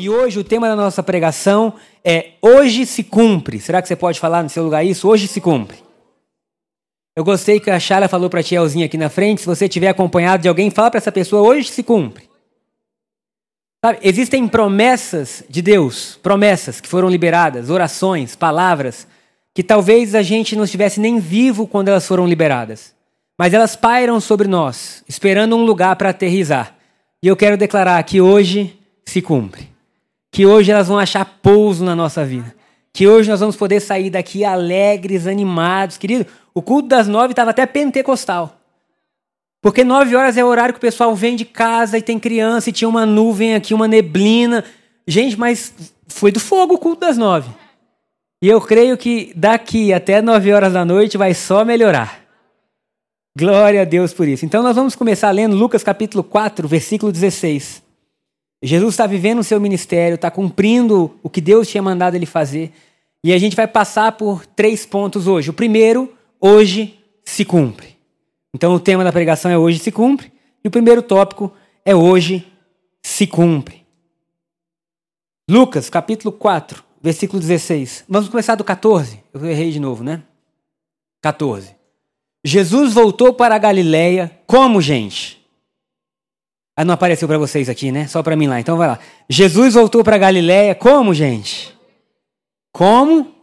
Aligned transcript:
E 0.00 0.08
hoje 0.08 0.38
o 0.38 0.44
tema 0.44 0.66
da 0.66 0.74
nossa 0.74 1.02
pregação 1.02 1.74
é 2.02 2.30
Hoje 2.40 2.86
se 2.86 3.04
cumpre. 3.04 3.60
Será 3.60 3.82
que 3.82 3.88
você 3.88 3.94
pode 3.94 4.18
falar 4.18 4.42
no 4.42 4.48
seu 4.48 4.64
lugar 4.64 4.82
isso? 4.82 5.06
Hoje 5.06 5.28
se 5.28 5.42
cumpre. 5.42 5.76
Eu 7.14 7.22
gostei 7.22 7.60
que 7.60 7.70
a 7.70 7.78
Chala 7.78 8.08
falou 8.08 8.30
para 8.30 8.40
a 8.40 8.42
Tielzinha 8.42 8.86
aqui 8.86 8.96
na 8.96 9.10
frente. 9.10 9.42
Se 9.42 9.46
você 9.46 9.68
tiver 9.68 9.88
acompanhado 9.88 10.40
de 10.40 10.48
alguém, 10.48 10.70
fala 10.70 10.90
para 10.90 10.96
essa 10.96 11.12
pessoa: 11.12 11.46
hoje 11.46 11.68
se 11.68 11.82
cumpre. 11.82 12.30
Sabe, 13.84 13.98
existem 14.00 14.48
promessas 14.48 15.44
de 15.50 15.60
Deus, 15.60 16.18
promessas 16.22 16.80
que 16.80 16.88
foram 16.88 17.10
liberadas, 17.10 17.68
orações, 17.68 18.34
palavras, 18.34 19.06
que 19.54 19.62
talvez 19.62 20.14
a 20.14 20.22
gente 20.22 20.56
não 20.56 20.64
estivesse 20.64 20.98
nem 20.98 21.18
vivo 21.18 21.66
quando 21.66 21.88
elas 21.88 22.06
foram 22.06 22.26
liberadas. 22.26 22.94
Mas 23.38 23.52
elas 23.52 23.76
pairam 23.76 24.18
sobre 24.18 24.48
nós, 24.48 25.04
esperando 25.06 25.54
um 25.56 25.64
lugar 25.66 25.94
para 25.96 26.08
aterrizar. 26.08 26.74
E 27.22 27.28
eu 27.28 27.36
quero 27.36 27.58
declarar 27.58 28.02
que 28.02 28.18
hoje 28.18 28.78
se 29.04 29.20
cumpre. 29.20 29.69
Que 30.30 30.46
hoje 30.46 30.70
elas 30.70 30.88
vão 30.88 30.98
achar 30.98 31.24
pouso 31.42 31.84
na 31.84 31.94
nossa 31.94 32.24
vida. 32.24 32.54
Que 32.92 33.06
hoje 33.06 33.30
nós 33.30 33.40
vamos 33.40 33.56
poder 33.56 33.80
sair 33.80 34.10
daqui 34.10 34.44
alegres, 34.44 35.26
animados. 35.26 35.96
Querido, 35.96 36.26
o 36.54 36.62
culto 36.62 36.88
das 36.88 37.08
nove 37.08 37.32
estava 37.32 37.50
até 37.50 37.66
pentecostal. 37.66 38.56
Porque 39.62 39.84
nove 39.84 40.16
horas 40.16 40.36
é 40.36 40.44
o 40.44 40.48
horário 40.48 40.72
que 40.72 40.78
o 40.78 40.80
pessoal 40.80 41.14
vem 41.14 41.36
de 41.36 41.44
casa 41.44 41.98
e 41.98 42.02
tem 42.02 42.18
criança 42.18 42.70
e 42.70 42.72
tinha 42.72 42.88
uma 42.88 43.04
nuvem 43.04 43.54
aqui, 43.54 43.74
uma 43.74 43.86
neblina. 43.86 44.64
Gente, 45.06 45.38
mas 45.38 45.74
foi 46.08 46.32
do 46.32 46.40
fogo 46.40 46.74
o 46.74 46.78
culto 46.78 47.00
das 47.00 47.18
nove. 47.18 47.50
E 48.42 48.48
eu 48.48 48.60
creio 48.60 48.96
que 48.96 49.32
daqui 49.36 49.92
até 49.92 50.22
nove 50.22 50.52
horas 50.52 50.72
da 50.72 50.84
noite 50.84 51.18
vai 51.18 51.34
só 51.34 51.64
melhorar. 51.64 52.20
Glória 53.36 53.82
a 53.82 53.84
Deus 53.84 54.14
por 54.14 54.26
isso. 54.26 54.46
Então 54.46 54.62
nós 54.62 54.74
vamos 54.74 54.96
começar 54.96 55.30
lendo 55.30 55.54
Lucas 55.54 55.82
capítulo 55.82 56.24
4, 56.24 56.66
versículo 56.66 57.12
16. 57.12 57.82
Jesus 58.62 58.94
está 58.94 59.06
vivendo 59.06 59.38
o 59.38 59.44
seu 59.44 59.58
ministério, 59.60 60.16
está 60.16 60.30
cumprindo 60.30 61.18
o 61.22 61.30
que 61.30 61.40
Deus 61.40 61.68
tinha 61.68 61.82
mandado 61.82 62.14
ele 62.14 62.26
fazer. 62.26 62.72
E 63.24 63.32
a 63.32 63.38
gente 63.38 63.56
vai 63.56 63.66
passar 63.66 64.12
por 64.12 64.44
três 64.44 64.84
pontos 64.84 65.26
hoje. 65.26 65.50
O 65.50 65.54
primeiro, 65.54 66.12
hoje 66.40 66.98
se 67.24 67.44
cumpre. 67.44 67.96
Então 68.54 68.74
o 68.74 68.80
tema 68.80 69.04
da 69.04 69.12
pregação 69.12 69.50
é 69.50 69.56
hoje 69.56 69.78
se 69.78 69.90
cumpre. 69.90 70.32
E 70.62 70.68
o 70.68 70.70
primeiro 70.70 71.02
tópico 71.02 71.52
é 71.84 71.94
hoje 71.94 72.46
se 73.02 73.26
cumpre. 73.26 73.86
Lucas, 75.48 75.88
capítulo 75.88 76.30
4, 76.32 76.84
versículo 77.02 77.40
16. 77.40 78.04
Vamos 78.08 78.28
começar 78.28 78.54
do 78.54 78.64
14. 78.64 79.22
Eu 79.32 79.46
errei 79.46 79.70
de 79.70 79.80
novo, 79.80 80.04
né? 80.04 80.22
14. 81.22 81.74
Jesus 82.44 82.92
voltou 82.92 83.32
para 83.32 83.54
a 83.54 83.58
Galiléia 83.58 84.38
como 84.46 84.80
gente? 84.80 85.39
Ah, 86.76 86.84
não 86.84 86.94
apareceu 86.94 87.28
para 87.28 87.38
vocês 87.38 87.68
aqui, 87.68 87.92
né? 87.92 88.06
Só 88.06 88.22
para 88.22 88.36
mim 88.36 88.46
lá. 88.46 88.60
Então 88.60 88.76
vai 88.76 88.88
lá. 88.88 88.98
Jesus 89.28 89.74
voltou 89.74 90.02
para 90.02 90.16
Galiléia 90.16 90.74
como, 90.74 91.12
gente? 91.12 91.74
Como? 92.72 93.34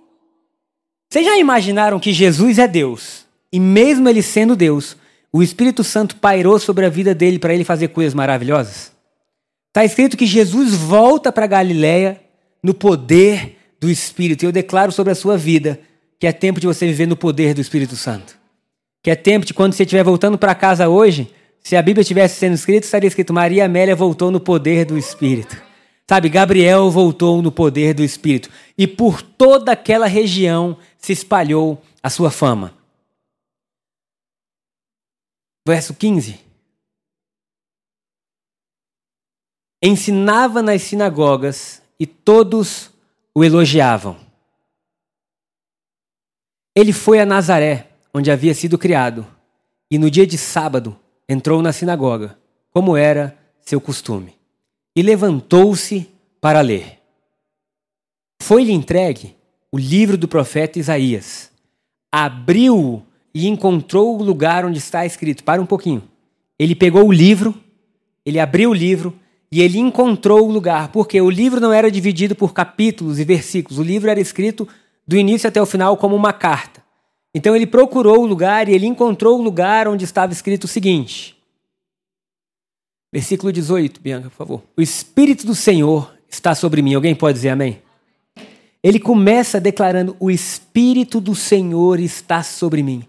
Vocês 1.09 1.25
já 1.25 1.38
imaginaram 1.38 2.00
que 2.00 2.11
Jesus 2.11 2.59
é 2.59 2.67
Deus? 2.67 3.25
E 3.52 3.59
mesmo 3.59 4.09
ele 4.09 4.22
sendo 4.22 4.55
Deus, 4.55 4.98
o 5.31 5.44
Espírito 5.44 5.83
Santo 5.83 6.16
pairou 6.16 6.59
sobre 6.59 6.86
a 6.86 6.89
vida 6.89 7.14
dele 7.14 7.39
para 7.39 7.54
ele 7.54 7.64
fazer 7.64 7.89
coisas 7.89 8.14
maravilhosas? 8.14 8.92
Está 9.70 9.86
escrito 9.86 10.17
que 10.17 10.26
Jesus 10.26 10.73
volta 10.73 11.32
para 11.32 11.45
Galiléia 11.45 12.20
no 12.64 12.73
poder 12.73 13.58
do 13.80 13.89
Espírito. 13.89 14.44
E 14.44 14.45
eu 14.48 14.52
declaro 14.52 14.92
sobre 14.92 15.11
a 15.11 15.15
sua 15.15 15.38
vida 15.38 15.80
que 16.20 16.26
é 16.26 16.32
tempo 16.32 16.59
de 16.59 16.67
você 16.67 16.88
viver 16.88 17.05
no 17.05 17.15
poder 17.15 17.54
do 17.54 17.61
Espírito 17.61 17.95
Santo. 17.95 18.38
Que 19.04 19.11
é 19.11 19.15
tempo 19.15 19.45
de 19.45 19.54
quando 19.54 19.73
você 19.73 19.83
estiver 19.83 20.04
voltando 20.04 20.38
para 20.38 20.55
casa 20.55 20.89
hoje, 20.89 21.32
se 21.64 21.76
a 21.76 21.82
Bíblia 21.82 22.04
tivesse 22.04 22.40
sendo 22.40 22.54
escrita, 22.54 22.86
estaria 22.86 23.08
escrito: 23.08 23.34
Maria 23.34 23.66
Amélia 23.66 23.95
voltou 23.95 24.32
no 24.32 24.40
poder 24.40 24.86
do 24.86 24.98
Espírito. 24.98 25.62
Sabe, 26.10 26.30
Gabriel 26.30 26.90
voltou 26.90 27.42
no 27.42 27.52
poder 27.52 27.94
do 27.94 28.02
Espírito. 28.02 28.50
E 28.78 28.88
por 28.88 29.22
toda 29.22 29.73
aquela 29.73 30.08
região 30.08 30.78
se 30.98 31.12
espalhou 31.12 31.82
a 32.02 32.10
sua 32.10 32.32
fama. 32.32 32.73
Verso 35.68 35.94
15. 35.94 36.40
Ensinava 39.84 40.62
nas 40.62 40.82
sinagogas 40.84 41.82
e 42.00 42.08
todos 42.08 42.89
o 43.36 43.44
elogiavam. 43.44 44.18
Ele 46.74 46.94
foi 46.94 47.20
a 47.20 47.26
Nazaré, 47.26 47.92
onde 48.14 48.32
havia 48.32 48.54
sido 48.54 48.78
criado, 48.78 49.28
e 49.92 49.98
no 49.98 50.10
dia 50.10 50.26
de 50.26 50.38
sábado 50.38 50.98
entrou 51.27 51.61
na 51.61 51.73
sinagoga, 51.73 52.38
como 52.71 52.95
era 52.95 53.38
seu 53.61 53.82
costume, 53.82 54.36
e 54.95 55.02
levantou-se 55.02 56.10
para 56.39 56.61
ler. 56.61 56.99
Foi-lhe 58.42 58.71
entregue 58.71 59.36
o 59.71 59.77
livro 59.77 60.17
do 60.17 60.27
profeta 60.27 60.80
Isaías. 60.80 61.52
Abriu-o 62.11 63.04
e 63.33 63.48
encontrou 63.48 64.17
o 64.17 64.23
lugar 64.23 64.65
onde 64.65 64.77
está 64.77 65.05
escrito. 65.05 65.43
Para 65.43 65.61
um 65.61 65.65
pouquinho. 65.65 66.04
Ele 66.58 66.73
pegou 66.73 67.08
o 67.08 67.11
livro, 67.11 67.54
ele 68.26 68.39
abriu 68.39 68.71
o 68.71 68.73
livro 68.73 69.14
e 69.52 69.61
ele 69.61 69.77
encontrou 69.77 70.48
o 70.48 70.52
lugar, 70.52 70.92
porque 70.92 71.20
o 71.21 71.30
livro 71.30 71.59
não 71.59 71.71
era 71.71 71.92
dividido 71.92 72.36
por 72.36 72.54
capítulos 72.54 73.20
e 73.20 73.23
versículos. 73.23 73.80
O 73.80 73.83
livro 73.83 74.09
era 74.09 74.20
escrito 74.20 74.67
do 75.05 75.15
início 75.15 75.48
até 75.48 75.61
o 75.61 75.65
final 75.65 75.95
como 75.98 76.15
uma 76.15 76.33
carta. 76.33 76.83
Então 77.37 77.55
ele 77.55 77.67
procurou 77.67 78.23
o 78.23 78.25
lugar 78.25 78.67
e 78.67 78.73
ele 78.73 78.87
encontrou 78.87 79.37
o 79.37 79.42
lugar 79.43 79.87
onde 79.87 80.03
estava 80.03 80.33
escrito 80.33 80.64
o 80.64 80.67
seguinte. 80.67 81.37
Versículo 83.14 83.53
18, 83.53 84.02
Bianca, 84.02 84.31
por 84.31 84.36
favor. 84.36 84.64
O 84.75 84.81
Espírito 84.81 85.45
do 85.45 85.53
Senhor 85.53 86.11
está 86.27 86.55
sobre 86.55 86.81
mim. 86.81 86.95
Alguém 86.95 87.14
pode 87.14 87.36
dizer 87.36 87.49
amém? 87.49 87.80
Ele 88.81 88.99
começa 88.99 89.61
declarando: 89.61 90.17
O 90.20 90.31
Espírito 90.31 91.21
do 91.21 91.36
Senhor 91.36 91.99
está 91.99 92.42
sobre 92.42 92.81
mim, 92.81 93.03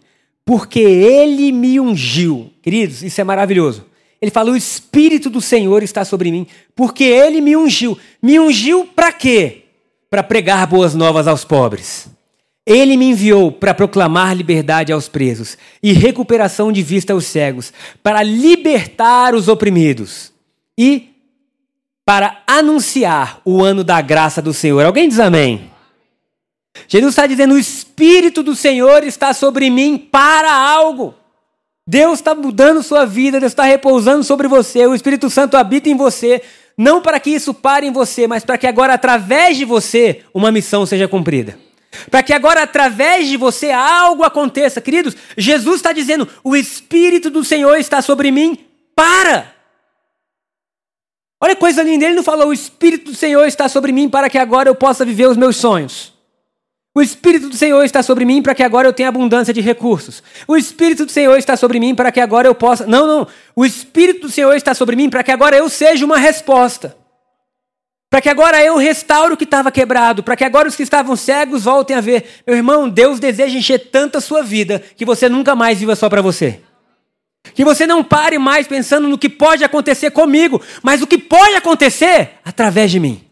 porque 0.44 0.80
ele 0.80 1.50
me 1.50 1.80
ungiu. 1.80 2.52
Queridos, 2.60 3.02
isso 3.02 3.18
é 3.22 3.24
maravilhoso. 3.24 3.86
Ele 4.20 4.30
fala: 4.30 4.50
O 4.50 4.56
Espírito 4.56 5.30
do 5.30 5.40
Senhor 5.40 5.82
está 5.82 6.04
sobre 6.04 6.30
mim, 6.30 6.46
porque 6.76 7.04
ele 7.04 7.40
me 7.40 7.56
ungiu. 7.56 7.98
Me 8.20 8.38
ungiu 8.38 8.84
para 8.84 9.10
quê? 9.10 9.64
Para 10.10 10.22
pregar 10.22 10.66
boas 10.66 10.94
novas 10.94 11.26
aos 11.26 11.46
pobres. 11.46 12.10
Ele 12.68 12.98
me 12.98 13.06
enviou 13.06 13.50
para 13.50 13.72
proclamar 13.72 14.36
liberdade 14.36 14.92
aos 14.92 15.08
presos 15.08 15.56
e 15.82 15.94
recuperação 15.94 16.70
de 16.70 16.82
vista 16.82 17.14
aos 17.14 17.24
cegos, 17.24 17.72
para 18.02 18.22
libertar 18.22 19.34
os 19.34 19.48
oprimidos 19.48 20.34
e 20.76 21.08
para 22.04 22.42
anunciar 22.46 23.40
o 23.42 23.64
ano 23.64 23.82
da 23.82 24.02
graça 24.02 24.42
do 24.42 24.52
Senhor. 24.52 24.84
Alguém 24.84 25.08
diz 25.08 25.18
amém? 25.18 25.70
Jesus 26.86 27.12
está 27.12 27.26
dizendo: 27.26 27.54
o 27.54 27.58
Espírito 27.58 28.42
do 28.42 28.54
Senhor 28.54 29.02
está 29.02 29.32
sobre 29.32 29.70
mim 29.70 29.96
para 29.96 30.52
algo. 30.52 31.14
Deus 31.86 32.18
está 32.18 32.34
mudando 32.34 32.82
sua 32.82 33.06
vida, 33.06 33.40
Deus 33.40 33.52
está 33.52 33.64
repousando 33.64 34.22
sobre 34.22 34.46
você, 34.46 34.86
o 34.86 34.94
Espírito 34.94 35.30
Santo 35.30 35.56
habita 35.56 35.88
em 35.88 35.96
você, 35.96 36.42
não 36.76 37.00
para 37.00 37.18
que 37.18 37.30
isso 37.30 37.54
pare 37.54 37.86
em 37.86 37.92
você, 37.92 38.26
mas 38.26 38.44
para 38.44 38.58
que 38.58 38.66
agora, 38.66 38.92
através 38.92 39.56
de 39.56 39.64
você, 39.64 40.20
uma 40.34 40.52
missão 40.52 40.84
seja 40.84 41.08
cumprida. 41.08 41.67
Para 42.10 42.22
que 42.22 42.32
agora, 42.32 42.62
através 42.62 43.28
de 43.28 43.36
você, 43.36 43.70
algo 43.70 44.22
aconteça. 44.22 44.80
Queridos, 44.80 45.16
Jesus 45.36 45.76
está 45.76 45.92
dizendo: 45.92 46.28
o 46.44 46.54
Espírito 46.54 47.30
do 47.30 47.44
Senhor 47.44 47.76
está 47.76 48.02
sobre 48.02 48.30
mim 48.30 48.58
para. 48.94 49.54
Olha 51.40 51.54
que 51.54 51.60
coisa 51.60 51.82
linda, 51.82 52.04
ele 52.04 52.14
não 52.14 52.22
falou: 52.22 52.48
o 52.48 52.52
Espírito 52.52 53.12
do 53.12 53.16
Senhor 53.16 53.46
está 53.46 53.68
sobre 53.68 53.92
mim 53.92 54.08
para 54.08 54.28
que 54.28 54.38
agora 54.38 54.68
eu 54.68 54.74
possa 54.74 55.04
viver 55.04 55.26
os 55.26 55.36
meus 55.36 55.56
sonhos. 55.56 56.12
O 56.94 57.00
Espírito 57.00 57.48
do 57.48 57.56
Senhor 57.56 57.84
está 57.84 58.02
sobre 58.02 58.24
mim 58.24 58.42
para 58.42 58.56
que 58.56 58.62
agora 58.62 58.88
eu 58.88 58.92
tenha 58.92 59.08
abundância 59.08 59.54
de 59.54 59.60
recursos. 59.60 60.22
O 60.48 60.56
Espírito 60.56 61.06
do 61.06 61.12
Senhor 61.12 61.36
está 61.36 61.56
sobre 61.56 61.78
mim 61.78 61.94
para 61.94 62.10
que 62.10 62.18
agora 62.18 62.48
eu 62.48 62.54
possa. 62.56 62.86
Não, 62.86 63.06
não. 63.06 63.28
O 63.54 63.64
Espírito 63.64 64.22
do 64.22 64.30
Senhor 64.30 64.52
está 64.56 64.74
sobre 64.74 64.96
mim 64.96 65.08
para 65.08 65.22
que 65.22 65.30
agora 65.30 65.56
eu 65.56 65.68
seja 65.68 66.04
uma 66.04 66.18
resposta. 66.18 66.96
Para 68.10 68.22
que 68.22 68.28
agora 68.28 68.62
eu 68.64 68.76
restaure 68.76 69.34
o 69.34 69.36
que 69.36 69.44
estava 69.44 69.70
quebrado, 69.70 70.22
para 70.22 70.34
que 70.34 70.44
agora 70.44 70.66
os 70.66 70.74
que 70.74 70.82
estavam 70.82 71.14
cegos 71.14 71.64
voltem 71.64 71.94
a 71.96 72.00
ver. 72.00 72.42
Meu 72.46 72.56
irmão, 72.56 72.88
Deus 72.88 73.20
deseja 73.20 73.58
encher 73.58 73.90
tanto 73.90 74.16
a 74.16 74.20
sua 74.20 74.42
vida 74.42 74.82
que 74.96 75.04
você 75.04 75.28
nunca 75.28 75.54
mais 75.54 75.78
viva 75.78 75.94
só 75.94 76.08
para 76.08 76.22
você. 76.22 76.60
Que 77.54 77.64
você 77.64 77.86
não 77.86 78.02
pare 78.02 78.38
mais 78.38 78.66
pensando 78.66 79.08
no 79.08 79.18
que 79.18 79.28
pode 79.28 79.62
acontecer 79.62 80.10
comigo, 80.10 80.60
mas 80.82 81.02
o 81.02 81.06
que 81.06 81.18
pode 81.18 81.54
acontecer 81.54 82.30
através 82.44 82.90
de 82.90 82.98
mim. 82.98 83.22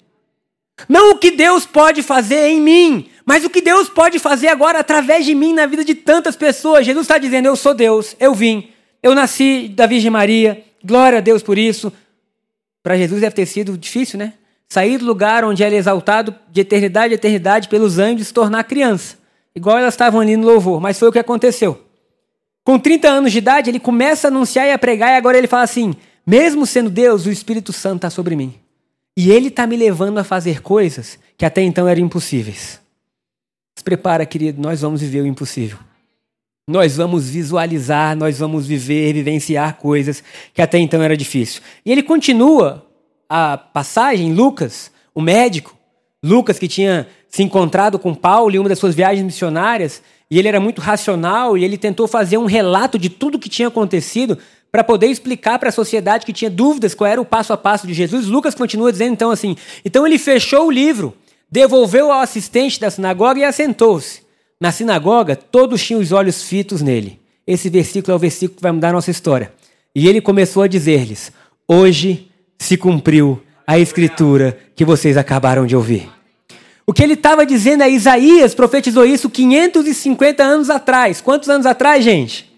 Não 0.88 1.12
o 1.12 1.19
que 1.19 1.31
Deus 1.31 1.64
pode 1.64 2.02
fazer 2.02 2.49
em 2.49 2.61
mim, 2.61 3.08
mas 3.25 3.44
o 3.44 3.50
que 3.50 3.62
Deus 3.62 3.88
pode 3.88 4.19
fazer 4.19 4.49
agora 4.49 4.78
através 4.78 5.25
de 5.25 5.34
mim 5.34 5.55
na 5.55 5.64
vida 5.64 5.84
de 5.84 5.94
tantas 5.94 6.37
pessoas. 6.37 6.84
Jesus 6.84 7.05
está 7.05 7.17
dizendo: 7.17 7.46
Eu 7.46 7.56
sou 7.56 7.73
Deus, 7.73 8.14
eu 8.20 8.34
vim, 8.34 8.70
eu 9.02 9.14
nasci 9.14 9.69
da 9.69 9.87
Virgem 9.87 10.11
Maria, 10.11 10.62
glória 10.84 11.19
a 11.19 11.23
Deus 11.23 11.43
por 11.43 11.56
isso. 11.56 11.90
Para 12.82 12.99
Jesus 12.99 13.23
deve 13.23 13.34
ter 13.34 13.46
sido 13.46 13.76
difícil, 13.78 14.19
né? 14.19 14.34
Sair 14.69 14.99
do 14.99 15.05
lugar 15.05 15.45
onde 15.45 15.63
ele 15.63 15.77
é 15.77 15.79
exaltado 15.79 16.35
de 16.51 16.61
eternidade 16.61 17.13
a 17.13 17.17
eternidade 17.17 17.69
pelos 17.69 17.99
anjos 17.99 18.33
tornar 18.33 18.65
criança. 18.65 19.17
Igual 19.55 19.79
elas 19.79 19.95
estavam 19.95 20.21
ali 20.21 20.37
no 20.37 20.47
louvor, 20.47 20.81
mas 20.81 20.99
foi 20.99 21.09
o 21.09 21.13
que 21.13 21.19
aconteceu. 21.19 21.83
Com 22.65 22.79
30 22.79 23.09
anos 23.09 23.33
de 23.33 23.39
idade, 23.39 23.71
ele 23.71 23.79
começa 23.79 24.27
a 24.27 24.31
anunciar 24.31 24.67
e 24.67 24.73
a 24.73 24.79
pregar, 24.79 25.11
e 25.11 25.17
agora 25.17 25.39
ele 25.39 25.47
fala 25.47 25.63
assim: 25.63 25.95
mesmo 26.27 26.67
sendo 26.67 26.91
Deus, 26.91 27.25
o 27.25 27.31
Espírito 27.31 27.73
Santo 27.73 27.97
está 27.97 28.11
sobre 28.11 28.35
mim. 28.35 28.55
E 29.17 29.31
ele 29.31 29.49
está 29.49 29.67
me 29.67 29.77
levando 29.77 30.19
a 30.19 30.25
fazer 30.25 30.61
coisas 30.61 31.19
que 31.39 31.45
até 31.45 31.62
então 31.62 31.89
eram 31.89 32.03
impossíveis. 32.03 32.81
Se 33.77 33.85
prepara, 33.85 34.27
querido, 34.27 34.61
nós 34.61 34.81
vamos 34.81 35.01
viver 35.01 35.21
o 35.21 35.27
impossível. 35.27 35.79
Nós 36.69 36.97
vamos 36.97 37.31
visualizar, 37.31 38.17
nós 38.17 38.41
vamos 38.41 38.67
viver, 38.67 39.12
vivenciar 39.12 39.77
coisas 39.77 40.23
que 40.53 40.61
até 40.61 40.79
então 40.79 41.01
era 41.01 41.17
difícil. 41.17 41.62
E 41.85 41.93
ele 41.93 42.03
continua 42.03 42.86
a 43.28 43.56
passagem, 43.56 44.32
Lucas, 44.32 44.90
o 45.14 45.20
médico, 45.20 45.76
Lucas 46.23 46.58
que 46.58 46.69
tinha 46.69 47.06
se 47.28 47.43
encontrado 47.43 47.99
com 47.99 48.14
Paulo 48.14 48.55
em 48.55 48.58
uma 48.58 48.69
das 48.69 48.78
suas 48.78 48.94
viagens 48.94 49.25
missionárias, 49.25 50.02
e 50.31 50.38
ele 50.38 50.49
era 50.49 50.58
muito 50.58 50.81
racional 50.81 51.56
e 51.56 51.64
ele 51.64 51.78
tentou 51.78 52.08
fazer 52.08 52.38
um 52.38 52.46
relato 52.46 52.99
de 52.99 53.08
tudo 53.08 53.38
que 53.38 53.49
tinha 53.49 53.69
acontecido 53.69 54.38
para 54.73 54.82
poder 54.82 55.06
explicar 55.06 55.58
para 55.58 55.69
a 55.69 55.73
sociedade 55.73 56.26
que 56.26 56.32
tinha 56.32 56.50
dúvidas 56.50 56.94
qual 56.94 57.08
era 57.08 57.20
o 57.20 57.25
passo 57.25 57.52
a 57.52 57.56
passo 57.56 57.87
de 57.87 57.94
Jesus. 57.94 58.26
Lucas 58.26 58.55
continua 58.55 58.90
dizendo 58.90 59.12
então 59.12 59.31
assim: 59.31 59.56
então 59.84 60.06
ele 60.06 60.19
fechou 60.19 60.67
o 60.67 60.70
livro, 60.70 61.14
devolveu 61.50 62.11
ao 62.11 62.20
assistente 62.20 62.81
da 62.81 62.90
sinagoga 62.90 63.40
e 63.40 63.44
assentou-se. 63.44 64.23
Na 64.61 64.73
sinagoga, 64.73 65.37
todos 65.37 65.84
tinham 65.84 66.00
os 66.00 66.12
olhos 66.12 66.43
fitos 66.43 66.82
nele. 66.82 67.20
Esse 67.46 67.69
versículo 67.70 68.12
é 68.12 68.17
o 68.17 68.19
versículo 68.19 68.56
que 68.56 68.62
vai 68.62 68.73
mudar 68.73 68.88
a 68.88 68.93
nossa 68.93 69.11
história. 69.11 69.52
E 69.94 70.08
ele 70.08 70.20
começou 70.20 70.62
a 70.62 70.67
dizer-lhes: 70.67 71.31
Hoje 71.69 72.28
se 72.58 72.76
cumpriu 72.76 73.43
a 73.67 73.79
escritura 73.79 74.58
que 74.75 74.85
vocês 74.85 75.17
acabaram 75.17 75.67
de 75.67 75.75
ouvir. 75.75 76.08
O 76.87 76.93
que 76.93 77.03
ele 77.03 77.14
estava 77.14 77.44
dizendo 77.44 77.82
é 77.82 77.91
Isaías 77.91 78.55
profetizou 78.55 79.05
isso 79.05 79.29
550 79.29 80.43
anos 80.43 80.70
atrás. 80.70 81.20
Quantos 81.20 81.49
anos 81.49 81.67
atrás, 81.67 82.05
gente? 82.05 82.53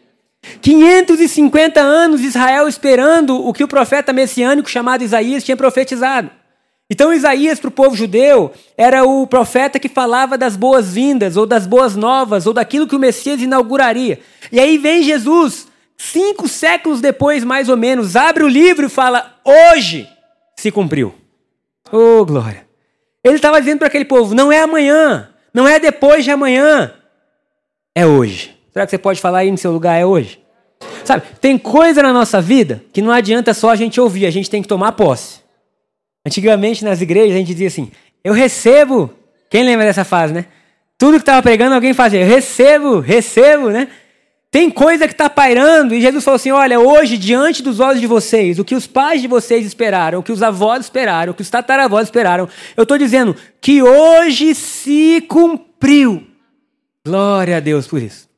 550 0.60 1.80
anos 1.80 2.20
Israel 2.20 2.68
esperando 2.68 3.36
o 3.36 3.52
que 3.52 3.64
o 3.64 3.68
profeta 3.68 4.12
messiânico 4.12 4.68
chamado 4.68 5.02
Isaías 5.02 5.44
tinha 5.44 5.56
profetizado. 5.56 6.30
Então 6.90 7.12
Isaías 7.12 7.60
para 7.60 7.68
o 7.68 7.72
povo 7.72 7.94
judeu 7.94 8.50
era 8.76 9.04
o 9.04 9.26
profeta 9.26 9.78
que 9.78 9.88
falava 9.88 10.38
das 10.38 10.56
boas-vindas, 10.56 11.36
ou 11.36 11.46
das 11.46 11.66
boas 11.66 11.94
novas, 11.94 12.46
ou 12.46 12.54
daquilo 12.54 12.86
que 12.86 12.96
o 12.96 12.98
Messias 12.98 13.42
inauguraria. 13.42 14.20
E 14.50 14.58
aí 14.58 14.78
vem 14.78 15.02
Jesus, 15.02 15.67
cinco 15.98 16.48
séculos 16.48 17.00
depois, 17.00 17.44
mais 17.44 17.68
ou 17.68 17.76
menos, 17.76 18.16
abre 18.16 18.44
o 18.44 18.48
livro 18.48 18.86
e 18.86 18.88
fala: 18.88 19.34
hoje 19.44 20.08
se 20.56 20.70
cumpriu. 20.70 21.14
Oh, 21.92 22.24
glória! 22.24 22.66
Ele 23.24 23.34
estava 23.34 23.60
dizendo 23.60 23.78
para 23.78 23.88
aquele 23.88 24.04
povo: 24.04 24.34
não 24.34 24.50
é 24.50 24.60
amanhã, 24.60 25.28
não 25.52 25.66
é 25.66 25.78
depois 25.78 26.24
de 26.24 26.30
amanhã, 26.30 26.94
é 27.94 28.06
hoje. 28.06 28.56
Será 28.72 28.86
que 28.86 28.90
você 28.90 28.98
pode 28.98 29.20
falar 29.20 29.38
aí 29.38 29.50
no 29.50 29.58
seu 29.58 29.72
lugar? 29.72 30.00
É 30.00 30.06
hoje? 30.06 30.40
Sabe, 31.04 31.24
tem 31.40 31.58
coisa 31.58 32.02
na 32.02 32.12
nossa 32.12 32.40
vida 32.40 32.84
que 32.92 33.02
não 33.02 33.10
adianta 33.10 33.52
só 33.52 33.70
a 33.70 33.76
gente 33.76 34.00
ouvir, 34.00 34.26
a 34.26 34.30
gente 34.30 34.48
tem 34.48 34.62
que 34.62 34.68
tomar 34.68 34.92
posse. 34.92 35.40
Antigamente 36.24 36.84
nas 36.84 37.00
igrejas 37.00 37.34
a 37.34 37.38
gente 37.38 37.48
dizia 37.48 37.68
assim: 37.68 37.90
eu 38.22 38.32
recebo. 38.32 39.10
Quem 39.50 39.64
lembra 39.64 39.86
dessa 39.86 40.04
fase, 40.04 40.34
né? 40.34 40.44
Tudo 40.98 41.14
que 41.14 41.22
estava 41.22 41.42
pregando 41.42 41.74
alguém 41.74 41.94
fazia: 41.94 42.20
eu 42.20 42.26
recebo, 42.26 43.00
recebo, 43.00 43.70
né? 43.70 43.88
Tem 44.50 44.70
coisa 44.70 45.06
que 45.06 45.12
está 45.12 45.28
pairando, 45.28 45.94
e 45.94 46.00
Jesus 46.00 46.24
falou 46.24 46.36
assim: 46.36 46.50
olha, 46.50 46.80
hoje, 46.80 47.18
diante 47.18 47.62
dos 47.62 47.80
olhos 47.80 48.00
de 48.00 48.06
vocês, 48.06 48.58
o 48.58 48.64
que 48.64 48.74
os 48.74 48.86
pais 48.86 49.20
de 49.20 49.28
vocês 49.28 49.66
esperaram, 49.66 50.20
o 50.20 50.22
que 50.22 50.32
os 50.32 50.42
avós 50.42 50.84
esperaram, 50.84 51.32
o 51.32 51.34
que 51.34 51.42
os 51.42 51.50
tataravós 51.50 52.04
esperaram, 52.04 52.48
eu 52.76 52.82
estou 52.82 52.96
dizendo 52.96 53.36
que 53.60 53.82
hoje 53.82 54.54
se 54.54 55.20
cumpriu. 55.28 56.26
Glória 57.06 57.58
a 57.58 57.60
Deus 57.60 57.86
por 57.86 58.02
isso. 58.02 58.28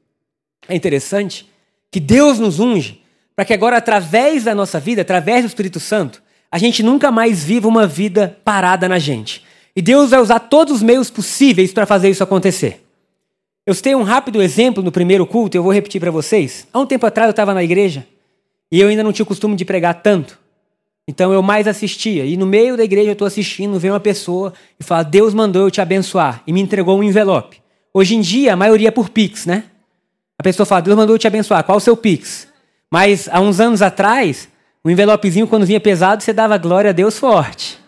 É 0.68 0.74
interessante 0.74 1.48
que 1.90 2.00
Deus 2.00 2.38
nos 2.38 2.58
unge 2.58 3.00
para 3.36 3.44
que 3.44 3.54
agora, 3.54 3.76
através 3.76 4.44
da 4.44 4.54
nossa 4.54 4.78
vida, 4.80 5.02
através 5.02 5.42
do 5.42 5.48
Espírito 5.48 5.80
Santo, 5.80 6.22
a 6.50 6.58
gente 6.58 6.82
nunca 6.82 7.10
mais 7.10 7.44
viva 7.44 7.68
uma 7.68 7.86
vida 7.86 8.36
parada 8.44 8.88
na 8.88 8.98
gente. 8.98 9.44
E 9.74 9.80
Deus 9.80 10.10
vai 10.10 10.20
usar 10.20 10.40
todos 10.40 10.74
os 10.76 10.82
meios 10.82 11.08
possíveis 11.08 11.72
para 11.72 11.86
fazer 11.86 12.10
isso 12.10 12.22
acontecer. 12.22 12.84
Eu 13.66 13.74
citei 13.74 13.94
um 13.94 14.02
rápido 14.02 14.42
exemplo 14.42 14.82
no 14.82 14.90
primeiro 14.90 15.26
culto, 15.26 15.56
eu 15.56 15.62
vou 15.62 15.72
repetir 15.72 16.00
para 16.00 16.10
vocês. 16.10 16.66
Há 16.72 16.78
um 16.78 16.86
tempo 16.86 17.06
atrás 17.06 17.26
eu 17.26 17.32
estava 17.32 17.52
na 17.52 17.62
igreja 17.62 18.06
e 18.72 18.80
eu 18.80 18.88
ainda 18.88 19.02
não 19.02 19.12
tinha 19.12 19.24
o 19.24 19.26
costume 19.26 19.56
de 19.56 19.64
pregar 19.64 20.02
tanto. 20.02 20.38
Então 21.10 21.32
eu 21.32 21.42
mais 21.42 21.66
assistia. 21.66 22.24
E 22.24 22.36
no 22.36 22.46
meio 22.46 22.76
da 22.76 22.84
igreja 22.84 23.08
eu 23.08 23.14
estou 23.14 23.26
assistindo, 23.26 23.80
vem 23.80 23.90
uma 23.90 23.98
pessoa 23.98 24.52
e 24.78 24.84
fala: 24.84 25.02
Deus 25.02 25.34
mandou 25.34 25.62
eu 25.62 25.70
te 25.70 25.80
abençoar. 25.80 26.40
E 26.46 26.52
me 26.52 26.60
entregou 26.60 26.96
um 26.96 27.02
envelope. 27.02 27.60
Hoje 27.92 28.14
em 28.14 28.20
dia, 28.20 28.52
a 28.52 28.56
maioria 28.56 28.88
é 28.88 28.90
por 28.92 29.08
Pix, 29.08 29.44
né? 29.44 29.64
A 30.38 30.42
pessoa 30.44 30.64
fala: 30.64 30.82
Deus 30.82 30.96
mandou 30.96 31.16
eu 31.16 31.18
te 31.18 31.26
abençoar. 31.26 31.64
Qual 31.64 31.78
o 31.78 31.80
seu 31.80 31.96
Pix? 31.96 32.46
Mas 32.88 33.28
há 33.28 33.40
uns 33.40 33.58
anos 33.58 33.82
atrás, 33.82 34.48
o 34.84 34.90
envelopezinho, 34.90 35.48
quando 35.48 35.66
vinha 35.66 35.80
pesado, 35.80 36.22
você 36.22 36.32
dava 36.32 36.56
glória 36.56 36.90
a 36.90 36.92
Deus 36.92 37.18
forte. 37.18 37.79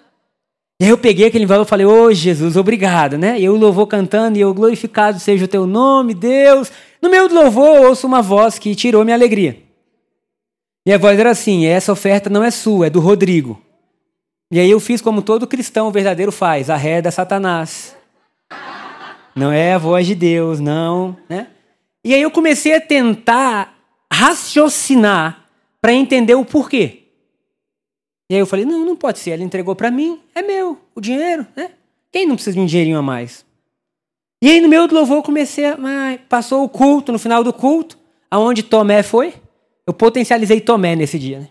E 0.82 0.84
aí 0.84 0.90
eu 0.90 0.99
peguei 0.99 1.29
aquele 1.29 1.44
envelope 1.44 1.69
e 1.69 1.70
falei, 1.70 1.87
ô 1.87 2.06
oh, 2.06 2.12
Jesus, 2.12 2.56
obrigado, 2.56 3.17
né? 3.17 3.38
E 3.38 3.44
eu 3.44 3.55
louvor 3.55 3.87
cantando, 3.87 4.37
e 4.37 4.40
eu 4.40 4.52
glorificado 4.52 5.20
seja 5.20 5.44
o 5.44 5.49
teu 5.49 5.64
nome, 5.64 6.12
Deus. 6.12 6.73
No 7.00 7.08
meio 7.08 7.29
do 7.29 7.37
louvor, 7.37 7.76
eu 7.76 7.82
ouço 7.84 8.05
uma 8.05 8.20
voz 8.20 8.58
que 8.58 8.75
tirou 8.75 9.05
minha 9.05 9.14
alegria. 9.14 9.62
E 10.84 10.93
a 10.93 10.99
voz 10.99 11.17
era 11.17 11.31
assim: 11.31 11.67
essa 11.67 11.93
oferta 11.93 12.29
não 12.29 12.43
é 12.43 12.50
sua, 12.50 12.88
é 12.88 12.90
do 12.90 12.99
Rodrigo. 12.99 13.62
E 14.50 14.58
aí 14.58 14.69
eu 14.69 14.81
fiz 14.81 15.00
como 15.00 15.23
todo 15.23 15.46
cristão 15.46 15.93
verdadeiro 15.93 16.32
faz: 16.32 16.69
arreda 16.69 17.12
Satanás. 17.12 17.96
Não 19.37 19.52
é 19.52 19.75
a 19.75 19.78
voz 19.78 20.05
de 20.05 20.17
Deus, 20.17 20.58
não, 20.58 21.17
né? 21.28 21.46
E 22.05 22.12
aí 22.12 22.23
eu 22.23 22.31
comecei 22.32 22.75
a 22.75 22.81
tentar 22.81 23.73
raciocinar 24.12 25.44
para 25.81 25.93
entender 25.93 26.35
o 26.35 26.44
porquê. 26.44 27.01
E 28.32 28.34
aí 28.34 28.40
eu 28.40 28.46
falei, 28.46 28.64
não, 28.64 28.82
não 28.82 28.96
pode 28.96 29.19
ser. 29.19 29.32
Ela 29.32 29.43
entregou 29.43 29.76
para 29.76 29.90
mim, 29.90 30.19
é 30.34 30.40
meu, 30.40 30.79
o 30.94 31.02
dinheiro, 31.02 31.46
né? 31.55 31.73
Quem 32.11 32.26
não 32.26 32.34
precisa 32.34 32.55
de 32.55 32.61
um 32.61 32.64
dinheirinho 32.64 32.96
a 32.96 33.02
mais? 33.02 33.44
E 34.40 34.49
aí 34.49 34.58
no 34.58 34.88
do 34.88 34.94
louvor 34.94 35.19
eu 35.19 35.23
comecei 35.23 35.67
a... 35.67 35.76
Passou 36.30 36.64
o 36.64 36.68
culto, 36.68 37.12
no 37.12 37.18
final 37.18 37.45
do 37.45 37.52
culto, 37.52 37.99
aonde 38.30 38.62
Tomé 38.62 39.02
foi, 39.02 39.35
eu 39.87 39.92
potencializei 39.92 40.62
Tomé 40.62 40.97
nesse 40.97 41.18
dia, 41.18 41.40
né? 41.40 41.49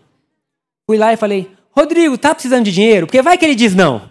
Fui 0.84 0.98
lá 0.98 1.12
e 1.12 1.16
falei, 1.16 1.48
Rodrigo, 1.70 2.18
tá 2.18 2.34
precisando 2.34 2.64
de 2.64 2.72
dinheiro? 2.72 3.06
Porque 3.06 3.22
vai 3.22 3.38
que 3.38 3.44
ele 3.44 3.54
diz 3.54 3.76
não. 3.76 4.10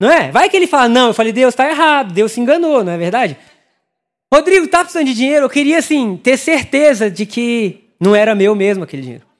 Não 0.00 0.10
é? 0.10 0.32
Vai 0.32 0.50
que 0.50 0.56
ele 0.56 0.66
fala 0.66 0.88
não. 0.88 1.06
Eu 1.06 1.14
falei, 1.14 1.32
Deus 1.32 1.54
está 1.54 1.70
errado, 1.70 2.12
Deus 2.12 2.32
se 2.32 2.40
enganou, 2.40 2.82
não 2.82 2.90
é 2.90 2.98
verdade? 2.98 3.38
Rodrigo, 4.34 4.66
tá 4.66 4.80
precisando 4.80 5.06
de 5.06 5.14
dinheiro? 5.14 5.44
Eu 5.44 5.50
queria, 5.50 5.78
assim, 5.78 6.16
ter 6.16 6.36
certeza 6.36 7.08
de 7.08 7.24
que 7.26 7.90
não 8.00 8.12
era 8.12 8.34
meu 8.34 8.56
mesmo 8.56 8.82
aquele 8.82 9.02
dinheiro. 9.02 9.33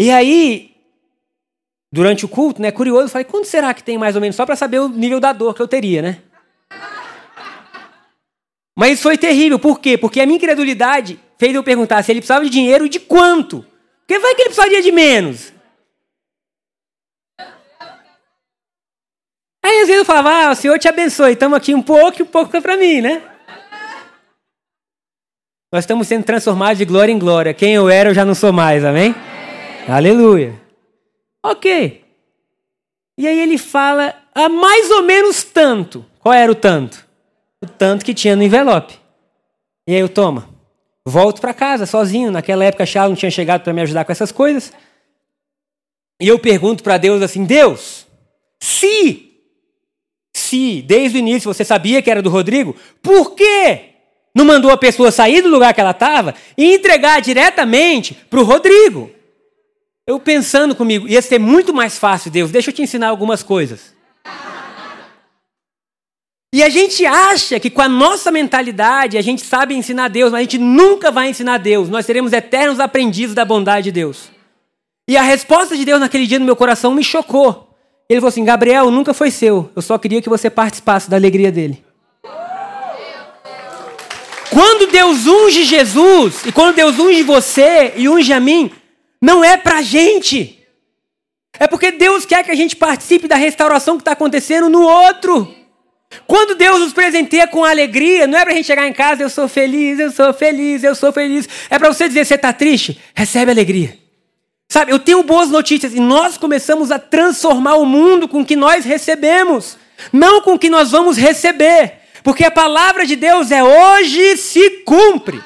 E 0.00 0.12
aí, 0.12 0.76
durante 1.92 2.24
o 2.24 2.28
culto, 2.28 2.62
né, 2.62 2.70
curioso, 2.70 3.06
eu 3.06 3.08
falei, 3.08 3.24
quanto 3.24 3.48
será 3.48 3.74
que 3.74 3.82
tem 3.82 3.98
mais 3.98 4.14
ou 4.14 4.20
menos? 4.20 4.36
Só 4.36 4.46
para 4.46 4.54
saber 4.54 4.78
o 4.78 4.88
nível 4.88 5.18
da 5.18 5.32
dor 5.32 5.54
que 5.54 5.60
eu 5.60 5.66
teria, 5.66 6.00
né? 6.00 6.22
Mas 8.78 8.92
isso 8.92 9.02
foi 9.02 9.18
terrível. 9.18 9.58
Por 9.58 9.80
quê? 9.80 9.98
Porque 9.98 10.20
a 10.20 10.24
minha 10.24 10.36
incredulidade 10.36 11.18
fez 11.36 11.52
eu 11.52 11.64
perguntar 11.64 12.00
se 12.04 12.12
ele 12.12 12.20
precisava 12.20 12.44
de 12.44 12.50
dinheiro 12.50 12.86
e 12.86 12.88
de 12.88 13.00
quanto. 13.00 13.66
Porque 14.06 14.20
vai 14.20 14.36
que 14.36 14.42
ele 14.42 14.50
precisaria 14.50 14.80
de 14.80 14.92
menos. 14.92 15.52
Aí 19.60 19.80
às 19.80 19.88
vezes 19.88 19.96
eu 19.96 20.04
falava, 20.04 20.30
ah, 20.30 20.52
o 20.52 20.54
Senhor 20.54 20.78
te 20.78 20.86
abençoe, 20.86 21.32
estamos 21.32 21.58
aqui 21.58 21.74
um 21.74 21.82
pouco 21.82 22.20
e 22.20 22.22
um 22.22 22.26
pouco 22.26 22.62
para 22.62 22.76
mim, 22.76 23.00
né? 23.00 23.20
Nós 25.72 25.82
estamos 25.82 26.06
sendo 26.06 26.22
transformados 26.22 26.78
de 26.78 26.84
glória 26.84 27.10
em 27.10 27.18
glória. 27.18 27.52
Quem 27.52 27.74
eu 27.74 27.90
era, 27.90 28.10
eu 28.10 28.14
já 28.14 28.24
não 28.24 28.36
sou 28.36 28.52
mais, 28.52 28.84
amém? 28.84 29.12
Aleluia. 29.88 30.60
Ok. 31.42 32.04
E 33.16 33.26
aí 33.26 33.40
ele 33.40 33.56
fala 33.56 34.14
a 34.34 34.46
mais 34.46 34.90
ou 34.90 35.02
menos 35.02 35.42
tanto. 35.42 36.04
Qual 36.20 36.34
era 36.34 36.52
o 36.52 36.54
tanto? 36.54 37.06
O 37.62 37.66
tanto 37.66 38.04
que 38.04 38.12
tinha 38.12 38.36
no 38.36 38.42
envelope. 38.42 38.94
E 39.88 39.94
aí 39.94 40.00
eu 40.00 40.08
toma. 40.10 40.46
Volto 41.06 41.40
para 41.40 41.54
casa 41.54 41.86
sozinho. 41.86 42.30
Naquela 42.30 42.66
época 42.66 42.82
a 42.82 42.86
Charles 42.86 43.12
não 43.12 43.16
tinha 43.16 43.30
chegado 43.30 43.62
para 43.62 43.72
me 43.72 43.80
ajudar 43.80 44.04
com 44.04 44.12
essas 44.12 44.30
coisas. 44.30 44.74
E 46.20 46.28
eu 46.28 46.38
pergunto 46.38 46.82
para 46.82 46.98
Deus 46.98 47.22
assim: 47.22 47.44
Deus, 47.44 48.06
se, 48.60 49.32
se 50.36 50.82
desde 50.82 51.16
o 51.16 51.20
início 51.20 51.52
você 51.52 51.64
sabia 51.64 52.02
que 52.02 52.10
era 52.10 52.20
do 52.20 52.28
Rodrigo, 52.28 52.76
por 53.00 53.34
que 53.34 53.86
não 54.34 54.44
mandou 54.44 54.70
a 54.70 54.76
pessoa 54.76 55.10
sair 55.10 55.40
do 55.40 55.48
lugar 55.48 55.72
que 55.72 55.80
ela 55.80 55.92
estava 55.92 56.34
e 56.58 56.74
entregar 56.74 57.22
diretamente 57.22 58.14
para 58.28 58.40
o 58.40 58.44
Rodrigo? 58.44 59.16
Eu 60.08 60.18
pensando 60.18 60.74
comigo, 60.74 61.06
ia 61.06 61.20
ser 61.20 61.38
muito 61.38 61.74
mais 61.74 61.98
fácil, 61.98 62.30
Deus, 62.30 62.50
deixa 62.50 62.70
eu 62.70 62.74
te 62.74 62.80
ensinar 62.80 63.08
algumas 63.08 63.42
coisas. 63.42 63.94
E 66.50 66.62
a 66.62 66.70
gente 66.70 67.04
acha 67.04 67.60
que 67.60 67.68
com 67.68 67.82
a 67.82 67.88
nossa 67.90 68.30
mentalidade 68.30 69.18
a 69.18 69.20
gente 69.20 69.44
sabe 69.44 69.74
ensinar 69.74 70.08
Deus, 70.08 70.32
mas 70.32 70.38
a 70.38 70.42
gente 70.44 70.56
nunca 70.56 71.10
vai 71.10 71.28
ensinar 71.28 71.58
Deus. 71.58 71.90
Nós 71.90 72.06
seremos 72.06 72.32
eternos 72.32 72.80
aprendizes 72.80 73.34
da 73.34 73.44
bondade 73.44 73.84
de 73.84 73.92
Deus. 73.92 74.30
E 75.06 75.14
a 75.14 75.20
resposta 75.20 75.76
de 75.76 75.84
Deus 75.84 76.00
naquele 76.00 76.26
dia 76.26 76.38
no 76.38 76.46
meu 76.46 76.56
coração 76.56 76.94
me 76.94 77.04
chocou. 77.04 77.68
Ele 78.08 78.18
falou 78.18 78.30
assim: 78.30 78.46
Gabriel, 78.46 78.90
nunca 78.90 79.12
foi 79.12 79.30
seu. 79.30 79.70
Eu 79.76 79.82
só 79.82 79.98
queria 79.98 80.22
que 80.22 80.28
você 80.30 80.48
participasse 80.48 81.10
da 81.10 81.18
alegria 81.18 81.52
dele. 81.52 81.84
Quando 84.48 84.90
Deus 84.90 85.26
unge 85.26 85.64
Jesus, 85.64 86.46
e 86.46 86.50
quando 86.50 86.76
Deus 86.76 86.98
unge 86.98 87.22
você 87.22 87.92
e 87.94 88.08
unge 88.08 88.32
a 88.32 88.40
mim, 88.40 88.72
não 89.20 89.44
é 89.44 89.56
pra 89.56 89.82
gente. 89.82 90.58
É 91.58 91.66
porque 91.66 91.90
Deus 91.90 92.24
quer 92.24 92.44
que 92.44 92.50
a 92.50 92.54
gente 92.54 92.76
participe 92.76 93.26
da 93.26 93.36
restauração 93.36 93.96
que 93.96 94.02
está 94.02 94.12
acontecendo 94.12 94.68
no 94.68 94.82
outro. 94.82 95.54
Quando 96.26 96.54
Deus 96.54 96.80
nos 96.80 96.92
presenteia 96.92 97.46
com 97.46 97.64
alegria, 97.64 98.26
não 98.26 98.38
é 98.38 98.42
para 98.42 98.52
a 98.52 98.56
gente 98.56 98.66
chegar 98.66 98.86
em 98.86 98.92
casa, 98.92 99.22
eu 99.22 99.30
sou 99.30 99.48
feliz, 99.48 99.98
eu 99.98 100.10
sou 100.10 100.32
feliz, 100.32 100.82
eu 100.84 100.94
sou 100.94 101.12
feliz. 101.12 101.48
É 101.68 101.78
para 101.78 101.92
você 101.92 102.08
dizer, 102.08 102.24
você 102.24 102.34
está 102.34 102.52
triste? 102.52 102.98
Recebe 103.14 103.50
alegria. 103.50 103.98
Sabe, 104.70 104.92
eu 104.92 104.98
tenho 104.98 105.22
boas 105.22 105.48
notícias 105.48 105.94
e 105.94 106.00
nós 106.00 106.36
começamos 106.36 106.90
a 106.90 106.98
transformar 106.98 107.76
o 107.76 107.86
mundo 107.86 108.28
com 108.28 108.42
o 108.42 108.44
que 108.44 108.54
nós 108.54 108.84
recebemos, 108.84 109.78
não 110.12 110.42
com 110.42 110.54
o 110.54 110.58
que 110.58 110.68
nós 110.68 110.90
vamos 110.90 111.16
receber. 111.16 112.00
Porque 112.22 112.44
a 112.44 112.50
palavra 112.50 113.06
de 113.06 113.16
Deus 113.16 113.50
é 113.50 113.62
hoje 113.64 114.36
se 114.36 114.82
cumpre. 114.84 115.42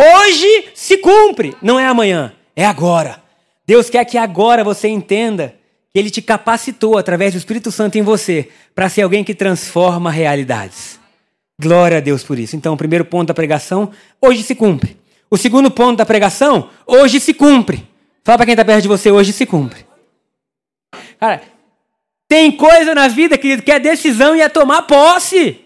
Hoje 0.00 0.70
se 0.74 0.96
cumpre, 0.96 1.54
não 1.60 1.78
é 1.78 1.86
amanhã, 1.86 2.32
é 2.56 2.64
agora. 2.64 3.22
Deus 3.66 3.90
quer 3.90 4.06
que 4.06 4.16
agora 4.16 4.64
você 4.64 4.88
entenda 4.88 5.54
que 5.92 5.98
Ele 5.98 6.08
te 6.08 6.22
capacitou 6.22 6.96
através 6.96 7.34
do 7.34 7.36
Espírito 7.36 7.70
Santo 7.70 7.98
em 7.98 8.02
você 8.02 8.48
para 8.74 8.88
ser 8.88 9.02
alguém 9.02 9.22
que 9.22 9.34
transforma 9.34 10.10
realidades. 10.10 10.98
Glória 11.60 11.98
a 11.98 12.00
Deus 12.00 12.24
por 12.24 12.38
isso. 12.38 12.56
Então, 12.56 12.72
o 12.72 12.76
primeiro 12.78 13.04
ponto 13.04 13.28
da 13.28 13.34
pregação, 13.34 13.90
hoje 14.22 14.42
se 14.42 14.54
cumpre. 14.54 14.96
O 15.30 15.36
segundo 15.36 15.70
ponto 15.70 15.98
da 15.98 16.06
pregação, 16.06 16.70
hoje 16.86 17.20
se 17.20 17.34
cumpre. 17.34 17.86
Fala 18.24 18.38
para 18.38 18.46
quem 18.46 18.54
está 18.54 18.64
perto 18.64 18.82
de 18.82 18.88
você, 18.88 19.10
hoje 19.10 19.34
se 19.34 19.44
cumpre. 19.44 19.84
Cara, 21.18 21.42
tem 22.26 22.50
coisa 22.50 22.94
na 22.94 23.06
vida, 23.08 23.36
querido, 23.36 23.62
que 23.62 23.70
é 23.70 23.78
decisão 23.78 24.34
e 24.34 24.40
é 24.40 24.48
tomar 24.48 24.82
posse. 24.82 25.60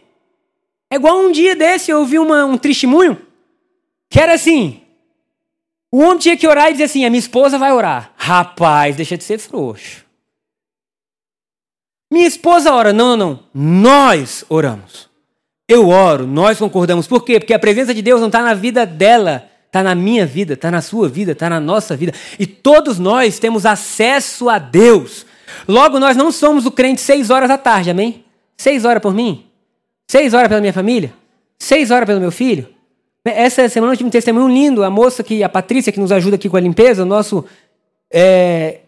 É 0.91 0.97
igual 0.97 1.21
um 1.21 1.31
dia 1.31 1.55
desse, 1.55 1.93
eu 1.93 2.01
ouvi 2.01 2.19
uma, 2.19 2.45
um 2.45 2.59
testemunho, 2.59 3.17
que 4.09 4.21
era 4.21 4.35
assim, 4.35 4.83
o 5.91 6.01
homem 6.01 6.19
tinha 6.19 6.37
que 6.37 6.47
orar 6.49 6.71
e 6.71 6.73
dizer 6.73 6.85
assim, 6.85 7.05
a 7.05 7.11
minha 7.11 7.21
esposa 7.21 7.59
vai 7.59 7.73
orar. 7.73 8.13
Rapaz, 8.17 8.97
deixa 8.97 9.17
de 9.17 9.23
ser 9.23 9.39
frouxo. 9.39 10.05
Minha 12.11 12.27
esposa 12.27 12.73
ora. 12.73 12.93
Não, 12.93 13.17
não, 13.17 13.17
não. 13.17 13.41
Nós 13.53 14.45
oramos. 14.49 15.09
Eu 15.69 15.89
oro, 15.89 16.27
nós 16.27 16.59
concordamos. 16.59 17.07
Por 17.07 17.25
quê? 17.25 17.41
Porque 17.41 17.55
a 17.55 17.59
presença 17.59 17.95
de 17.95 18.03
Deus 18.03 18.21
não 18.21 18.27
está 18.27 18.43
na 18.43 18.55
vida 18.55 18.85
dela, 18.85 19.49
está 19.67 19.83
na 19.83 19.95
minha 19.95 20.27
vida, 20.27 20.55
está 20.55 20.71
na 20.71 20.83
sua 20.83 21.09
vida, 21.09 21.33
está 21.33 21.49
na 21.49 21.59
nossa 21.59 21.97
vida. 21.97 22.13
E 22.39 22.47
todos 22.47 22.99
nós 22.99 23.39
temos 23.39 23.65
acesso 23.65 24.49
a 24.49 24.59
Deus. 24.59 25.25
Logo, 25.67 25.99
nós 25.99 26.17
não 26.17 26.31
somos 26.31 26.67
o 26.67 26.73
crente 26.73 27.01
seis 27.01 27.31
horas 27.31 27.49
da 27.49 27.57
tarde, 27.57 27.91
amém? 27.91 28.25
Seis 28.57 28.85
horas 28.85 29.01
por 29.01 29.15
mim? 29.15 29.47
Seis 30.07 30.35
horas 30.35 30.49
pela 30.49 30.61
minha 30.61 30.73
família? 30.73 31.15
Seis 31.57 31.91
horas 31.91 32.07
pelo 32.07 32.21
meu 32.21 32.33
filho? 32.33 32.74
Essa 33.25 33.69
semana 33.69 33.93
eu 33.93 33.97
tive 33.97 34.09
um 34.09 34.11
testemunho 34.11 34.49
lindo. 34.49 34.85
A 34.85 34.91
moça 34.91 35.23
que, 35.23 35.43
a 35.43 35.49
Patrícia, 35.49 35.91
que 35.91 35.99
nos 35.99 36.13
ajuda 36.13 36.37
aqui 36.37 36.49
com 36.49 36.57
a 36.57 36.61
limpeza, 36.61 37.03
o 37.03 37.07
nosso 37.07 37.45
é, 38.13 38.81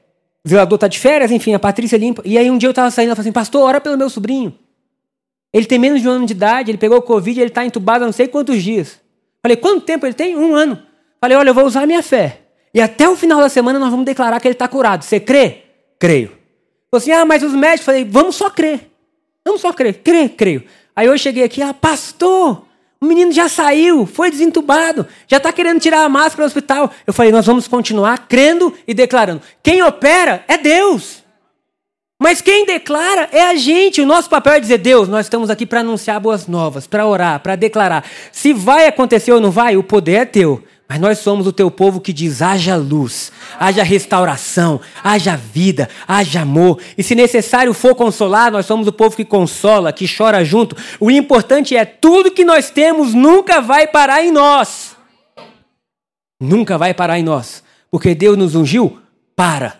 zelador 0.47 0.78
tá 0.78 0.88
de 0.88 0.99
férias, 0.99 1.31
enfim, 1.31 1.55
a 1.55 1.59
Patrícia 1.59 1.97
limpa. 1.97 2.23
E 2.25 2.38
aí 2.38 2.50
um 2.50 2.59
dia 2.59 2.69
eu 2.69 2.75
tava 2.75 2.90
saindo, 2.90 3.09
ela 3.09 3.16
falou 3.16 3.25
assim, 3.25 3.33
pastor, 3.33 3.62
ora 3.62 3.81
pelo 3.81 3.97
meu 3.97 4.09
sobrinho. 4.11 4.55
Ele 5.52 5.66
tem 5.66 5.78
menos 5.78 6.02
de 6.02 6.09
um 6.09 6.12
ano 6.12 6.26
de 6.26 6.33
idade, 6.33 6.71
ele 6.71 6.78
pegou 6.78 6.99
o 6.99 7.02
Covid, 7.02 7.40
ele 7.40 7.49
está 7.49 7.64
entubado 7.64 8.05
há 8.05 8.07
não 8.07 8.12
sei 8.12 8.28
quantos 8.28 8.62
dias. 8.62 9.00
Falei, 9.43 9.57
quanto 9.57 9.85
tempo 9.85 10.05
ele 10.05 10.14
tem? 10.14 10.37
Um 10.37 10.55
ano. 10.55 10.83
Falei, 11.21 11.37
olha, 11.37 11.50
eu 11.50 11.55
vou 11.55 11.64
usar 11.64 11.83
a 11.83 11.87
minha 11.87 12.02
fé. 12.02 12.40
E 12.75 12.81
até 12.81 13.09
o 13.09 13.16
final 13.16 13.40
da 13.40 13.49
semana 13.49 13.78
nós 13.78 13.90
vamos 13.90 14.05
declarar 14.05 14.38
que 14.38 14.47
ele 14.47 14.55
está 14.55 14.69
curado. 14.69 15.02
Você 15.02 15.19
crê? 15.19 15.62
Creio. 15.99 16.28
Falei 16.90 17.02
assim, 17.02 17.12
ah, 17.12 17.25
mas 17.25 17.43
os 17.43 17.52
médicos, 17.52 17.87
falei, 17.87 18.05
vamos 18.05 18.37
só 18.37 18.50
crer. 18.50 18.90
Vamos 19.45 19.62
só 19.62 19.73
crer. 19.73 20.02
Crê, 20.02 20.28
creio. 20.28 20.64
Aí 20.95 21.07
eu 21.07 21.16
cheguei 21.16 21.43
aqui, 21.43 21.62
ah, 21.62 21.73
pastor, 21.73 22.65
o 23.00 23.04
menino 23.04 23.30
já 23.30 23.48
saiu, 23.48 24.06
foi 24.06 24.30
desentubado, 24.30 25.06
já 25.28 25.36
está 25.36 25.52
querendo 25.52 25.80
tirar 25.80 26.04
a 26.04 26.08
máscara 26.08 26.44
do 26.44 26.46
hospital. 26.46 26.90
Eu 27.06 27.12
falei, 27.12 27.30
nós 27.30 27.44
vamos 27.44 27.68
continuar 27.68 28.26
crendo 28.26 28.72
e 28.86 28.94
declarando. 28.94 29.42
Quem 29.62 29.82
opera 29.82 30.44
é 30.48 30.56
Deus. 30.56 31.24
Mas 32.18 32.40
quem 32.40 32.64
declara 32.64 33.28
é 33.30 33.42
a 33.42 33.54
gente. 33.56 34.00
O 34.00 34.06
nosso 34.06 34.30
papel 34.30 34.54
é 34.54 34.60
dizer: 34.60 34.78
Deus, 34.78 35.06
nós 35.06 35.26
estamos 35.26 35.50
aqui 35.50 35.66
para 35.66 35.80
anunciar 35.80 36.18
boas 36.18 36.46
novas, 36.46 36.86
para 36.86 37.06
orar, 37.06 37.40
para 37.40 37.56
declarar. 37.56 38.04
Se 38.32 38.54
vai 38.54 38.86
acontecer 38.86 39.32
ou 39.32 39.40
não 39.40 39.50
vai, 39.50 39.76
o 39.76 39.82
poder 39.82 40.14
é 40.14 40.24
teu. 40.24 40.64
Mas 40.88 41.00
nós 41.00 41.19
somos 41.19 41.47
o 41.47 41.52
teu 41.52 41.71
povo 41.71 42.00
que 42.00 42.12
diz: 42.12 42.40
haja 42.40 42.76
luz, 42.76 43.33
haja 43.59 43.83
restauração, 43.83 44.81
haja 45.02 45.37
vida, 45.37 45.88
haja 46.07 46.43
amor. 46.43 46.81
E 46.97 47.02
se 47.02 47.14
necessário 47.14 47.75
for 47.75 47.95
consolar, 47.95 48.52
nós 48.52 48.66
somos 48.66 48.87
o 48.87 48.93
povo 48.93 49.16
que 49.16 49.25
consola, 49.25 49.93
que 49.93 50.07
chora 50.07 50.45
junto. 50.45 50.76
O 51.00 51.11
importante 51.11 51.76
é: 51.76 51.85
tudo 51.85 52.31
que 52.31 52.45
nós 52.45 52.71
temos 52.71 53.14
nunca 53.14 53.61
vai 53.61 53.87
parar 53.88 54.25
em 54.25 54.31
nós. 54.31 54.97
Nunca 56.40 56.78
vai 56.78 56.95
parar 56.95 57.19
em 57.19 57.23
nós. 57.23 57.64
Porque 57.90 58.14
Deus 58.14 58.37
nos 58.37 58.55
ungiu 58.55 59.00
para. 59.35 59.78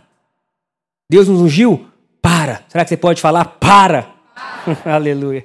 Deus 1.09 1.29
nos 1.29 1.41
ungiu 1.41 1.87
para. 2.21 2.63
Será 2.69 2.85
que 2.85 2.89
você 2.89 2.97
pode 2.97 3.21
falar 3.21 3.45
para? 3.45 4.11
Aleluia. 4.85 5.45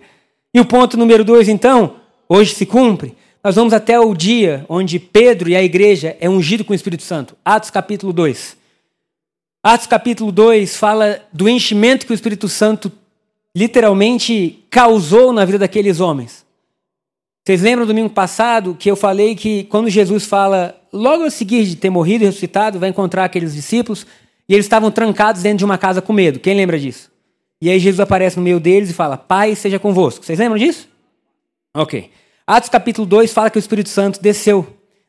E 0.54 0.60
o 0.60 0.66
ponto 0.66 0.98
número 0.98 1.24
dois, 1.24 1.48
então, 1.48 1.98
hoje 2.28 2.56
se 2.56 2.66
cumpre 2.66 3.16
nós 3.44 3.56
vamos 3.56 3.74
até 3.74 4.00
o 4.00 4.14
dia 4.14 4.66
onde 4.70 5.00
Pedro 5.00 5.50
e 5.50 5.56
a 5.56 5.64
igreja 5.64 6.16
é 6.20 6.30
ungido 6.30 6.64
com 6.64 6.74
o 6.74 6.76
Espírito 6.76 7.04
Santo. 7.04 7.36
Atos 7.44 7.72
capítulo 7.72 8.14
2. 8.14 8.56
Atos 9.64 9.88
capítulo 9.88 10.32
2 10.32 10.76
fala 10.78 11.22
do 11.34 11.50
enchimento 11.50 12.06
que 12.06 12.12
o 12.12 12.16
Espírito 12.16 12.48
Santo 12.48 12.92
literalmente 13.56 14.64
causou 14.70 15.34
na 15.34 15.44
vida 15.44 15.60
daqueles 15.60 16.00
homens. 16.00 16.46
Vocês 17.44 17.64
lembram 17.64 17.86
do 17.86 17.94
domingo 17.94 18.10
passado 18.10 18.76
que 18.78 18.90
eu 18.90 18.96
falei 18.96 19.36
que 19.36 19.64
quando 19.64 19.90
Jesus 19.90 20.26
fala, 20.26 20.80
logo 20.94 21.24
a 21.24 21.32
seguir 21.32 21.66
de 21.66 21.76
ter 21.76 21.90
morrido 21.90 22.24
e 22.24 22.28
ressuscitado, 22.28 22.80
vai 22.80 22.90
encontrar 22.90 23.26
aqueles 23.26 23.56
discípulos 23.56 24.06
e 24.48 24.54
eles 24.54 24.66
estavam 24.66 24.92
trancados 24.92 25.42
dentro 25.42 25.60
de 25.60 25.66
uma 25.66 25.80
casa 25.80 26.02
com 26.02 26.14
medo. 26.14 26.40
Quem 26.40 26.56
lembra 26.56 26.80
disso? 26.80 27.10
E 27.60 27.70
aí 27.70 27.80
Jesus 27.80 28.00
aparece 28.00 28.38
no 28.38 28.44
meio 28.44 28.60
deles 28.60 28.92
e 28.92 28.94
fala: 28.94 29.18
Pai 29.18 29.56
seja 29.56 29.80
convosco. 29.80 30.24
Vocês 30.24 30.38
lembram 30.38 30.60
disso? 30.60 30.88
Ok. 31.76 32.12
Atos 32.52 32.68
capítulo 32.68 33.08
2 33.08 33.32
fala 33.32 33.50
que 33.50 33.58
o 33.58 33.60
Espírito 33.60 33.88
Santo 33.88 34.22
desceu, 34.22 34.68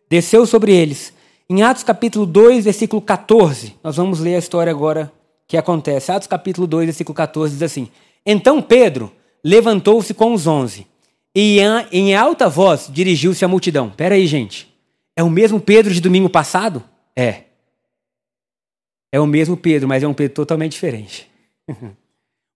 desceu 0.08 0.46
sobre 0.46 0.72
eles. 0.72 1.12
Em 1.50 1.60
Atos 1.60 1.82
capítulo 1.82 2.24
2, 2.24 2.66
versículo 2.66 3.02
14, 3.02 3.74
nós 3.82 3.96
vamos 3.96 4.20
ler 4.20 4.36
a 4.36 4.38
história 4.38 4.70
agora 4.70 5.12
que 5.48 5.56
acontece. 5.56 6.12
Atos 6.12 6.28
capítulo 6.28 6.68
2, 6.68 6.86
versículo 6.86 7.16
14 7.16 7.54
diz 7.54 7.62
assim: 7.64 7.88
Então 8.24 8.62
Pedro 8.62 9.10
levantou-se 9.42 10.14
com 10.14 10.32
os 10.32 10.46
onze 10.46 10.86
e 11.34 11.58
em 11.90 12.14
alta 12.14 12.48
voz 12.48 12.88
dirigiu-se 12.88 13.44
à 13.44 13.48
multidão. 13.48 13.90
Pera 13.90 14.14
aí, 14.14 14.24
gente. 14.28 14.72
É 15.16 15.22
o 15.24 15.28
mesmo 15.28 15.58
Pedro 15.58 15.92
de 15.92 16.00
domingo 16.00 16.30
passado? 16.30 16.80
É. 17.16 17.42
É 19.10 19.18
o 19.18 19.26
mesmo 19.26 19.56
Pedro, 19.56 19.88
mas 19.88 20.04
é 20.04 20.06
um 20.06 20.14
Pedro 20.14 20.36
totalmente 20.36 20.74
diferente. 20.74 21.28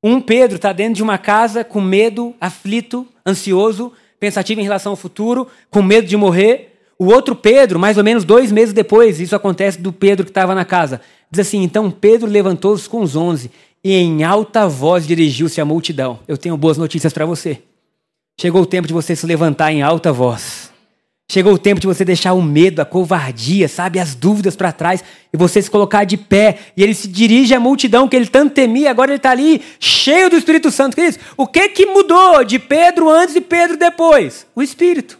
um 0.00 0.20
Pedro 0.20 0.54
está 0.54 0.72
dentro 0.72 0.94
de 0.94 1.02
uma 1.02 1.18
casa 1.18 1.64
com 1.64 1.80
medo, 1.80 2.36
aflito, 2.40 3.04
ansioso, 3.26 3.92
pensativo 4.18 4.60
em 4.60 4.64
relação 4.64 4.92
ao 4.92 4.96
futuro, 4.96 5.46
com 5.70 5.82
medo 5.82 6.06
de 6.06 6.16
morrer. 6.16 6.78
O 6.98 7.06
outro 7.06 7.36
Pedro, 7.36 7.78
mais 7.78 7.98
ou 7.98 8.04
menos 8.04 8.24
dois 8.24 8.50
meses 8.50 8.72
depois, 8.72 9.20
isso 9.20 9.36
acontece 9.36 9.80
do 9.80 9.92
Pedro 9.92 10.24
que 10.24 10.30
estava 10.30 10.54
na 10.54 10.64
casa. 10.64 11.00
Diz 11.30 11.46
assim: 11.46 11.62
Então 11.62 11.90
Pedro 11.90 12.28
levantou-se 12.28 12.88
com 12.88 13.02
os 13.02 13.16
onze 13.16 13.50
e 13.84 13.94
em 13.94 14.24
alta 14.24 14.66
voz 14.66 15.06
dirigiu-se 15.06 15.60
à 15.60 15.64
multidão. 15.64 16.18
Eu 16.26 16.38
tenho 16.38 16.56
boas 16.56 16.78
notícias 16.78 17.12
para 17.12 17.26
você. 17.26 17.62
Chegou 18.40 18.62
o 18.62 18.66
tempo 18.66 18.88
de 18.88 18.94
você 18.94 19.14
se 19.14 19.26
levantar 19.26 19.72
em 19.72 19.82
alta 19.82 20.12
voz. 20.12 20.70
Chegou 21.28 21.54
o 21.54 21.58
tempo 21.58 21.80
de 21.80 21.88
você 21.88 22.04
deixar 22.04 22.34
o 22.34 22.42
medo, 22.42 22.80
a 22.80 22.84
covardia, 22.84 23.68
sabe, 23.68 23.98
as 23.98 24.14
dúvidas 24.14 24.54
para 24.54 24.70
trás 24.70 25.02
e 25.32 25.36
você 25.36 25.60
se 25.60 25.68
colocar 25.68 26.04
de 26.04 26.16
pé. 26.16 26.58
E 26.76 26.82
ele 26.84 26.94
se 26.94 27.08
dirige 27.08 27.52
à 27.52 27.58
multidão 27.58 28.06
que 28.06 28.14
ele 28.14 28.28
tanto 28.28 28.54
temia, 28.54 28.90
agora 28.90 29.10
ele 29.10 29.16
está 29.16 29.32
ali 29.32 29.60
cheio 29.80 30.30
do 30.30 30.36
Espírito 30.36 30.70
Santo. 30.70 30.96
O 31.36 31.46
que 31.46 31.68
que 31.70 31.86
mudou 31.86 32.44
de 32.44 32.60
Pedro 32.60 33.10
antes 33.10 33.34
e 33.34 33.40
Pedro 33.40 33.76
depois? 33.76 34.46
O 34.54 34.62
Espírito. 34.62 35.18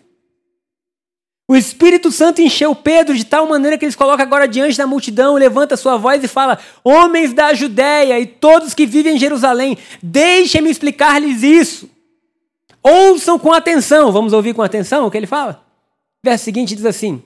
O 1.49 1.57
Espírito 1.57 2.13
Santo 2.13 2.41
encheu 2.41 2.75
Pedro 2.75 3.15
de 3.15 3.25
tal 3.25 3.47
maneira 3.49 3.77
que 3.77 3.85
ele 3.85 3.95
coloca 3.95 4.23
agora 4.23 4.49
diante 4.49 4.79
da 4.79 4.87
multidão, 4.87 5.35
levanta 5.35 5.77
sua 5.77 5.97
voz 5.97 6.23
e 6.23 6.29
fala: 6.29 6.59
Homens 6.85 7.33
da 7.33 7.53
Judéia 7.53 8.19
e 8.19 8.27
todos 8.27 8.75
que 8.75 8.87
vivem 8.87 9.17
em 9.17 9.19
Jerusalém, 9.19 9.77
deixem-me 10.01 10.71
explicar-lhes 10.71 11.43
isso. 11.43 11.91
Ouçam 12.81 13.39
com 13.41 13.53
atenção. 13.53 14.13
Vamos 14.13 14.33
ouvir 14.33 14.55
com 14.55 14.63
atenção 14.63 15.07
o 15.07 15.11
que 15.11 15.17
ele 15.17 15.27
fala? 15.27 15.66
Verso 16.27 16.45
seguinte 16.45 16.75
diz 16.75 16.85
assim: 16.85 17.23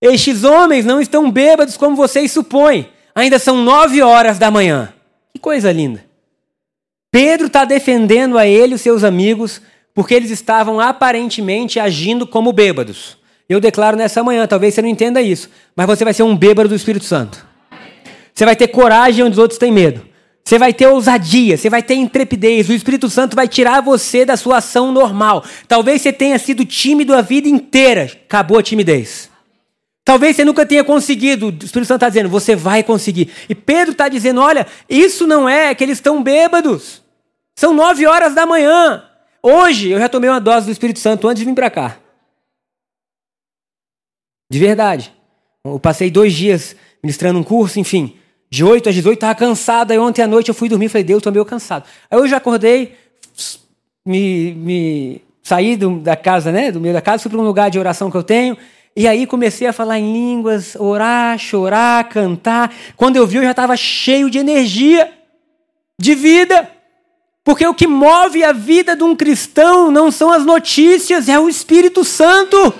Estes 0.00 0.44
homens 0.44 0.84
não 0.84 1.00
estão 1.00 1.30
bêbados 1.30 1.76
como 1.76 1.96
vocês 1.96 2.30
supõem, 2.30 2.88
ainda 3.14 3.38
são 3.38 3.62
nove 3.62 4.02
horas 4.02 4.38
da 4.38 4.50
manhã. 4.50 4.92
Que 5.32 5.40
coisa 5.40 5.72
linda. 5.72 6.04
Pedro 7.10 7.46
está 7.46 7.64
defendendo 7.64 8.38
a 8.38 8.46
ele 8.46 8.72
e 8.72 8.74
os 8.74 8.80
seus 8.80 9.04
amigos 9.04 9.60
porque 9.94 10.14
eles 10.14 10.30
estavam 10.30 10.80
aparentemente 10.80 11.78
agindo 11.78 12.26
como 12.26 12.52
bêbados. 12.52 13.18
Eu 13.48 13.60
declaro 13.60 13.96
nessa 13.96 14.22
manhã, 14.22 14.46
talvez 14.46 14.72
você 14.72 14.80
não 14.80 14.88
entenda 14.88 15.20
isso, 15.20 15.50
mas 15.76 15.86
você 15.86 16.04
vai 16.04 16.14
ser 16.14 16.22
um 16.22 16.34
bêbado 16.36 16.70
do 16.70 16.74
Espírito 16.74 17.04
Santo. 17.04 17.46
Você 18.32 18.46
vai 18.46 18.56
ter 18.56 18.68
coragem 18.68 19.24
onde 19.24 19.32
os 19.32 19.38
outros 19.38 19.58
têm 19.58 19.70
medo. 19.70 20.11
Você 20.44 20.58
vai 20.58 20.72
ter 20.72 20.86
ousadia, 20.86 21.56
você 21.56 21.70
vai 21.70 21.82
ter 21.82 21.94
intrepidez. 21.94 22.68
O 22.68 22.72
Espírito 22.72 23.08
Santo 23.08 23.36
vai 23.36 23.46
tirar 23.46 23.80
você 23.80 24.24
da 24.24 24.36
sua 24.36 24.58
ação 24.58 24.90
normal. 24.90 25.44
Talvez 25.68 26.02
você 26.02 26.12
tenha 26.12 26.38
sido 26.38 26.64
tímido 26.64 27.14
a 27.14 27.22
vida 27.22 27.48
inteira. 27.48 28.04
Acabou 28.04 28.58
a 28.58 28.62
timidez. 28.62 29.30
Talvez 30.04 30.34
você 30.34 30.44
nunca 30.44 30.66
tenha 30.66 30.82
conseguido. 30.82 31.46
O 31.46 31.64
Espírito 31.64 31.86
Santo 31.86 31.98
está 31.98 32.08
dizendo, 32.08 32.28
você 32.28 32.56
vai 32.56 32.82
conseguir. 32.82 33.30
E 33.48 33.54
Pedro 33.54 33.92
está 33.92 34.08
dizendo: 34.08 34.40
olha, 34.40 34.66
isso 34.88 35.26
não 35.26 35.48
é 35.48 35.74
que 35.74 35.84
eles 35.84 35.98
estão 35.98 36.22
bêbados. 36.22 37.02
São 37.56 37.72
nove 37.72 38.06
horas 38.06 38.34
da 38.34 38.44
manhã. 38.44 39.04
Hoje 39.40 39.90
eu 39.90 39.98
já 39.98 40.08
tomei 40.08 40.28
uma 40.28 40.40
dose 40.40 40.66
do 40.66 40.72
Espírito 40.72 40.98
Santo 40.98 41.28
antes 41.28 41.40
de 41.40 41.48
vir 41.48 41.54
para 41.54 41.70
cá. 41.70 41.98
De 44.50 44.58
verdade. 44.58 45.12
Eu 45.64 45.78
passei 45.78 46.10
dois 46.10 46.32
dias 46.32 46.74
ministrando 47.02 47.38
um 47.38 47.44
curso, 47.44 47.78
enfim. 47.78 48.16
De 48.52 48.62
8 48.62 48.90
às 48.90 48.94
18, 48.94 49.14
estava 49.14 49.34
cansado. 49.34 49.92
Aí 49.92 49.98
ontem 49.98 50.20
à 50.20 50.26
noite 50.26 50.50
eu 50.50 50.54
fui 50.54 50.68
dormir 50.68 50.90
falei, 50.90 51.04
Deus, 51.04 51.20
estou 51.20 51.32
meio 51.32 51.42
cansado. 51.42 51.86
Aí 52.10 52.18
eu 52.18 52.36
acordei, 52.36 52.94
me, 54.04 54.52
me 54.52 55.22
saí 55.42 55.74
do, 55.74 55.98
da 55.98 56.14
casa, 56.16 56.52
né? 56.52 56.70
Do 56.70 56.78
meio 56.78 56.92
da 56.92 57.00
casa, 57.00 57.22
fui 57.22 57.30
para 57.30 57.40
um 57.40 57.44
lugar 57.44 57.70
de 57.70 57.78
oração 57.78 58.10
que 58.10 58.16
eu 58.18 58.22
tenho. 58.22 58.54
E 58.94 59.08
aí 59.08 59.26
comecei 59.26 59.66
a 59.66 59.72
falar 59.72 59.98
em 59.98 60.12
línguas, 60.12 60.76
orar, 60.76 61.38
chorar, 61.38 62.06
cantar. 62.10 62.70
Quando 62.94 63.16
eu 63.16 63.26
vi, 63.26 63.38
eu 63.38 63.42
já 63.42 63.52
estava 63.52 63.74
cheio 63.74 64.28
de 64.28 64.36
energia, 64.36 65.10
de 65.98 66.14
vida. 66.14 66.70
Porque 67.42 67.66
o 67.66 67.72
que 67.72 67.86
move 67.86 68.44
a 68.44 68.52
vida 68.52 68.94
de 68.94 69.02
um 69.02 69.16
cristão 69.16 69.90
não 69.90 70.10
são 70.10 70.30
as 70.30 70.44
notícias, 70.44 71.26
é 71.26 71.40
o 71.40 71.48
Espírito 71.48 72.04
Santo. 72.04 72.74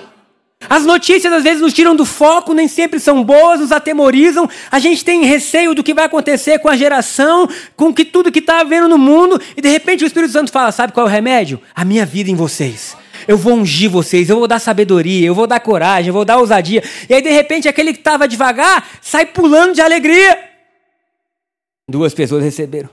As 0.69 0.85
notícias 0.85 1.31
às 1.31 1.43
vezes 1.43 1.61
nos 1.61 1.73
tiram 1.73 1.95
do 1.95 2.05
foco, 2.05 2.53
nem 2.53 2.67
sempre 2.67 2.99
são 2.99 3.23
boas, 3.23 3.59
nos 3.59 3.71
atemorizam. 3.71 4.49
A 4.71 4.79
gente 4.79 5.03
tem 5.03 5.23
receio 5.25 5.75
do 5.75 5.83
que 5.83 5.93
vai 5.93 6.05
acontecer 6.05 6.59
com 6.59 6.69
a 6.69 6.75
geração, 6.75 7.47
com 7.75 7.93
que 7.93 8.05
tudo 8.05 8.31
que 8.31 8.39
está 8.39 8.59
havendo 8.61 8.87
no 8.87 8.97
mundo, 8.97 9.39
e 9.55 9.61
de 9.61 9.69
repente 9.69 10.03
o 10.03 10.07
Espírito 10.07 10.31
Santo 10.31 10.51
fala: 10.51 10.71
sabe 10.71 10.93
qual 10.93 11.05
é 11.05 11.09
o 11.09 11.11
remédio? 11.11 11.61
A 11.75 11.83
minha 11.83 12.05
vida 12.05 12.29
em 12.29 12.35
vocês. 12.35 12.95
Eu 13.27 13.37
vou 13.37 13.53
ungir 13.53 13.89
vocês, 13.89 14.29
eu 14.29 14.35
vou 14.37 14.47
dar 14.47 14.59
sabedoria, 14.59 15.25
eu 15.25 15.35
vou 15.35 15.47
dar 15.47 15.59
coragem, 15.59 16.09
eu 16.09 16.13
vou 16.13 16.25
dar 16.25 16.37
ousadia. 16.37 16.83
E 17.09 17.13
aí, 17.13 17.21
de 17.21 17.29
repente, 17.29 17.67
aquele 17.67 17.93
que 17.93 17.99
estava 17.99 18.27
devagar 18.27 18.85
sai 19.01 19.25
pulando 19.25 19.73
de 19.73 19.81
alegria. 19.81 20.51
Duas 21.89 22.13
pessoas 22.13 22.43
receberam. 22.43 22.89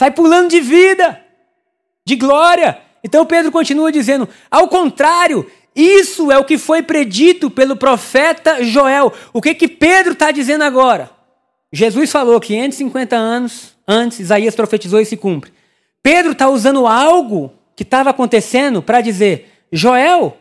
Sai 0.00 0.10
pulando 0.10 0.48
de 0.48 0.60
vida, 0.60 1.20
de 2.06 2.16
glória. 2.16 2.87
Então 3.02 3.26
Pedro 3.26 3.52
continua 3.52 3.92
dizendo: 3.92 4.28
ao 4.50 4.68
contrário, 4.68 5.46
isso 5.74 6.32
é 6.32 6.38
o 6.38 6.44
que 6.44 6.58
foi 6.58 6.82
predito 6.82 7.50
pelo 7.50 7.76
profeta 7.76 8.64
Joel. 8.64 9.12
O 9.32 9.40
que 9.40 9.54
que 9.54 9.68
Pedro 9.68 10.12
está 10.12 10.30
dizendo 10.30 10.64
agora? 10.64 11.10
Jesus 11.72 12.10
falou 12.10 12.40
550 12.40 13.14
anos 13.14 13.76
antes, 13.86 14.20
Isaías 14.20 14.54
profetizou 14.54 15.00
e 15.00 15.04
se 15.04 15.16
cumpre. 15.16 15.52
Pedro 16.02 16.32
está 16.32 16.48
usando 16.48 16.86
algo 16.86 17.52
que 17.76 17.82
estava 17.82 18.10
acontecendo 18.10 18.82
para 18.82 19.00
dizer: 19.00 19.50
Joel 19.70 20.36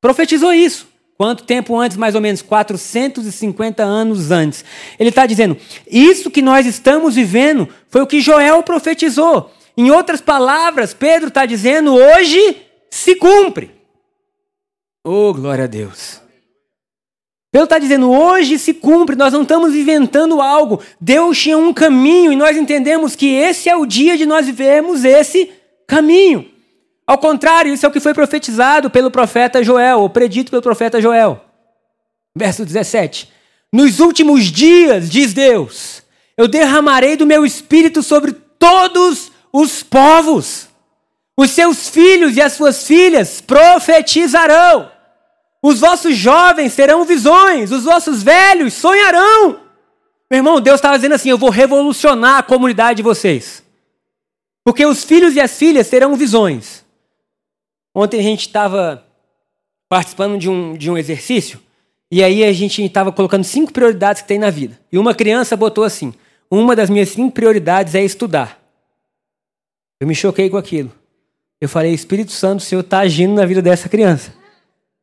profetizou 0.00 0.52
isso. 0.52 0.88
Quanto 1.16 1.44
tempo 1.44 1.78
antes, 1.78 1.98
mais 1.98 2.14
ou 2.14 2.20
menos? 2.20 2.40
450 2.40 3.82
anos 3.82 4.30
antes. 4.30 4.64
Ele 4.98 5.10
está 5.10 5.26
dizendo: 5.26 5.56
Isso 5.86 6.30
que 6.30 6.40
nós 6.40 6.66
estamos 6.66 7.14
vivendo 7.14 7.68
foi 7.88 8.00
o 8.00 8.06
que 8.06 8.20
Joel 8.20 8.62
profetizou. 8.62 9.52
Em 9.76 9.90
outras 9.90 10.20
palavras, 10.20 10.92
Pedro 10.92 11.28
está 11.28 11.46
dizendo: 11.46 11.94
hoje 11.94 12.62
se 12.90 13.16
cumpre. 13.16 13.70
Oh, 15.04 15.32
glória 15.32 15.64
a 15.64 15.66
Deus. 15.66 16.20
Pedro 17.52 17.64
está 17.64 17.78
dizendo: 17.78 18.10
hoje 18.10 18.58
se 18.58 18.74
cumpre, 18.74 19.16
nós 19.16 19.32
não 19.32 19.42
estamos 19.42 19.74
inventando 19.74 20.40
algo. 20.40 20.80
Deus 21.00 21.38
tinha 21.38 21.58
um 21.58 21.72
caminho 21.72 22.32
e 22.32 22.36
nós 22.36 22.56
entendemos 22.56 23.16
que 23.16 23.26
esse 23.34 23.68
é 23.68 23.76
o 23.76 23.86
dia 23.86 24.16
de 24.16 24.26
nós 24.26 24.46
vivermos 24.46 25.04
esse 25.04 25.50
caminho. 25.86 26.48
Ao 27.06 27.18
contrário, 27.18 27.72
isso 27.74 27.84
é 27.84 27.88
o 27.88 27.92
que 27.92 27.98
foi 27.98 28.14
profetizado 28.14 28.88
pelo 28.88 29.10
profeta 29.10 29.64
Joel, 29.64 30.00
ou 30.00 30.08
predito 30.08 30.50
pelo 30.50 30.62
profeta 30.62 31.00
Joel. 31.00 31.44
Verso 32.36 32.64
17: 32.64 33.28
Nos 33.72 33.98
últimos 33.98 34.44
dias, 34.44 35.10
diz 35.10 35.32
Deus, 35.32 36.02
eu 36.36 36.46
derramarei 36.46 37.16
do 37.16 37.26
meu 37.26 37.44
espírito 37.44 38.02
sobre 38.02 38.32
todos 38.32 39.29
os 39.52 39.82
povos. 39.82 40.68
Os 41.36 41.50
seus 41.50 41.88
filhos 41.88 42.36
e 42.36 42.42
as 42.42 42.52
suas 42.52 42.86
filhas 42.86 43.40
profetizarão. 43.40 44.90
Os 45.62 45.80
vossos 45.80 46.16
jovens 46.16 46.74
terão 46.74 47.04
visões, 47.04 47.70
os 47.70 47.84
vossos 47.84 48.22
velhos 48.22 48.74
sonharão. 48.74 49.60
Meu 50.30 50.38
irmão, 50.38 50.60
Deus 50.60 50.76
estava 50.76 50.96
dizendo 50.96 51.14
assim: 51.14 51.30
eu 51.30 51.38
vou 51.38 51.50
revolucionar 51.50 52.38
a 52.38 52.42
comunidade 52.42 52.98
de 52.98 53.02
vocês. 53.02 53.62
Porque 54.64 54.84
os 54.84 55.04
filhos 55.04 55.34
e 55.34 55.40
as 55.40 55.56
filhas 55.56 55.88
terão 55.88 56.14
visões. 56.14 56.84
Ontem 57.94 58.20
a 58.20 58.22
gente 58.22 58.46
estava 58.46 59.04
participando 59.88 60.38
de 60.38 60.48
um, 60.48 60.74
de 60.74 60.90
um 60.90 60.96
exercício, 60.96 61.60
e 62.10 62.22
aí 62.22 62.44
a 62.44 62.52
gente 62.52 62.84
estava 62.84 63.10
colocando 63.10 63.42
cinco 63.42 63.72
prioridades 63.72 64.22
que 64.22 64.28
tem 64.28 64.38
na 64.38 64.50
vida. 64.50 64.78
E 64.92 64.98
uma 64.98 65.14
criança 65.14 65.56
botou 65.56 65.84
assim: 65.84 66.14
uma 66.50 66.76
das 66.76 66.88
minhas 66.88 67.08
cinco 67.08 67.32
prioridades 67.32 67.94
é 67.94 68.04
estudar. 68.04 68.59
Eu 70.00 70.06
me 70.06 70.14
choquei 70.14 70.48
com 70.48 70.56
aquilo. 70.56 70.90
Eu 71.60 71.68
falei, 71.68 71.92
Espírito 71.92 72.32
Santo, 72.32 72.60
o 72.60 72.64
Senhor 72.64 72.80
está 72.80 73.00
agindo 73.00 73.34
na 73.34 73.44
vida 73.44 73.60
dessa 73.60 73.88
criança. 73.88 74.32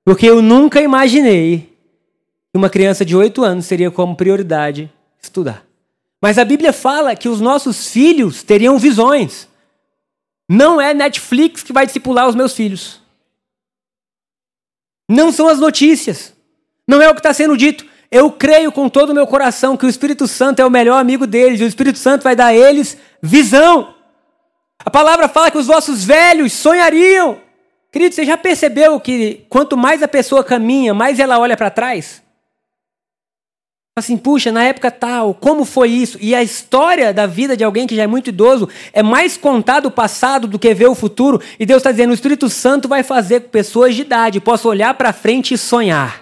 Porque 0.03 0.25
eu 0.25 0.41
nunca 0.41 0.81
imaginei 0.81 1.77
que 2.51 2.57
uma 2.57 2.69
criança 2.69 3.05
de 3.05 3.15
8 3.15 3.43
anos 3.43 3.67
teria 3.67 3.91
como 3.91 4.15
prioridade 4.15 4.91
estudar. 5.21 5.63
Mas 6.19 6.39
a 6.39 6.45
Bíblia 6.45 6.73
fala 6.73 7.15
que 7.15 7.29
os 7.29 7.39
nossos 7.39 7.91
filhos 7.91 8.41
teriam 8.41 8.79
visões. 8.79 9.47
Não 10.49 10.81
é 10.81 10.93
Netflix 10.93 11.61
que 11.61 11.73
vai 11.73 11.85
discipular 11.85 12.27
os 12.27 12.35
meus 12.35 12.53
filhos. 12.53 13.01
Não 15.07 15.31
são 15.31 15.47
as 15.47 15.59
notícias. 15.59 16.33
Não 16.87 17.01
é 17.01 17.09
o 17.09 17.13
que 17.13 17.19
está 17.19 17.33
sendo 17.33 17.55
dito. 17.55 17.85
Eu 18.09 18.31
creio 18.31 18.71
com 18.71 18.89
todo 18.89 19.09
o 19.11 19.13
meu 19.13 19.27
coração 19.27 19.77
que 19.77 19.85
o 19.85 19.89
Espírito 19.89 20.27
Santo 20.27 20.61
é 20.61 20.65
o 20.65 20.71
melhor 20.71 20.99
amigo 20.99 21.27
deles 21.27 21.59
e 21.59 21.63
o 21.63 21.67
Espírito 21.67 21.99
Santo 21.99 22.23
vai 22.23 22.35
dar 22.35 22.47
a 22.47 22.55
eles 22.55 22.97
visão. 23.21 23.93
A 24.87 24.89
palavra 24.89 25.27
fala 25.27 25.51
que 25.51 25.57
os 25.57 25.67
vossos 25.67 26.05
velhos 26.05 26.53
sonhariam. 26.53 27.39
Querido, 27.91 28.15
você 28.15 28.23
já 28.23 28.37
percebeu 28.37 28.97
que 29.01 29.45
quanto 29.49 29.75
mais 29.75 30.01
a 30.01 30.07
pessoa 30.07 30.45
caminha, 30.45 30.93
mais 30.93 31.19
ela 31.19 31.37
olha 31.37 31.57
para 31.57 31.69
trás? 31.69 32.23
Assim, 33.97 34.15
puxa, 34.15 34.49
na 34.49 34.63
época 34.63 34.89
tal, 34.89 35.33
como 35.33 35.65
foi 35.65 35.89
isso? 35.89 36.17
E 36.21 36.33
a 36.33 36.41
história 36.41 37.13
da 37.13 37.25
vida 37.25 37.57
de 37.57 37.65
alguém 37.65 37.85
que 37.85 37.97
já 37.97 38.03
é 38.03 38.07
muito 38.07 38.29
idoso 38.29 38.69
é 38.93 39.03
mais 39.03 39.35
contada 39.35 39.89
o 39.89 39.91
passado 39.91 40.47
do 40.47 40.57
que 40.57 40.73
ver 40.73 40.87
o 40.87 40.95
futuro. 40.95 41.41
E 41.59 41.65
Deus 41.65 41.81
está 41.81 41.91
dizendo: 41.91 42.11
o 42.11 42.13
Espírito 42.13 42.47
Santo 42.47 42.87
vai 42.87 43.03
fazer 43.03 43.41
com 43.41 43.49
pessoas 43.49 43.93
de 43.93 44.03
idade 44.03 44.39
possam 44.39 44.71
olhar 44.71 44.93
para 44.93 45.11
frente 45.11 45.53
e 45.53 45.57
sonhar. 45.57 46.21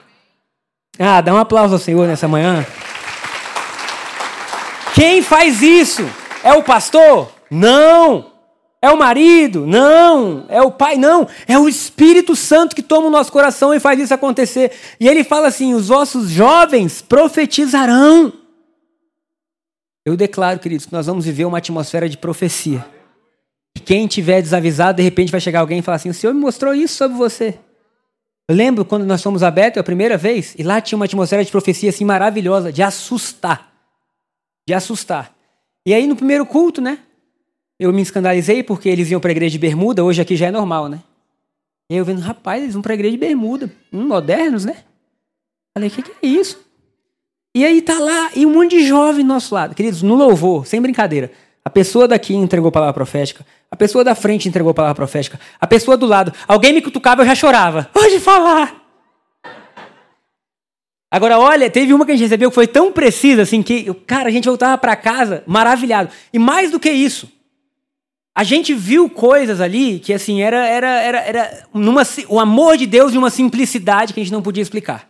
Ah, 0.98 1.22
dá 1.22 1.32
um 1.36 1.38
aplauso 1.38 1.76
ao 1.76 1.80
Senhor 1.80 2.08
nessa 2.08 2.28
manhã. 2.28 2.66
Quem 4.96 5.22
faz 5.22 5.62
isso? 5.62 6.04
É 6.44 6.52
o 6.54 6.64
pastor? 6.64 7.32
Não! 7.52 8.34
É 8.86 8.92
o 8.92 9.00
marido? 9.00 9.66
Não. 9.66 10.46
É 10.48 10.62
o 10.62 10.70
pai? 10.70 10.96
Não. 10.96 11.28
É 11.48 11.58
o 11.58 11.68
Espírito 11.68 12.36
Santo 12.36 12.76
que 12.76 12.84
toma 12.84 13.08
o 13.08 13.10
nosso 13.10 13.32
coração 13.32 13.74
e 13.74 13.80
faz 13.80 14.00
isso 14.00 14.14
acontecer. 14.14 14.72
E 15.00 15.08
ele 15.08 15.24
fala 15.24 15.48
assim: 15.48 15.74
os 15.74 15.88
vossos 15.88 16.30
jovens 16.30 17.02
profetizarão. 17.02 18.32
Eu 20.06 20.16
declaro, 20.16 20.60
queridos, 20.60 20.86
que 20.86 20.94
nós 20.94 21.08
vamos 21.08 21.26
viver 21.26 21.46
uma 21.46 21.58
atmosfera 21.58 22.08
de 22.08 22.16
profecia. 22.16 22.86
Quem 23.84 24.06
tiver 24.06 24.40
desavisado, 24.40 24.98
de 24.98 25.04
repente 25.04 25.32
vai 25.32 25.42
chegar 25.42 25.62
alguém 25.62 25.80
e 25.80 25.82
falar 25.82 25.96
assim: 25.96 26.10
o 26.10 26.14
Senhor 26.14 26.32
me 26.32 26.40
mostrou 26.40 26.72
isso 26.72 26.94
sobre 26.94 27.18
você. 27.18 27.58
Eu 28.48 28.56
lembro 28.56 28.86
quando 28.86 29.04
nós 29.04 29.24
fomos 29.24 29.42
a 29.42 29.50
Beto 29.50 29.80
a 29.80 29.84
primeira 29.84 30.16
vez, 30.16 30.54
e 30.60 30.62
lá 30.62 30.80
tinha 30.80 30.96
uma 30.96 31.06
atmosfera 31.06 31.44
de 31.44 31.50
profecia 31.50 31.90
assim 31.90 32.06
maravilhosa, 32.06 32.72
de 32.72 32.84
assustar. 32.84 33.68
De 34.68 34.76
assustar. 34.76 35.36
E 35.88 35.92
aí 35.92 36.06
no 36.06 36.16
primeiro 36.16 36.46
culto, 36.46 36.82
né? 36.82 37.00
Eu 37.80 37.92
me 37.92 38.02
escandalizei 38.02 38.64
porque 38.64 38.90
eles 38.90 39.10
iam 39.12 39.20
para 39.20 39.30
a 39.30 39.34
igreja 39.34 39.52
de 39.52 39.60
bermuda, 39.60 40.04
hoje 40.04 40.22
aqui 40.22 40.36
já 40.36 40.48
é 40.48 40.52
normal, 40.52 40.88
né? 40.88 41.02
E 41.90 41.96
eu 41.96 42.06
vendo, 42.06 42.22
rapaz, 42.22 42.62
eles 42.62 42.74
vão 42.74 42.82
para 42.82 42.94
a 42.94 42.96
igreja 42.96 43.12
de 43.12 43.18
bermuda, 43.18 43.72
hum, 43.92 44.08
modernos, 44.08 44.66
né? 44.66 44.78
Falei, 45.78 45.90
o 45.90 45.92
que, 45.92 46.02
que 46.02 46.12
é 46.12 46.28
isso? 46.28 46.60
E 47.56 47.64
aí 47.66 47.82
tá 47.82 47.98
lá, 48.00 48.32
e 48.36 48.46
um 48.46 48.54
monte 48.54 48.72
de 48.72 48.88
jovem 48.88 49.24
do 49.24 49.28
nosso 49.28 49.54
lado. 49.54 49.76
Queridos, 49.76 50.02
no 50.02 50.16
louvor, 50.16 50.66
sem 50.66 50.82
brincadeira. 50.82 51.32
A 51.64 51.70
pessoa 51.70 52.08
daqui 52.08 52.34
entregou 52.34 52.70
a 52.70 52.72
palavra 52.72 52.94
profética. 52.94 53.46
A 53.72 53.76
pessoa 53.76 54.04
da 54.04 54.14
frente 54.14 54.48
entregou 54.48 54.72
a 54.72 54.74
palavra 54.74 54.96
profética. 54.96 55.40
A 55.60 55.66
pessoa 55.66 55.98
do 55.98 56.06
lado. 56.06 56.34
Alguém 56.48 56.74
me 56.74 56.82
cutucava, 56.82 57.22
eu 57.22 57.26
já 57.26 57.34
chorava. 57.34 57.90
Pode 57.94 58.20
falar. 58.20 58.76
Agora, 61.10 61.40
olha, 61.40 61.70
teve 61.70 61.94
uma 61.94 62.06
que 62.06 62.12
a 62.12 62.16
gente 62.16 62.26
recebeu 62.26 62.50
que 62.50 62.56
foi 62.56 62.68
tão 62.68 62.92
precisa 62.92 63.44
assim 63.44 63.64
que, 63.64 63.94
cara, 64.06 64.28
a 64.28 64.32
gente 64.32 64.48
voltava 64.48 64.78
para 64.78 64.96
casa 64.96 65.44
maravilhado. 65.48 66.10
E 66.34 66.38
mais 66.38 66.72
do 66.72 66.80
que 66.80 66.92
isso, 66.92 67.30
a 68.36 68.44
gente 68.44 68.74
viu 68.74 69.10
coisas 69.10 69.62
ali 69.62 69.98
que 69.98 70.12
assim 70.12 70.42
era 70.42 70.68
era 70.68 71.02
era, 71.02 71.20
era 71.20 71.68
numa, 71.74 72.04
o 72.28 72.38
amor 72.38 72.76
de 72.76 72.86
Deus 72.86 73.14
e 73.14 73.18
uma 73.18 73.30
simplicidade 73.30 74.14
que 74.14 74.20
a 74.20 74.24
gente 74.24 74.34
não 74.34 74.42
podia 74.42 74.62
explicar. 74.62 75.10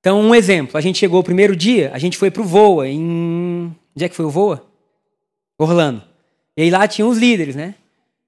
Então, 0.00 0.20
um 0.20 0.34
exemplo, 0.34 0.76
a 0.76 0.80
gente 0.80 0.98
chegou 0.98 1.20
o 1.20 1.24
primeiro 1.24 1.54
dia, 1.54 1.92
a 1.94 1.98
gente 1.98 2.18
foi 2.18 2.28
pro 2.28 2.42
Voa 2.42 2.88
em 2.88 3.72
onde 3.94 4.04
é 4.04 4.08
que 4.08 4.16
foi 4.16 4.24
o 4.24 4.30
Voa? 4.30 4.66
Orlando. 5.56 6.02
E 6.56 6.62
aí 6.62 6.70
lá 6.70 6.88
tinha 6.88 7.06
os 7.06 7.16
líderes, 7.16 7.54
né? 7.54 7.76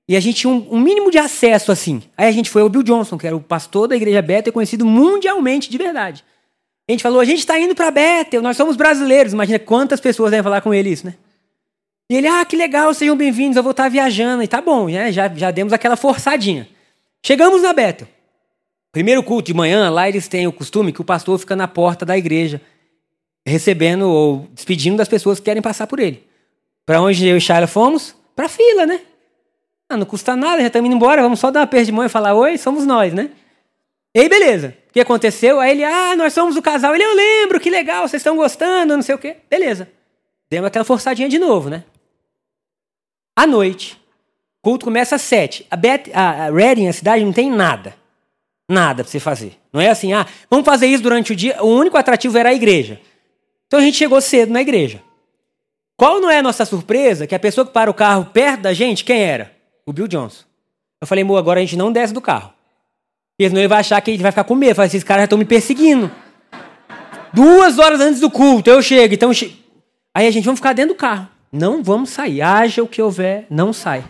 E 0.09 0.17
a 0.17 0.21
gente 0.21 0.37
tinha 0.37 0.53
um, 0.53 0.75
um, 0.75 0.81
mínimo 0.81 1.11
de 1.11 1.19
acesso 1.19 1.73
assim. 1.73 2.01
Aí 2.17 2.29
a 2.29 2.33
gente 2.33 2.49
foi 2.49 2.63
ao 2.63 2.69
Bill 2.69 2.85
Johnson, 2.85 3.19
que 3.19 3.27
era 3.27 3.35
o 3.35 3.41
pastor 3.41 3.89
da 3.89 3.97
igreja 3.97 4.23
Bethel, 4.23 4.53
conhecido 4.53 4.87
mundialmente 4.87 5.69
de 5.69 5.77
verdade. 5.77 6.23
A 6.89 6.93
gente 6.93 7.03
falou, 7.03 7.19
a 7.19 7.25
gente 7.25 7.39
está 7.39 7.59
indo 7.59 7.75
para 7.75 7.91
Bethel, 7.91 8.43
nós 8.43 8.57
somos 8.57 8.77
brasileiros. 8.77 9.33
Imagina 9.33 9.59
quantas 9.59 10.01
pessoas 10.01 10.31
devem 10.31 10.45
falar 10.45 10.61
com 10.61 10.73
ele 10.73 10.91
isso, 10.91 11.07
né? 11.07 11.15
E 12.15 12.17
ele, 12.17 12.29
ah, 12.29 12.45
que 12.45 12.55
legal, 12.55 12.95
sejam 12.95 13.17
bem-vindos, 13.17 13.57
eu 13.57 13.63
vou 13.65 13.73
estar 13.73 13.89
viajando. 13.89 14.41
E 14.41 14.47
tá 14.47 14.61
bom, 14.61 14.87
né? 14.87 15.11
já, 15.11 15.29
já 15.35 15.51
demos 15.51 15.73
aquela 15.73 15.97
forçadinha. 15.97 16.69
Chegamos 17.27 17.61
na 17.61 17.73
Bethel. 17.73 18.07
Primeiro 18.93 19.21
culto 19.21 19.47
de 19.47 19.53
manhã, 19.53 19.91
lá 19.91 20.09
eles 20.09 20.29
têm 20.29 20.47
o 20.47 20.53
costume 20.53 20.93
que 20.93 21.01
o 21.01 21.05
pastor 21.05 21.37
fica 21.41 21.57
na 21.57 21.67
porta 21.67 22.07
da 22.07 22.17
igreja, 22.17 22.61
recebendo 23.45 24.09
ou 24.09 24.49
despedindo 24.53 24.97
das 24.97 25.09
pessoas 25.09 25.41
que 25.41 25.47
querem 25.47 25.61
passar 25.61 25.89
por 25.89 25.99
ele. 25.99 26.25
Para 26.87 27.03
onde 27.03 27.27
eu 27.27 27.37
e 27.37 27.41
Shaila 27.41 27.67
fomos? 27.67 28.15
Para 28.37 28.49
fila, 28.49 28.87
né? 28.87 29.01
Ah, 29.89 29.97
não 29.97 30.07
custa 30.07 30.37
nada, 30.37 30.61
já 30.61 30.69
estamos 30.69 30.87
indo 30.87 30.95
embora, 30.95 31.21
vamos 31.21 31.41
só 31.41 31.51
dar 31.51 31.63
uma 31.63 31.67
perda 31.67 31.87
de 31.87 31.91
mão 31.91 32.05
e 32.05 32.09
falar 32.09 32.33
oi, 32.35 32.57
somos 32.57 32.87
nós, 32.87 33.13
né? 33.13 33.29
E 34.15 34.21
aí, 34.21 34.29
beleza. 34.29 34.77
O 34.89 34.93
que 34.93 35.01
aconteceu? 35.01 35.59
Aí 35.59 35.73
ele, 35.73 35.83
ah, 35.83 36.15
nós 36.15 36.33
somos 36.33 36.55
o 36.55 36.63
casal. 36.63 36.95
Ele, 36.95 37.03
eu 37.03 37.17
lembro, 37.17 37.59
que 37.59 37.71
legal, 37.71 38.07
vocês 38.07 38.21
estão 38.21 38.37
gostando, 38.37 38.95
não 38.95 39.03
sei 39.03 39.17
o 39.17 39.19
quê. 39.19 39.39
Beleza. 39.51 39.89
Demos 40.49 40.69
aquela 40.69 40.85
forçadinha 40.85 41.29
de 41.29 41.41
novo, 41.41 41.69
né? 41.69 41.83
À 43.37 43.47
noite, 43.47 44.01
o 44.61 44.71
culto 44.71 44.85
começa 44.85 45.17
às 45.17 45.23
sete. 45.23 45.67
A, 45.71 45.77
Beth, 45.77 46.05
a, 46.13 46.51
Reading, 46.51 46.89
a 46.89 46.93
cidade, 46.93 47.25
não 47.25 47.33
tem 47.33 47.51
nada. 47.51 47.95
Nada 48.71 49.03
para 49.03 49.11
você 49.11 49.21
fazer. 49.21 49.59
Não 49.73 49.81
é 49.81 49.91
assim, 49.91 50.13
ah, 50.13 50.27
vamos 50.49 50.65
fazer 50.65 50.87
isso 50.87 51.03
durante 51.03 51.33
o 51.33 51.37
dia. 51.37 51.63
O 51.63 51.67
único 51.67 51.97
atrativo 51.97 52.39
era 52.39 52.49
a 52.49 52.55
igreja. 52.55 53.01
Então 53.67 53.81
a 53.81 53.83
gente 53.83 53.97
chegou 53.97 54.21
cedo 54.21 54.53
na 54.53 54.63
igreja. 54.63 55.03
Qual 55.97 56.21
não 56.21 56.31
é 56.31 56.39
a 56.39 56.43
nossa 56.43 56.65
surpresa? 56.65 57.27
Que 57.27 57.35
a 57.35 57.39
pessoa 57.39 57.67
que 57.67 57.73
para 57.73 57.91
o 57.91 57.95
carro 57.95 58.27
perto 58.27 58.63
da 58.63 58.73
gente, 58.73 59.05
quem 59.05 59.21
era? 59.21 59.53
O 59.87 59.93
Bill 59.93 60.09
Johnson. 60.09 60.45
Eu 61.01 61.07
falei, 61.07 61.23
amor, 61.23 61.39
agora 61.39 61.61
a 61.61 61.63
gente 61.63 61.77
não 61.77 61.93
desce 61.93 62.13
do 62.13 62.21
carro. 62.21 62.53
Porque 63.37 63.49
senão 63.49 63.61
ele 63.61 63.69
vai 63.69 63.81
achar 63.81 64.01
que 64.01 64.11
ele 64.11 64.23
vai 64.23 64.33
ficar 64.33 64.45
com 64.45 64.55
medo. 64.55 64.77
Fala, 64.77 64.87
esses 64.87 65.05
caras 65.05 65.23
já 65.23 65.25
estão 65.25 65.39
me 65.39 65.45
perseguindo. 65.45 66.11
Duas 67.33 67.79
horas 67.79 68.01
antes 68.01 68.21
do 68.21 68.31
culto, 68.31 68.71
eu 68.71 68.81
chego. 68.81 69.13
Então, 69.13 69.31
aí 70.15 70.27
a 70.27 70.31
gente, 70.31 70.45
vamos 70.45 70.61
ficar 70.61 70.73
dentro 70.73 70.95
do 70.95 70.99
carro. 70.99 71.29
Não 71.55 71.85
vamos 71.85 72.11
sair. 72.11 72.43
Haja 72.43 72.83
o 72.83 72.89
que 72.89 73.01
houver, 73.01 73.47
não 73.49 73.73
sai. 73.73 74.05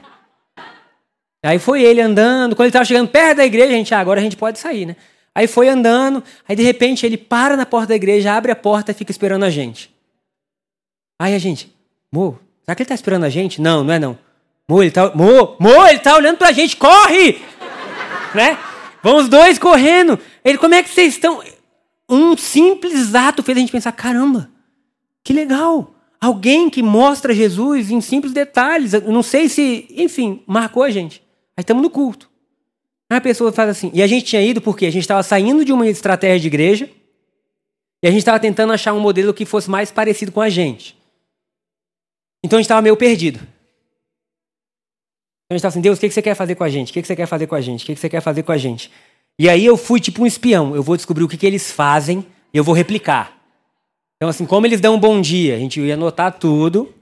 Aí 1.44 1.58
foi 1.58 1.82
ele 1.82 2.00
andando. 2.00 2.56
Quando 2.56 2.62
ele 2.62 2.70
estava 2.70 2.86
chegando 2.86 3.10
perto 3.10 3.36
da 3.36 3.44
igreja, 3.44 3.68
a 3.68 3.76
gente, 3.76 3.94
ah, 3.94 4.00
agora 4.00 4.18
a 4.18 4.22
gente 4.22 4.34
pode 4.34 4.58
sair, 4.58 4.86
né? 4.86 4.96
Aí 5.34 5.46
foi 5.46 5.68
andando. 5.68 6.24
Aí 6.48 6.56
de 6.56 6.62
repente 6.62 7.04
ele 7.04 7.18
para 7.18 7.54
na 7.54 7.66
porta 7.66 7.88
da 7.88 7.96
igreja, 7.96 8.32
abre 8.32 8.50
a 8.50 8.56
porta 8.56 8.92
e 8.92 8.94
fica 8.94 9.10
esperando 9.10 9.44
a 9.44 9.50
gente. 9.50 9.94
Aí 11.20 11.34
a 11.34 11.38
gente, 11.38 11.70
Mo, 12.10 12.40
será 12.64 12.74
que 12.74 12.82
ele 12.82 12.86
está 12.86 12.94
esperando 12.94 13.24
a 13.24 13.28
gente? 13.28 13.60
Não, 13.60 13.84
não 13.84 13.92
é 13.92 13.98
não. 13.98 14.18
Mo, 14.66 14.82
ele 14.82 14.90
tá, 14.90 15.14
Mo, 15.14 15.56
Mo, 15.60 15.86
ele 15.86 15.98
tá 15.98 16.16
olhando 16.16 16.38
pra 16.38 16.50
gente, 16.50 16.78
corre! 16.78 17.42
né? 18.34 18.56
Vão 19.02 19.18
os 19.18 19.28
dois 19.28 19.58
correndo. 19.58 20.18
Ele, 20.42 20.56
como 20.56 20.74
é 20.74 20.82
que 20.82 20.88
vocês 20.88 21.12
estão? 21.12 21.42
Um 22.08 22.38
simples 22.38 23.14
ato 23.14 23.42
fez 23.42 23.58
a 23.58 23.60
gente 23.60 23.72
pensar, 23.72 23.92
caramba, 23.92 24.48
que 25.22 25.34
legal. 25.34 25.93
Alguém 26.24 26.70
que 26.70 26.82
mostra 26.82 27.34
Jesus 27.34 27.90
em 27.90 28.00
simples 28.00 28.32
detalhes. 28.32 28.92
Não 29.02 29.22
sei 29.22 29.46
se, 29.46 29.86
enfim, 29.90 30.42
marcou 30.46 30.82
a 30.82 30.88
gente. 30.88 31.22
Aí 31.54 31.60
estamos 31.60 31.82
no 31.82 31.90
culto. 31.90 32.30
Aí 33.10 33.18
a 33.18 33.20
pessoa 33.20 33.52
faz 33.52 33.68
assim. 33.68 33.90
E 33.92 34.02
a 34.02 34.06
gente 34.06 34.24
tinha 34.24 34.40
ido 34.40 34.58
porque 34.58 34.86
a 34.86 34.90
gente 34.90 35.02
estava 35.02 35.22
saindo 35.22 35.66
de 35.66 35.70
uma 35.70 35.86
estratégia 35.86 36.40
de 36.40 36.46
igreja 36.46 36.90
e 38.02 38.08
a 38.08 38.10
gente 38.10 38.20
estava 38.20 38.40
tentando 38.40 38.72
achar 38.72 38.94
um 38.94 39.00
modelo 39.00 39.34
que 39.34 39.44
fosse 39.44 39.68
mais 39.68 39.92
parecido 39.92 40.32
com 40.32 40.40
a 40.40 40.48
gente. 40.48 40.96
Então 42.42 42.56
a 42.56 42.60
gente 42.62 42.68
estava 42.68 42.80
meio 42.80 42.96
perdido. 42.96 43.36
Então 43.36 43.48
a 45.50 45.54
gente 45.56 45.58
estava 45.58 45.72
assim, 45.74 45.82
Deus, 45.82 45.98
o 45.98 46.00
que 46.00 46.08
você 46.08 46.22
quer 46.22 46.34
fazer 46.34 46.54
com 46.54 46.64
a 46.64 46.70
gente? 46.70 46.88
O 46.90 46.94
que 46.94 47.04
você 47.04 47.14
quer 47.14 47.26
fazer 47.26 47.46
com 47.46 47.54
a 47.54 47.60
gente? 47.60 47.82
O 47.82 47.86
que 47.86 47.96
você 47.96 48.08
quer 48.08 48.22
fazer 48.22 48.42
com 48.42 48.52
a 48.52 48.56
gente? 48.56 48.90
E 49.38 49.46
aí 49.46 49.62
eu 49.62 49.76
fui 49.76 50.00
tipo 50.00 50.22
um 50.22 50.26
espião. 50.26 50.74
Eu 50.74 50.82
vou 50.82 50.96
descobrir 50.96 51.22
o 51.24 51.28
que, 51.28 51.36
que 51.36 51.44
eles 51.44 51.70
fazem 51.70 52.26
e 52.50 52.56
eu 52.56 52.64
vou 52.64 52.74
replicar. 52.74 53.33
Então, 54.16 54.28
assim, 54.28 54.46
como 54.46 54.66
eles 54.66 54.80
dão 54.80 54.94
um 54.94 55.00
bom 55.00 55.20
dia, 55.20 55.56
a 55.56 55.58
gente 55.58 55.80
ia 55.80 55.94
anotar 55.94 56.32
tudo. 56.32 56.92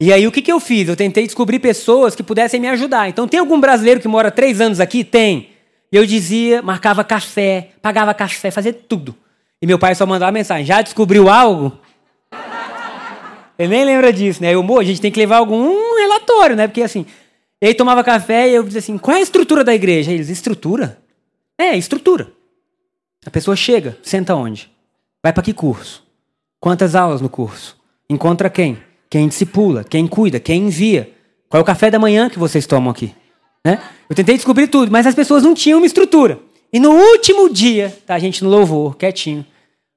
E 0.00 0.12
aí, 0.12 0.26
o 0.26 0.32
que, 0.32 0.40
que 0.40 0.50
eu 0.50 0.58
fiz? 0.58 0.88
Eu 0.88 0.96
tentei 0.96 1.24
descobrir 1.24 1.58
pessoas 1.58 2.14
que 2.14 2.22
pudessem 2.22 2.60
me 2.60 2.68
ajudar. 2.68 3.08
Então, 3.08 3.28
tem 3.28 3.38
algum 3.40 3.60
brasileiro 3.60 4.00
que 4.00 4.08
mora 4.08 4.30
três 4.30 4.60
anos 4.60 4.80
aqui? 4.80 5.04
Tem. 5.04 5.50
Eu 5.92 6.06
dizia, 6.06 6.62
marcava 6.62 7.02
café, 7.02 7.70
pagava 7.82 8.14
café, 8.14 8.50
fazia 8.50 8.72
tudo. 8.72 9.14
E 9.60 9.66
meu 9.66 9.78
pai 9.78 9.94
só 9.94 10.06
mandava 10.06 10.32
mensagem: 10.32 10.64
já 10.64 10.80
descobriu 10.80 11.28
algo? 11.28 11.78
Ele 13.58 13.68
nem 13.68 13.84
lembra 13.84 14.12
disso, 14.12 14.40
né? 14.40 14.54
Eu, 14.54 14.78
a 14.78 14.84
gente 14.84 15.00
tem 15.00 15.10
que 15.10 15.18
levar 15.18 15.36
algum 15.36 15.98
relatório, 15.98 16.56
né? 16.56 16.66
Porque 16.66 16.80
assim, 16.80 17.04
ele 17.60 17.74
tomava 17.74 18.02
café 18.02 18.48
e 18.48 18.54
eu 18.54 18.62
dizia 18.62 18.78
assim: 18.78 18.96
qual 18.96 19.16
é 19.16 19.20
a 19.20 19.22
estrutura 19.22 19.62
da 19.62 19.74
igreja? 19.74 20.12
Eles, 20.12 20.30
estrutura? 20.30 20.98
É, 21.58 21.76
estrutura. 21.76 22.32
A 23.26 23.30
pessoa 23.30 23.54
chega, 23.54 23.98
senta 24.02 24.34
onde? 24.34 24.70
Vai 25.22 25.32
para 25.32 25.42
que 25.42 25.52
curso? 25.52 26.02
Quantas 26.60 26.94
aulas 26.94 27.22
no 27.22 27.28
curso? 27.30 27.78
Encontra 28.08 28.50
quem? 28.50 28.78
Quem 29.08 29.26
discipula? 29.26 29.82
Quem 29.82 30.06
cuida? 30.06 30.38
Quem 30.38 30.66
envia? 30.66 31.10
Qual 31.48 31.58
é 31.58 31.62
o 31.62 31.66
café 31.66 31.90
da 31.90 31.98
manhã 31.98 32.28
que 32.28 32.38
vocês 32.38 32.66
tomam 32.66 32.90
aqui? 32.90 33.14
Né? 33.64 33.82
Eu 34.08 34.14
tentei 34.14 34.36
descobrir 34.36 34.68
tudo, 34.68 34.92
mas 34.92 35.06
as 35.06 35.14
pessoas 35.14 35.42
não 35.42 35.54
tinham 35.54 35.78
uma 35.78 35.86
estrutura. 35.86 36.38
E 36.72 36.78
no 36.78 36.90
último 36.90 37.52
dia, 37.52 37.96
tá 38.06 38.14
a 38.14 38.18
gente 38.18 38.44
no 38.44 38.50
louvor, 38.50 38.96
quietinho, 38.96 39.44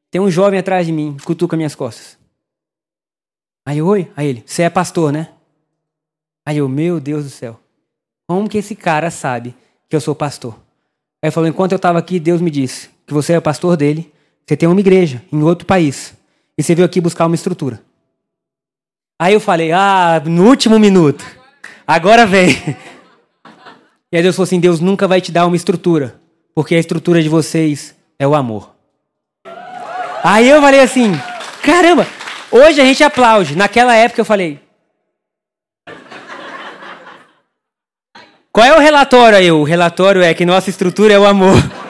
tem 0.09 0.21
um 0.21 0.31
jovem 0.31 0.59
atrás 0.59 0.85
de 0.85 0.91
mim, 0.91 1.17
cutuca 1.23 1.57
minhas 1.57 1.75
costas. 1.75 2.17
Aí, 3.65 3.81
oi? 3.81 4.11
Aí 4.15 4.27
ele, 4.27 4.43
você 4.45 4.63
é 4.63 4.69
pastor, 4.69 5.11
né? 5.11 5.29
Aí 6.45 6.57
eu, 6.57 6.67
meu 6.67 6.99
Deus 6.99 7.23
do 7.23 7.29
céu. 7.29 7.59
Como 8.27 8.49
que 8.49 8.57
esse 8.57 8.75
cara 8.75 9.11
sabe 9.11 9.55
que 9.89 9.95
eu 9.95 10.01
sou 10.01 10.15
pastor? 10.15 10.53
Aí 11.21 11.27
ele 11.27 11.31
falou, 11.31 11.49
enquanto 11.49 11.73
eu 11.73 11.77
estava 11.77 11.99
aqui, 11.99 12.19
Deus 12.19 12.41
me 12.41 12.49
disse 12.49 12.89
que 13.05 13.13
você 13.13 13.33
é 13.33 13.39
pastor 13.39 13.77
dele, 13.77 14.11
você 14.45 14.57
tem 14.57 14.67
uma 14.67 14.79
igreja 14.79 15.23
em 15.31 15.41
outro 15.43 15.65
país. 15.65 16.13
E 16.57 16.63
você 16.63 16.75
veio 16.75 16.85
aqui 16.85 17.01
buscar 17.01 17.25
uma 17.25 17.35
estrutura. 17.35 17.81
Aí 19.19 19.33
eu 19.33 19.39
falei, 19.39 19.71
ah, 19.71 20.21
no 20.25 20.47
último 20.47 20.77
minuto. 20.79 21.25
Agora 21.85 22.25
vem. 22.25 22.55
E 24.11 24.15
aí 24.15 24.21
Deus 24.21 24.35
falou 24.35 24.43
assim: 24.43 24.59
Deus 24.59 24.79
nunca 24.79 25.07
vai 25.07 25.19
te 25.19 25.31
dar 25.31 25.47
uma 25.47 25.55
estrutura, 25.55 26.21
porque 26.53 26.75
a 26.75 26.79
estrutura 26.79 27.19
de 27.23 27.27
vocês 27.27 27.95
é 28.19 28.27
o 28.27 28.35
amor. 28.35 28.75
Aí 30.23 30.47
eu 30.47 30.61
falei 30.61 30.81
assim: 30.81 31.13
caramba, 31.63 32.05
Hoje 32.55 32.79
a 32.79 32.85
gente 32.85 33.03
aplaude. 33.03 33.55
Naquela 33.55 33.95
época 33.95 34.21
eu 34.21 34.25
falei. 34.25 34.59
Qual 38.51 38.63
é 38.63 38.77
o 38.77 38.79
relatório 38.79 39.35
aí? 39.39 39.51
O 39.51 39.63
relatório 39.63 40.21
é 40.21 40.35
que 40.35 40.45
nossa 40.45 40.69
estrutura 40.69 41.15
é 41.15 41.17
o 41.17 41.25
amor. 41.25 41.57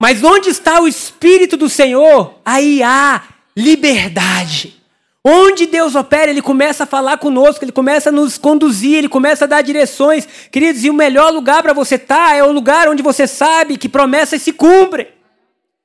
Mas 0.00 0.22
onde 0.22 0.50
está 0.50 0.80
o 0.80 0.88
Espírito 0.88 1.56
do 1.56 1.68
Senhor? 1.68 2.34
Aí 2.44 2.82
há 2.82 3.22
liberdade. 3.56 4.82
Onde 5.26 5.64
Deus 5.64 5.94
opera, 5.94 6.30
Ele 6.30 6.42
começa 6.42 6.84
a 6.84 6.86
falar 6.86 7.16
conosco, 7.16 7.64
Ele 7.64 7.72
começa 7.72 8.10
a 8.10 8.12
nos 8.12 8.36
conduzir, 8.36 8.98
Ele 8.98 9.08
começa 9.08 9.44
a 9.44 9.48
dar 9.48 9.62
direções. 9.62 10.28
Queridos, 10.50 10.84
e 10.84 10.90
o 10.90 10.94
melhor 10.94 11.32
lugar 11.32 11.62
para 11.62 11.72
você 11.72 11.94
estar 11.94 12.28
tá 12.28 12.34
é 12.34 12.42
o 12.44 12.52
lugar 12.52 12.88
onde 12.88 13.02
você 13.02 13.26
sabe 13.26 13.78
que 13.78 13.88
promessas 13.88 14.42
se 14.42 14.52
cumprem. 14.52 15.08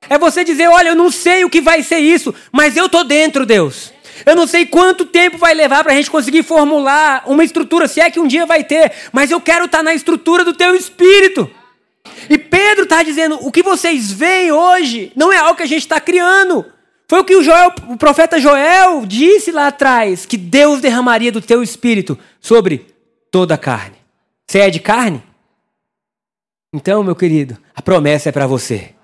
É 0.08 0.18
você 0.18 0.44
dizer: 0.44 0.68
olha, 0.68 0.90
eu 0.90 0.94
não 0.94 1.10
sei 1.10 1.44
o 1.44 1.50
que 1.50 1.60
vai 1.60 1.82
ser 1.82 1.98
isso, 1.98 2.34
mas 2.52 2.76
eu 2.76 2.86
estou 2.86 3.02
dentro, 3.02 3.46
Deus. 3.46 3.92
Eu 4.26 4.36
não 4.36 4.46
sei 4.46 4.66
quanto 4.66 5.06
tempo 5.06 5.38
vai 5.38 5.54
levar 5.54 5.82
para 5.82 5.92
a 5.92 5.96
gente 5.96 6.10
conseguir 6.10 6.42
formular 6.42 7.22
uma 7.26 7.42
estrutura, 7.42 7.88
se 7.88 8.00
é 8.00 8.10
que 8.10 8.20
um 8.20 8.26
dia 8.26 8.44
vai 8.44 8.62
ter, 8.62 8.92
mas 9.12 9.30
eu 9.30 9.40
quero 9.40 9.64
estar 9.64 9.78
tá 9.78 9.84
na 9.84 9.94
estrutura 9.94 10.44
do 10.44 10.52
teu 10.52 10.74
espírito. 10.74 11.50
E 12.28 12.38
Pedro 12.38 12.84
está 12.84 13.02
dizendo: 13.02 13.38
o 13.40 13.50
que 13.50 13.62
vocês 13.62 14.10
veem 14.10 14.52
hoje 14.52 15.12
não 15.16 15.32
é 15.32 15.38
algo 15.38 15.56
que 15.56 15.62
a 15.62 15.66
gente 15.66 15.82
está 15.82 16.00
criando. 16.00 16.64
Foi 17.08 17.20
o 17.20 17.24
que 17.24 17.34
o, 17.34 17.42
Joel, 17.42 17.72
o 17.88 17.96
profeta 17.96 18.38
Joel 18.38 19.04
disse 19.04 19.50
lá 19.50 19.68
atrás: 19.68 20.26
que 20.26 20.36
Deus 20.36 20.80
derramaria 20.80 21.32
do 21.32 21.40
teu 21.40 21.62
espírito 21.62 22.18
sobre 22.40 22.86
toda 23.30 23.54
a 23.54 23.58
carne. 23.58 23.96
Você 24.46 24.60
é 24.60 24.70
de 24.70 24.80
carne? 24.80 25.22
Então, 26.72 27.02
meu 27.02 27.16
querido, 27.16 27.58
a 27.74 27.82
promessa 27.82 28.28
é 28.28 28.32
para 28.32 28.46
você. 28.46 28.94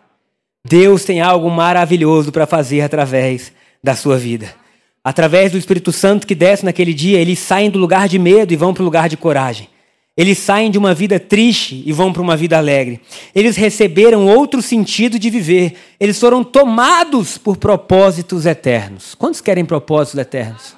Deus 0.64 1.04
tem 1.04 1.20
algo 1.20 1.50
maravilhoso 1.50 2.32
para 2.32 2.46
fazer 2.46 2.80
através 2.80 3.52
da 3.82 3.94
sua 3.94 4.16
vida. 4.18 4.54
Através 5.02 5.52
do 5.52 5.58
Espírito 5.58 5.92
Santo 5.92 6.26
que 6.26 6.34
desce 6.34 6.64
naquele 6.64 6.92
dia, 6.92 7.20
eles 7.20 7.38
saem 7.38 7.70
do 7.70 7.78
lugar 7.78 8.08
de 8.08 8.18
medo 8.18 8.52
e 8.52 8.56
vão 8.56 8.74
para 8.74 8.82
o 8.82 8.84
lugar 8.84 9.08
de 9.08 9.16
coragem. 9.16 9.68
Eles 10.16 10.38
saem 10.38 10.70
de 10.70 10.78
uma 10.78 10.94
vida 10.94 11.20
triste 11.20 11.82
e 11.84 11.92
vão 11.92 12.10
para 12.10 12.22
uma 12.22 12.36
vida 12.36 12.56
alegre. 12.56 13.02
Eles 13.34 13.54
receberam 13.54 14.26
outro 14.26 14.62
sentido 14.62 15.18
de 15.18 15.28
viver. 15.28 15.76
Eles 16.00 16.18
foram 16.18 16.42
tomados 16.42 17.36
por 17.36 17.58
propósitos 17.58 18.46
eternos. 18.46 19.14
Quantos 19.14 19.42
querem 19.42 19.64
propósitos 19.64 20.18
eternos? 20.18 20.74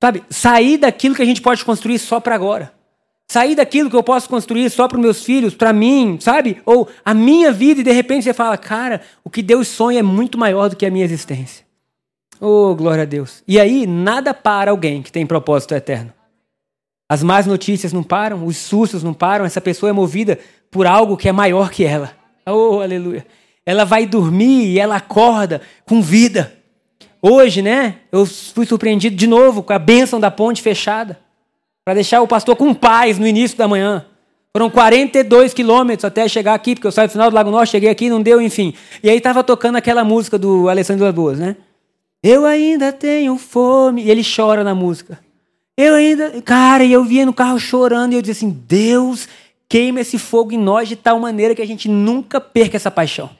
Sabe, 0.00 0.24
sair 0.30 0.78
daquilo 0.78 1.14
que 1.14 1.22
a 1.22 1.26
gente 1.26 1.42
pode 1.42 1.62
construir 1.64 1.98
só 1.98 2.18
para 2.18 2.34
agora. 2.34 2.72
Sair 3.28 3.54
daquilo 3.54 3.90
que 3.90 3.96
eu 3.96 4.02
posso 4.02 4.28
construir 4.28 4.68
só 4.70 4.88
para 4.88 4.98
meus 4.98 5.22
filhos, 5.22 5.54
para 5.54 5.72
mim, 5.72 6.18
sabe? 6.18 6.60
Ou 6.64 6.88
a 7.04 7.12
minha 7.12 7.52
vida 7.52 7.82
e 7.82 7.84
de 7.84 7.92
repente 7.92 8.24
você 8.24 8.34
fala, 8.34 8.56
cara, 8.56 9.02
o 9.22 9.30
que 9.30 9.42
Deus 9.42 9.68
sonha 9.68 10.00
é 10.00 10.02
muito 10.02 10.38
maior 10.38 10.68
do 10.68 10.76
que 10.76 10.86
a 10.86 10.90
minha 10.90 11.04
existência. 11.04 11.64
Oh, 12.40 12.74
glória 12.74 13.02
a 13.02 13.06
Deus. 13.06 13.42
E 13.46 13.60
aí, 13.60 13.86
nada 13.86 14.34
para 14.34 14.70
alguém 14.70 15.02
que 15.02 15.12
tem 15.12 15.24
propósito 15.24 15.74
eterno. 15.74 16.12
As 17.12 17.22
más 17.22 17.44
notícias 17.44 17.92
não 17.92 18.02
param, 18.02 18.46
os 18.46 18.56
sustos 18.56 19.02
não 19.02 19.12
param, 19.12 19.44
essa 19.44 19.60
pessoa 19.60 19.90
é 19.90 19.92
movida 19.92 20.38
por 20.70 20.86
algo 20.86 21.14
que 21.14 21.28
é 21.28 21.32
maior 21.32 21.68
que 21.70 21.84
ela. 21.84 22.12
Oh, 22.46 22.80
aleluia. 22.80 23.26
Ela 23.66 23.84
vai 23.84 24.06
dormir 24.06 24.68
e 24.68 24.78
ela 24.78 24.96
acorda 24.96 25.60
com 25.84 26.00
vida. 26.00 26.54
Hoje, 27.20 27.60
né, 27.60 27.96
eu 28.10 28.24
fui 28.24 28.64
surpreendido 28.64 29.14
de 29.14 29.26
novo 29.26 29.62
com 29.62 29.74
a 29.74 29.78
bênção 29.78 30.18
da 30.18 30.30
ponte 30.30 30.62
fechada 30.62 31.20
para 31.84 31.92
deixar 31.92 32.22
o 32.22 32.26
pastor 32.26 32.56
com 32.56 32.72
paz 32.72 33.18
no 33.18 33.26
início 33.26 33.58
da 33.58 33.68
manhã. 33.68 34.06
Foram 34.50 34.70
42 34.70 35.52
quilômetros 35.52 36.06
até 36.06 36.26
chegar 36.26 36.54
aqui, 36.54 36.74
porque 36.74 36.86
eu 36.86 36.92
saí 36.92 37.08
do 37.08 37.12
final 37.12 37.28
do 37.28 37.34
Lago 37.34 37.50
Norte, 37.50 37.72
cheguei 37.72 37.90
aqui, 37.90 38.08
não 38.08 38.22
deu, 38.22 38.40
enfim. 38.40 38.72
E 39.02 39.10
aí 39.10 39.18
estava 39.18 39.44
tocando 39.44 39.76
aquela 39.76 40.02
música 40.02 40.38
do 40.38 40.66
Alessandro 40.66 41.12
Boas, 41.12 41.38
né? 41.38 41.56
Eu 42.22 42.46
ainda 42.46 42.90
tenho 42.90 43.36
fome. 43.36 44.02
E 44.02 44.10
ele 44.10 44.22
chora 44.24 44.64
na 44.64 44.74
música. 44.74 45.18
Eu 45.76 45.94
ainda. 45.94 46.42
Cara, 46.42 46.84
e 46.84 46.92
eu 46.92 47.04
vinha 47.04 47.24
no 47.24 47.32
carro 47.32 47.58
chorando 47.58 48.12
e 48.12 48.16
eu 48.16 48.22
disse 48.22 48.44
assim: 48.44 48.62
Deus, 48.66 49.28
queima 49.68 50.00
esse 50.00 50.18
fogo 50.18 50.52
em 50.52 50.58
nós 50.58 50.88
de 50.88 50.96
tal 50.96 51.18
maneira 51.18 51.54
que 51.54 51.62
a 51.62 51.66
gente 51.66 51.88
nunca 51.88 52.40
perca 52.40 52.76
essa 52.76 52.90
paixão. 52.90 53.30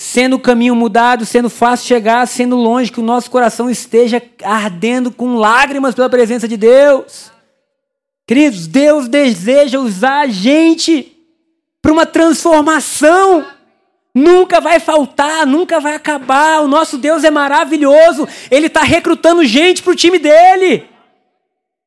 Sendo 0.00 0.36
o 0.36 0.40
caminho 0.40 0.74
mudado, 0.74 1.26
sendo 1.26 1.50
fácil 1.50 1.86
chegar, 1.86 2.26
sendo 2.26 2.56
longe, 2.56 2.90
que 2.90 3.00
o 3.00 3.04
nosso 3.04 3.30
coração 3.30 3.68
esteja 3.68 4.22
ardendo 4.42 5.10
com 5.10 5.36
lágrimas 5.36 5.94
pela 5.94 6.08
presença 6.08 6.48
de 6.48 6.56
Deus. 6.56 7.30
Queridos, 8.26 8.66
Deus 8.66 9.08
deseja 9.08 9.78
usar 9.78 10.20
a 10.20 10.26
gente 10.28 11.16
para 11.82 11.92
uma 11.92 12.06
transformação. 12.06 13.44
Nunca 14.14 14.60
vai 14.60 14.80
faltar, 14.80 15.46
nunca 15.46 15.78
vai 15.80 15.94
acabar. 15.94 16.62
O 16.62 16.68
nosso 16.68 16.96
Deus 16.96 17.24
é 17.24 17.30
maravilhoso. 17.30 18.26
Ele 18.50 18.68
está 18.68 18.82
recrutando 18.82 19.44
gente 19.44 19.82
para 19.82 19.92
o 19.92 19.96
time 19.96 20.18
dele. 20.18 20.89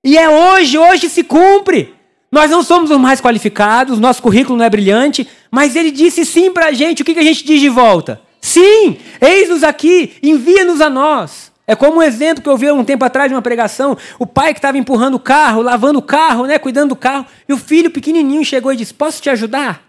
E 0.03 0.17
é 0.17 0.29
hoje, 0.29 0.77
hoje 0.77 1.09
se 1.09 1.23
cumpre. 1.23 1.95
Nós 2.31 2.51
não 2.51 2.63
somos 2.63 2.91
os 2.91 2.97
mais 2.97 3.21
qualificados, 3.21 3.99
nosso 3.99 4.21
currículo 4.21 4.57
não 4.57 4.65
é 4.65 4.69
brilhante, 4.69 5.27
mas 5.51 5.75
ele 5.75 5.91
disse 5.91 6.25
sim 6.25 6.51
para 6.51 6.67
a 6.67 6.71
gente. 6.73 7.01
O 7.01 7.05
que, 7.05 7.13
que 7.13 7.19
a 7.19 7.23
gente 7.23 7.45
diz 7.45 7.61
de 7.61 7.69
volta? 7.69 8.19
Sim, 8.41 8.97
eis-nos 9.21 9.63
aqui, 9.63 10.13
envia-nos 10.21 10.81
a 10.81 10.89
nós. 10.89 11.53
É 11.65 11.75
como 11.75 11.99
um 11.99 12.01
exemplo 12.01 12.43
que 12.43 12.49
eu 12.49 12.57
vi 12.57 12.69
um 12.69 12.83
tempo 12.83 13.05
atrás 13.05 13.29
de 13.29 13.35
uma 13.35 13.41
pregação, 13.41 13.97
o 14.19 14.25
pai 14.25 14.53
que 14.53 14.57
estava 14.59 14.77
empurrando 14.77 15.15
o 15.15 15.19
carro, 15.19 15.61
lavando 15.61 15.99
o 15.99 16.01
carro, 16.01 16.45
né, 16.45 16.59
cuidando 16.59 16.89
do 16.89 16.95
carro, 16.95 17.25
e 17.47 17.53
o 17.53 17.57
filho 17.57 17.89
pequenininho 17.89 18.43
chegou 18.43 18.73
e 18.73 18.75
disse: 18.75 18.93
"Posso 18.93 19.21
te 19.21 19.29
ajudar?" 19.29 19.81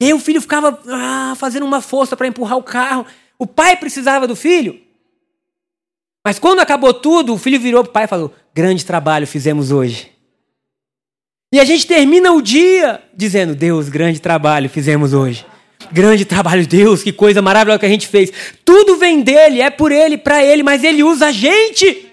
E 0.00 0.06
aí 0.06 0.14
o 0.14 0.18
filho 0.18 0.40
ficava 0.40 0.80
ah, 0.88 1.34
fazendo 1.36 1.66
uma 1.66 1.82
força 1.82 2.16
para 2.16 2.26
empurrar 2.26 2.56
o 2.56 2.62
carro. 2.62 3.04
O 3.38 3.46
pai 3.46 3.76
precisava 3.76 4.26
do 4.26 4.36
filho. 4.36 4.80
Mas 6.28 6.38
quando 6.38 6.60
acabou 6.60 6.92
tudo, 6.92 7.32
o 7.32 7.38
filho 7.38 7.58
virou 7.58 7.82
para 7.82 7.88
o 7.88 7.92
pai 7.94 8.04
e 8.04 8.06
falou: 8.06 8.30
Grande 8.54 8.84
trabalho 8.84 9.26
fizemos 9.26 9.72
hoje. 9.72 10.12
E 11.50 11.58
a 11.58 11.64
gente 11.64 11.86
termina 11.86 12.32
o 12.32 12.42
dia 12.42 13.02
dizendo: 13.16 13.54
Deus, 13.54 13.88
grande 13.88 14.20
trabalho 14.20 14.68
fizemos 14.68 15.14
hoje. 15.14 15.46
Grande 15.90 16.26
trabalho, 16.26 16.66
Deus, 16.66 17.02
que 17.02 17.14
coisa 17.14 17.40
maravilhosa 17.40 17.78
que 17.78 17.86
a 17.86 17.88
gente 17.88 18.06
fez. 18.06 18.30
Tudo 18.62 18.98
vem 18.98 19.22
dele, 19.22 19.62
é 19.62 19.70
por 19.70 19.90
ele, 19.90 20.18
para 20.18 20.44
ele, 20.44 20.62
mas 20.62 20.84
ele 20.84 21.02
usa 21.02 21.28
a 21.28 21.32
gente. 21.32 22.12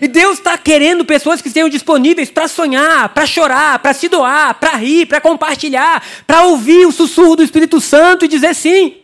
E 0.00 0.08
Deus 0.08 0.38
está 0.38 0.56
querendo 0.56 1.04
pessoas 1.04 1.42
que 1.42 1.48
estejam 1.48 1.68
disponíveis 1.68 2.30
para 2.30 2.48
sonhar, 2.48 3.10
para 3.10 3.26
chorar, 3.26 3.78
para 3.80 3.92
se 3.92 4.08
doar, 4.08 4.54
para 4.54 4.76
rir, 4.76 5.04
para 5.04 5.20
compartilhar, 5.20 6.02
para 6.26 6.44
ouvir 6.44 6.86
o 6.86 6.90
sussurro 6.90 7.36
do 7.36 7.42
Espírito 7.42 7.82
Santo 7.82 8.24
e 8.24 8.28
dizer 8.28 8.54
sim. 8.54 9.02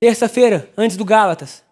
Terça-feira, 0.00 0.70
antes 0.78 0.96
do 0.96 1.04
Gálatas, 1.04 1.68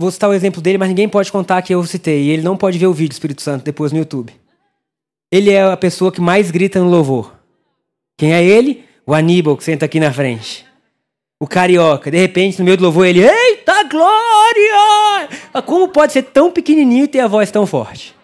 Vou 0.00 0.10
citar 0.10 0.30
o 0.30 0.32
exemplo 0.32 0.62
dele, 0.62 0.78
mas 0.78 0.88
ninguém 0.88 1.06
pode 1.06 1.30
contar 1.30 1.60
que 1.60 1.74
eu 1.74 1.84
citei. 1.84 2.22
E 2.22 2.30
ele 2.30 2.40
não 2.40 2.56
pode 2.56 2.78
ver 2.78 2.86
o 2.86 2.92
vídeo 2.94 3.10
do 3.10 3.12
Espírito 3.12 3.42
Santo 3.42 3.66
depois 3.66 3.92
no 3.92 3.98
YouTube. 3.98 4.32
Ele 5.30 5.50
é 5.50 5.62
a 5.62 5.76
pessoa 5.76 6.10
que 6.10 6.22
mais 6.22 6.50
grita 6.50 6.80
no 6.80 6.88
louvor. 6.88 7.34
Quem 8.16 8.32
é 8.32 8.42
ele? 8.42 8.82
O 9.06 9.12
Aníbal, 9.12 9.58
que 9.58 9.62
senta 9.62 9.84
aqui 9.84 10.00
na 10.00 10.10
frente. 10.10 10.64
O 11.38 11.46
carioca. 11.46 12.10
De 12.10 12.16
repente, 12.16 12.58
no 12.58 12.64
meio 12.64 12.78
do 12.78 12.84
louvor, 12.84 13.06
ele. 13.06 13.20
Eita 13.20 13.82
glória! 13.82 15.28
Como 15.66 15.86
pode 15.88 16.14
ser 16.14 16.22
tão 16.22 16.50
pequenininho 16.50 17.04
e 17.04 17.08
ter 17.08 17.20
a 17.20 17.28
voz 17.28 17.50
tão 17.50 17.66
forte? 17.66 18.16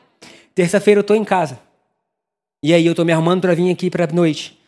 Terça-feira 0.55 1.01
eu 1.01 1.03
estou 1.03 1.15
em 1.15 1.25
casa. 1.25 1.61
E 2.65 2.73
aí 2.73 2.87
eu 2.87 2.93
estou 2.93 3.05
me 3.05 3.13
arrumando 3.13 3.43
para 3.43 3.55
vir 3.55 3.71
aqui 3.71 3.91
para 3.91 4.07
noite. 4.07 4.59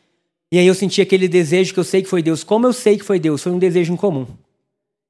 E 0.52 0.58
aí 0.58 0.66
eu 0.66 0.74
senti 0.74 1.00
aquele 1.00 1.26
desejo 1.26 1.72
que 1.72 1.80
eu 1.80 1.84
sei 1.84 2.02
que 2.02 2.08
foi 2.10 2.20
Deus. 2.20 2.44
Como 2.44 2.66
eu 2.66 2.72
sei 2.74 2.98
que 2.98 3.04
foi 3.04 3.18
Deus? 3.18 3.42
Foi 3.42 3.50
um 3.50 3.58
desejo 3.58 3.94
incomum. 3.94 4.26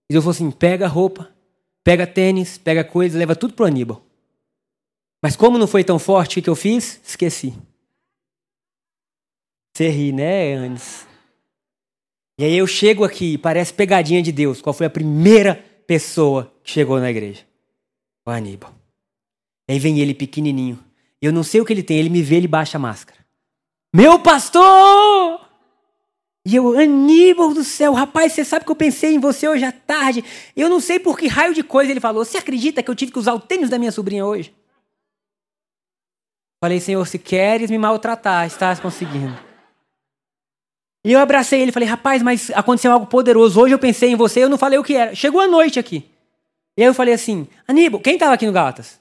E 0.08 0.14
eu 0.14 0.22
falei 0.22 0.36
assim: 0.36 0.50
pega 0.52 0.84
a 0.84 0.88
roupa, 0.88 1.36
Pega 1.88 2.06
tênis, 2.06 2.58
pega 2.58 2.84
coisa, 2.84 3.18
leva 3.18 3.34
tudo 3.34 3.54
pro 3.54 3.64
Aníbal. 3.64 4.04
Mas 5.22 5.34
como 5.34 5.56
não 5.56 5.66
foi 5.66 5.82
tão 5.82 5.98
forte, 5.98 6.38
o 6.38 6.42
que 6.42 6.50
eu 6.50 6.54
fiz? 6.54 7.00
Esqueci. 7.02 7.54
Você 9.74 9.88
ri, 9.88 10.12
né, 10.12 10.54
Anis? 10.54 11.06
E 12.38 12.44
aí 12.44 12.58
eu 12.58 12.66
chego 12.66 13.04
aqui, 13.04 13.38
parece 13.38 13.72
pegadinha 13.72 14.22
de 14.22 14.30
Deus. 14.30 14.60
Qual 14.60 14.74
foi 14.74 14.84
a 14.84 14.90
primeira 14.90 15.54
pessoa 15.86 16.52
que 16.62 16.72
chegou 16.72 17.00
na 17.00 17.10
igreja? 17.10 17.46
O 18.26 18.30
Aníbal. 18.30 18.74
E 19.66 19.72
aí 19.72 19.78
vem 19.78 19.98
ele 19.98 20.12
pequenininho. 20.12 20.78
Eu 21.22 21.32
não 21.32 21.42
sei 21.42 21.62
o 21.62 21.64
que 21.64 21.72
ele 21.72 21.82
tem, 21.82 21.96
ele 21.96 22.10
me 22.10 22.20
vê, 22.20 22.36
ele 22.36 22.46
baixa 22.46 22.76
a 22.76 22.78
máscara. 22.78 23.18
Meu 23.96 24.18
pastor! 24.18 25.47
E 26.48 26.56
eu, 26.56 26.78
Aníbal 26.78 27.52
do 27.52 27.62
céu, 27.62 27.92
rapaz, 27.92 28.32
você 28.32 28.42
sabe 28.42 28.64
que 28.64 28.70
eu 28.70 28.74
pensei 28.74 29.12
em 29.12 29.18
você 29.18 29.46
hoje 29.46 29.66
à 29.66 29.70
tarde. 29.70 30.24
Eu 30.56 30.70
não 30.70 30.80
sei 30.80 30.98
por 30.98 31.18
que 31.18 31.26
raio 31.26 31.52
de 31.52 31.62
coisa 31.62 31.90
ele 31.90 32.00
falou. 32.00 32.24
Você 32.24 32.38
acredita 32.38 32.82
que 32.82 32.90
eu 32.90 32.94
tive 32.94 33.12
que 33.12 33.18
usar 33.18 33.34
o 33.34 33.38
tênis 33.38 33.68
da 33.68 33.78
minha 33.78 33.92
sobrinha 33.92 34.24
hoje? 34.24 34.50
Falei, 36.58 36.80
Senhor, 36.80 37.06
se 37.06 37.18
queres 37.18 37.70
me 37.70 37.76
maltratar, 37.76 38.46
estás 38.46 38.80
conseguindo. 38.80 39.38
E 41.04 41.12
eu 41.12 41.20
abracei 41.20 41.60
ele 41.60 41.70
falei, 41.70 41.86
rapaz, 41.86 42.22
mas 42.22 42.50
aconteceu 42.52 42.92
algo 42.92 43.04
poderoso. 43.04 43.60
Hoje 43.60 43.74
eu 43.74 43.78
pensei 43.78 44.12
em 44.12 44.16
você, 44.16 44.42
eu 44.42 44.48
não 44.48 44.56
falei 44.56 44.78
o 44.78 44.82
que 44.82 44.94
era. 44.94 45.14
Chegou 45.14 45.42
a 45.42 45.46
noite 45.46 45.78
aqui. 45.78 46.08
E 46.78 46.82
aí 46.82 46.88
eu 46.88 46.94
falei 46.94 47.12
assim, 47.12 47.46
Aníbal, 47.68 48.00
quem 48.00 48.14
estava 48.14 48.32
aqui 48.32 48.46
no 48.46 48.52
Gatas? 48.52 48.98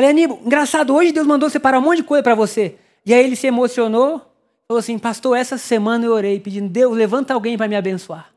Falei, 0.00 0.12
Aníbal, 0.12 0.40
engraçado, 0.46 0.94
hoje 0.94 1.10
Deus 1.10 1.26
mandou 1.26 1.50
separar 1.50 1.80
um 1.80 1.82
monte 1.82 1.96
de 1.96 2.04
coisa 2.04 2.22
para 2.22 2.36
você. 2.36 2.76
E 3.04 3.12
aí 3.12 3.24
ele 3.24 3.34
se 3.34 3.48
emocionou, 3.48 4.29
Falou 4.70 4.78
assim, 4.78 5.00
pastor, 5.00 5.36
essa 5.36 5.58
semana 5.58 6.06
eu 6.06 6.12
orei 6.12 6.38
pedindo, 6.38 6.68
Deus, 6.68 6.96
levanta 6.96 7.34
alguém 7.34 7.58
para 7.58 7.66
me 7.66 7.74
abençoar. 7.74 8.30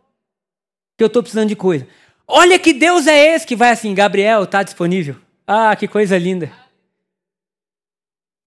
Que 0.97 1.03
eu 1.03 1.05
estou 1.05 1.21
precisando 1.21 1.49
de 1.49 1.55
coisa. 1.55 1.87
Olha 2.27 2.57
que 2.57 2.73
Deus 2.73 3.05
é 3.05 3.35
esse 3.35 3.45
que 3.45 3.55
vai 3.55 3.69
assim, 3.69 3.93
Gabriel, 3.93 4.41
está 4.41 4.63
disponível? 4.63 5.15
Ah, 5.45 5.75
que 5.75 5.87
coisa 5.87 6.17
linda. 6.17 6.51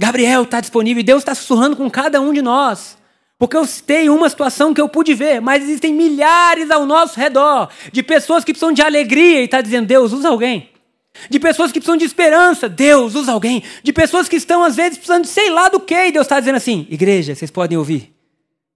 Gabriel 0.01 0.43
está 0.43 0.61
disponível 0.61 1.01
e 1.01 1.05
Deus 1.05 1.23
está 1.23 1.33
sussurrando 1.33 1.77
com 1.77 1.89
cada 1.89 2.21
um 2.21 2.33
de 2.33 2.43
nós. 2.43 2.99
Porque 3.39 3.57
eu 3.57 3.65
citei 3.65 4.09
uma 4.09 4.29
situação 4.29 4.75
que 4.75 4.81
eu 4.81 4.89
pude 4.89 5.15
ver, 5.15 5.41
mas 5.41 5.63
existem 5.63 5.95
milhares 5.95 6.73
ao 6.73 6.85
nosso 6.87 7.21
redor 7.21 7.71
de 7.93 8.03
pessoas 8.03 8.43
que 8.43 8.53
precisam 8.53 8.73
de 8.73 8.83
alegria 8.83 9.43
e 9.43 9.45
está 9.45 9.61
dizendo: 9.61 9.87
Deus, 9.87 10.13
usa 10.13 10.29
alguém 10.29 10.76
de 11.29 11.39
pessoas 11.39 11.73
que 11.73 11.81
precisam 11.81 11.97
de 11.97 12.05
esperança. 12.05 12.69
Deus 12.69 13.15
usa 13.15 13.33
alguém. 13.33 13.63
De 13.83 13.93
pessoas 13.93 14.29
que 14.29 14.37
estão, 14.37 14.63
às 14.63 14.77
vezes, 14.77 14.99
precisando 14.99 15.23
de 15.23 15.29
sei 15.29 15.51
lá 15.51 15.69
do 15.69 15.81
que. 15.81 15.95
E 15.95 16.13
Deus 16.13 16.27
está 16.27 16.39
dizendo 16.39 16.57
assim: 16.57 16.87
igreja, 16.91 17.35
vocês 17.35 17.51
podem 17.51 17.77
ouvir. 17.77 18.15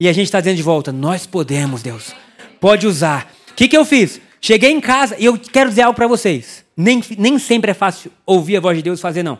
E 0.00 0.08
a 0.08 0.12
gente 0.12 0.26
está 0.26 0.40
dizendo 0.40 0.56
de 0.56 0.62
volta: 0.62 0.92
nós 0.92 1.26
podemos, 1.26 1.82
Deus. 1.82 2.14
Pode 2.60 2.86
usar. 2.86 3.32
O 3.50 3.54
que, 3.54 3.68
que 3.68 3.76
eu 3.76 3.84
fiz? 3.84 4.20
Cheguei 4.40 4.70
em 4.70 4.80
casa 4.80 5.16
e 5.18 5.24
eu 5.26 5.38
quero 5.38 5.68
dizer 5.68 5.82
algo 5.82 5.96
para 5.96 6.06
vocês. 6.06 6.64
Nem, 6.76 7.02
nem 7.18 7.38
sempre 7.38 7.72
é 7.72 7.74
fácil 7.74 8.10
ouvir 8.24 8.56
a 8.56 8.60
voz 8.60 8.76
de 8.76 8.82
Deus 8.82 9.00
fazer, 9.00 9.22
não. 9.22 9.38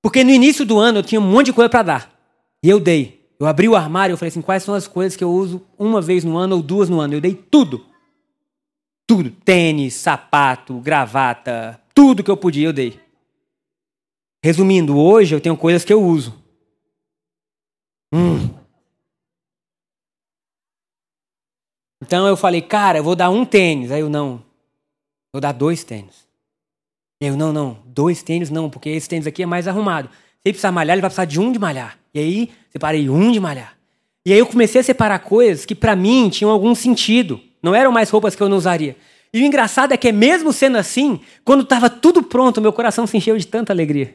Porque 0.00 0.22
no 0.22 0.30
início 0.30 0.64
do 0.64 0.78
ano 0.78 1.00
eu 1.00 1.02
tinha 1.02 1.20
um 1.20 1.28
monte 1.28 1.46
de 1.46 1.52
coisa 1.52 1.68
para 1.68 1.82
dar. 1.82 2.12
E 2.62 2.70
eu 2.70 2.78
dei. 2.78 3.26
Eu 3.38 3.46
abri 3.46 3.68
o 3.68 3.74
armário 3.74 4.14
e 4.14 4.16
falei 4.16 4.28
assim: 4.28 4.40
quais 4.40 4.62
são 4.62 4.74
as 4.74 4.86
coisas 4.86 5.16
que 5.16 5.24
eu 5.24 5.30
uso 5.30 5.60
uma 5.76 6.00
vez 6.00 6.22
no 6.22 6.36
ano 6.36 6.56
ou 6.56 6.62
duas 6.62 6.88
no 6.88 7.00
ano? 7.00 7.14
Eu 7.14 7.20
dei 7.20 7.34
tudo. 7.34 7.84
Tudo. 9.06 9.30
Tênis, 9.30 9.94
sapato, 9.94 10.74
gravata, 10.78 11.80
tudo 11.96 12.22
que 12.22 12.30
eu 12.30 12.36
podia, 12.36 12.68
eu 12.68 12.74
dei. 12.74 13.00
Resumindo, 14.44 14.98
hoje 14.98 15.34
eu 15.34 15.40
tenho 15.40 15.56
coisas 15.56 15.82
que 15.82 15.92
eu 15.92 16.02
uso. 16.02 16.34
Hum. 18.12 18.50
Então 22.02 22.28
eu 22.28 22.36
falei, 22.36 22.60
cara, 22.60 22.98
eu 22.98 23.02
vou 23.02 23.16
dar 23.16 23.30
um 23.30 23.46
tênis. 23.46 23.90
Aí 23.90 24.00
eu, 24.00 24.10
não. 24.10 24.44
Vou 25.32 25.40
dar 25.40 25.52
dois 25.52 25.82
tênis. 25.82 26.28
Eu, 27.18 27.34
não, 27.34 27.50
não. 27.50 27.82
Dois 27.86 28.22
tênis 28.22 28.50
não, 28.50 28.68
porque 28.68 28.90
esse 28.90 29.08
tênis 29.08 29.26
aqui 29.26 29.42
é 29.42 29.46
mais 29.46 29.66
arrumado. 29.66 30.10
ele 30.44 30.52
precisar 30.52 30.70
malhar, 30.70 30.94
ele 30.94 31.00
vai 31.00 31.08
precisar 31.08 31.24
de 31.24 31.40
um 31.40 31.50
de 31.50 31.58
malhar. 31.58 31.98
E 32.12 32.18
aí, 32.18 32.52
separei 32.70 33.08
um 33.08 33.32
de 33.32 33.40
malhar. 33.40 33.74
E 34.24 34.32
aí 34.34 34.38
eu 34.38 34.46
comecei 34.46 34.82
a 34.82 34.84
separar 34.84 35.20
coisas 35.20 35.64
que 35.64 35.74
para 35.74 35.96
mim 35.96 36.28
tinham 36.28 36.50
algum 36.50 36.74
sentido. 36.74 37.40
Não 37.62 37.74
eram 37.74 37.90
mais 37.90 38.10
roupas 38.10 38.36
que 38.36 38.42
eu 38.42 38.50
não 38.50 38.58
usaria. 38.58 38.96
E 39.32 39.42
o 39.42 39.44
engraçado 39.44 39.92
é 39.92 39.96
que, 39.96 40.10
mesmo 40.12 40.52
sendo 40.52 40.78
assim, 40.78 41.20
quando 41.44 41.62
estava 41.62 41.90
tudo 41.90 42.22
pronto, 42.22 42.60
meu 42.60 42.72
coração 42.72 43.06
se 43.06 43.16
encheu 43.16 43.36
de 43.36 43.46
tanta 43.46 43.72
alegria. 43.72 44.14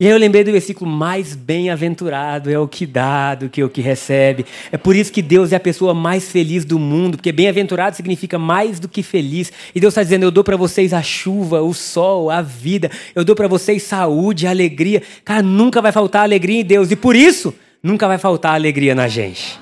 E 0.00 0.06
aí 0.06 0.12
eu 0.12 0.18
lembrei 0.18 0.42
do 0.42 0.50
versículo: 0.50 0.90
mais 0.90 1.36
bem-aventurado 1.36 2.50
é 2.50 2.58
o 2.58 2.66
que 2.66 2.84
dá 2.84 3.36
do 3.36 3.48
que 3.48 3.62
o 3.62 3.70
que 3.70 3.80
recebe. 3.80 4.44
É 4.72 4.76
por 4.76 4.96
isso 4.96 5.12
que 5.12 5.22
Deus 5.22 5.52
é 5.52 5.56
a 5.56 5.60
pessoa 5.60 5.94
mais 5.94 6.32
feliz 6.32 6.64
do 6.64 6.80
mundo, 6.80 7.16
porque 7.16 7.30
bem-aventurado 7.30 7.94
significa 7.94 8.36
mais 8.36 8.80
do 8.80 8.88
que 8.88 9.04
feliz. 9.04 9.52
E 9.72 9.78
Deus 9.78 9.92
está 9.92 10.02
dizendo: 10.02 10.24
eu 10.24 10.32
dou 10.32 10.42
para 10.42 10.56
vocês 10.56 10.92
a 10.92 11.00
chuva, 11.00 11.62
o 11.62 11.72
sol, 11.72 12.28
a 12.28 12.42
vida. 12.42 12.90
Eu 13.14 13.24
dou 13.24 13.36
para 13.36 13.46
vocês 13.46 13.84
saúde, 13.84 14.48
alegria. 14.48 15.00
Cara, 15.24 15.42
nunca 15.42 15.80
vai 15.80 15.92
faltar 15.92 16.24
alegria 16.24 16.60
em 16.60 16.64
Deus. 16.64 16.90
E 16.90 16.96
por 16.96 17.14
isso, 17.14 17.54
nunca 17.80 18.08
vai 18.08 18.18
faltar 18.18 18.54
alegria 18.54 18.96
na 18.96 19.06
gente. 19.06 19.60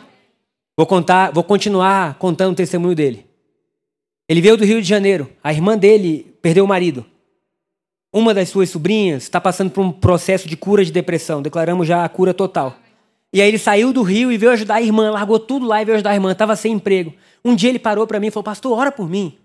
Vou 0.75 0.87
contar, 0.87 1.31
vou 1.31 1.45
continuar 1.45 2.15
contando 2.15 2.53
o 2.53 2.57
testemunho 2.57 2.95
dele. 2.95 3.32
Ele 4.29 4.41
veio 4.41 4.57
do 4.57 4.65
Rio 4.65 4.81
de 4.81 4.89
Janeiro. 4.89 5.29
A 5.43 5.53
irmã 5.53 5.77
dele 5.77 6.35
perdeu 6.41 6.65
o 6.65 6.69
marido. 6.69 7.05
Uma 8.13 8.35
das 8.35 8.49
suas 8.49 8.71
sobrinhas 8.71 9.23
está 9.23 9.41
passando 9.41 9.71
por 9.71 9.83
um 9.83 9.91
processo 9.91 10.49
de 10.49 10.57
cura 10.57 10.85
de 10.85 10.93
depressão. 10.93 11.41
Declaramos 11.43 11.87
já 11.87 12.05
a 12.05 12.09
cura 12.09 12.35
total. 12.35 12.77
E 13.33 13.41
aí 13.41 13.49
ele 13.49 13.59
saiu 13.59 13.93
do 13.93 14.03
Rio 14.03 14.31
e 14.31 14.37
veio 14.37 14.53
ajudar 14.53 14.75
a 14.75 14.83
irmã, 14.83 15.11
largou 15.11 15.39
tudo 15.39 15.67
lá 15.67 15.81
e 15.81 15.85
veio 15.85 15.95
ajudar 15.97 16.11
a 16.11 16.15
irmã, 16.15 16.33
estava 16.33 16.55
sem 16.55 16.75
emprego. 16.75 17.15
Um 17.43 17.55
dia 17.55 17.71
ele 17.71 17.79
parou 17.79 18.07
para 18.07 18.21
mim 18.21 18.27
e 18.27 18.31
falou: 18.31 18.45
Pastor, 18.45 18.79
ora 18.79 18.93
por 18.93 19.09
mim. 19.09 19.39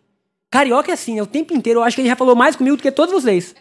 Carioca 0.49 0.91
é 0.91 0.93
assim, 0.93 1.17
é 1.17 1.23
o 1.23 1.25
tempo 1.25 1.53
inteiro. 1.53 1.79
Eu 1.79 1.83
acho 1.83 1.95
que 1.95 2.01
ele 2.01 2.09
já 2.09 2.15
falou 2.15 2.35
mais 2.35 2.55
comigo 2.55 2.75
do 2.75 2.83
que 2.83 2.91
todos 2.91 3.13
vocês. 3.13 3.55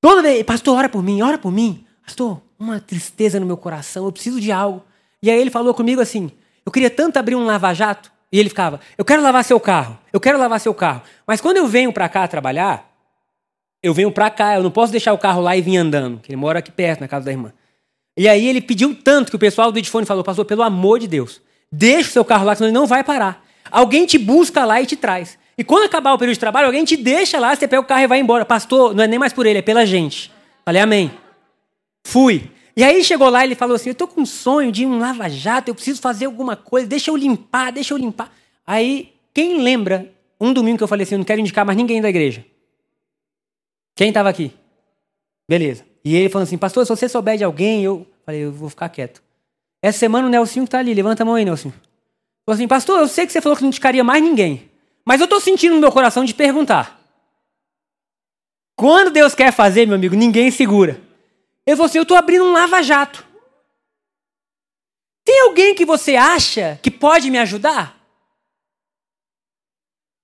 Toda 0.00 0.22
vez, 0.22 0.42
pastor, 0.44 0.76
ora 0.76 0.88
por 0.88 1.02
mim, 1.02 1.22
ora 1.22 1.38
por 1.38 1.50
mim. 1.50 1.84
Pastor, 2.04 2.40
uma 2.58 2.80
tristeza 2.80 3.40
no 3.40 3.46
meu 3.46 3.56
coração, 3.56 4.04
eu 4.04 4.12
preciso 4.12 4.40
de 4.40 4.52
algo. 4.52 4.84
E 5.22 5.30
aí 5.30 5.40
ele 5.40 5.50
falou 5.50 5.72
comigo 5.74 6.00
assim: 6.00 6.30
Eu 6.64 6.70
queria 6.70 6.90
tanto 6.90 7.16
abrir 7.16 7.34
um 7.34 7.44
lava-jato. 7.44 8.12
E 8.32 8.38
ele 8.38 8.48
ficava: 8.48 8.80
Eu 8.96 9.04
quero 9.04 9.22
lavar 9.22 9.44
seu 9.44 9.58
carro, 9.58 9.98
eu 10.12 10.20
quero 10.20 10.38
lavar 10.38 10.60
seu 10.60 10.74
carro. 10.74 11.02
Mas 11.26 11.40
quando 11.40 11.56
eu 11.56 11.66
venho 11.66 11.92
para 11.92 12.08
cá 12.08 12.26
trabalhar, 12.28 12.88
eu 13.82 13.94
venho 13.94 14.10
pra 14.10 14.30
cá, 14.30 14.56
eu 14.56 14.62
não 14.62 14.70
posso 14.70 14.92
deixar 14.92 15.12
o 15.12 15.18
carro 15.18 15.40
lá 15.40 15.56
e 15.56 15.60
vir 15.60 15.76
andando, 15.76 16.20
que 16.20 16.30
ele 16.30 16.36
mora 16.36 16.58
aqui 16.58 16.70
perto, 16.70 17.00
na 17.00 17.08
casa 17.08 17.24
da 17.24 17.30
irmã. 17.30 17.52
E 18.16 18.28
aí 18.28 18.48
ele 18.48 18.60
pediu 18.60 18.94
tanto 18.94 19.30
que 19.30 19.36
o 19.36 19.38
pessoal 19.38 19.70
do 19.70 19.78
Edifone 19.78 20.04
falou, 20.04 20.24
pastor, 20.24 20.44
pelo 20.44 20.62
amor 20.62 20.98
de 20.98 21.06
Deus, 21.06 21.40
deixa 21.70 22.10
o 22.10 22.12
seu 22.12 22.24
carro 22.24 22.44
lá, 22.44 22.54
senão 22.54 22.68
ele 22.68 22.74
não 22.74 22.86
vai 22.86 23.04
parar. 23.04 23.44
Alguém 23.70 24.06
te 24.06 24.18
busca 24.18 24.64
lá 24.64 24.82
e 24.82 24.86
te 24.86 24.96
traz. 24.96 25.38
E 25.56 25.62
quando 25.62 25.84
acabar 25.84 26.12
o 26.12 26.18
período 26.18 26.34
de 26.34 26.40
trabalho, 26.40 26.66
alguém 26.66 26.84
te 26.84 26.96
deixa 26.96 27.38
lá, 27.38 27.54
você 27.54 27.68
pega 27.68 27.80
o 27.80 27.84
carro 27.84 28.02
e 28.02 28.06
vai 28.06 28.18
embora. 28.18 28.44
Pastor, 28.44 28.94
não 28.94 29.04
é 29.04 29.06
nem 29.06 29.18
mais 29.18 29.32
por 29.32 29.46
ele, 29.46 29.60
é 29.60 29.62
pela 29.62 29.86
gente. 29.86 30.32
Falei, 30.64 30.82
amém. 30.82 31.12
Fui. 32.04 32.50
E 32.78 32.84
aí 32.84 33.02
chegou 33.02 33.28
lá 33.28 33.44
e 33.44 33.48
ele 33.48 33.56
falou 33.56 33.74
assim: 33.74 33.88
Eu 33.88 33.94
tô 33.96 34.06
com 34.06 34.20
um 34.20 34.26
sonho 34.26 34.70
de 34.70 34.86
um 34.86 35.00
lava-jato, 35.00 35.68
eu 35.68 35.74
preciso 35.74 36.00
fazer 36.00 36.26
alguma 36.26 36.54
coisa, 36.54 36.86
deixa 36.86 37.10
eu 37.10 37.16
limpar, 37.16 37.72
deixa 37.72 37.92
eu 37.92 37.98
limpar. 37.98 38.32
Aí, 38.64 39.12
quem 39.34 39.60
lembra, 39.60 40.14
um 40.40 40.52
domingo 40.52 40.78
que 40.78 40.84
eu 40.84 40.88
falei 40.88 41.02
assim: 41.02 41.16
Eu 41.16 41.18
não 41.18 41.24
quero 41.24 41.40
indicar 41.40 41.66
mais 41.66 41.76
ninguém 41.76 42.00
da 42.00 42.08
igreja. 42.08 42.46
Quem 43.96 44.10
estava 44.10 44.28
aqui? 44.28 44.52
Beleza. 45.50 45.84
E 46.04 46.14
ele 46.14 46.28
falou 46.28 46.44
assim, 46.44 46.56
pastor, 46.56 46.86
se 46.86 46.90
você 46.90 47.08
souber 47.08 47.36
de 47.36 47.42
alguém, 47.42 47.82
eu 47.82 48.06
falei, 48.24 48.44
eu 48.44 48.52
vou 48.52 48.70
ficar 48.70 48.88
quieto. 48.90 49.20
Essa 49.82 49.98
semana 49.98 50.28
o 50.28 50.30
Nelson 50.30 50.62
está 50.62 50.78
ali, 50.78 50.94
levanta 50.94 51.24
a 51.24 51.26
mão 51.26 51.34
aí, 51.34 51.44
Nelson. 51.44 51.70
Falou 52.46 52.54
assim, 52.54 52.68
pastor, 52.68 53.00
eu 53.00 53.08
sei 53.08 53.26
que 53.26 53.32
você 53.32 53.40
falou 53.40 53.56
que 53.56 53.62
não 53.62 53.70
indicaria 53.70 54.04
mais 54.04 54.22
ninguém, 54.22 54.70
mas 55.04 55.20
eu 55.20 55.24
estou 55.24 55.40
sentindo 55.40 55.74
no 55.74 55.80
meu 55.80 55.90
coração 55.90 56.24
de 56.24 56.32
perguntar. 56.32 56.96
Quando 58.76 59.10
Deus 59.10 59.34
quer 59.34 59.52
fazer, 59.52 59.84
meu 59.84 59.96
amigo, 59.96 60.14
ninguém 60.14 60.48
segura. 60.52 61.07
Ele 61.68 61.76
falou 61.76 61.86
assim, 61.86 61.98
eu 61.98 62.02
estou 62.02 62.16
abrindo 62.16 62.46
um 62.46 62.52
lava-jato. 62.52 63.22
Tem 65.22 65.42
alguém 65.42 65.74
que 65.74 65.84
você 65.84 66.16
acha 66.16 66.80
que 66.82 66.90
pode 66.90 67.30
me 67.30 67.36
ajudar? 67.36 67.94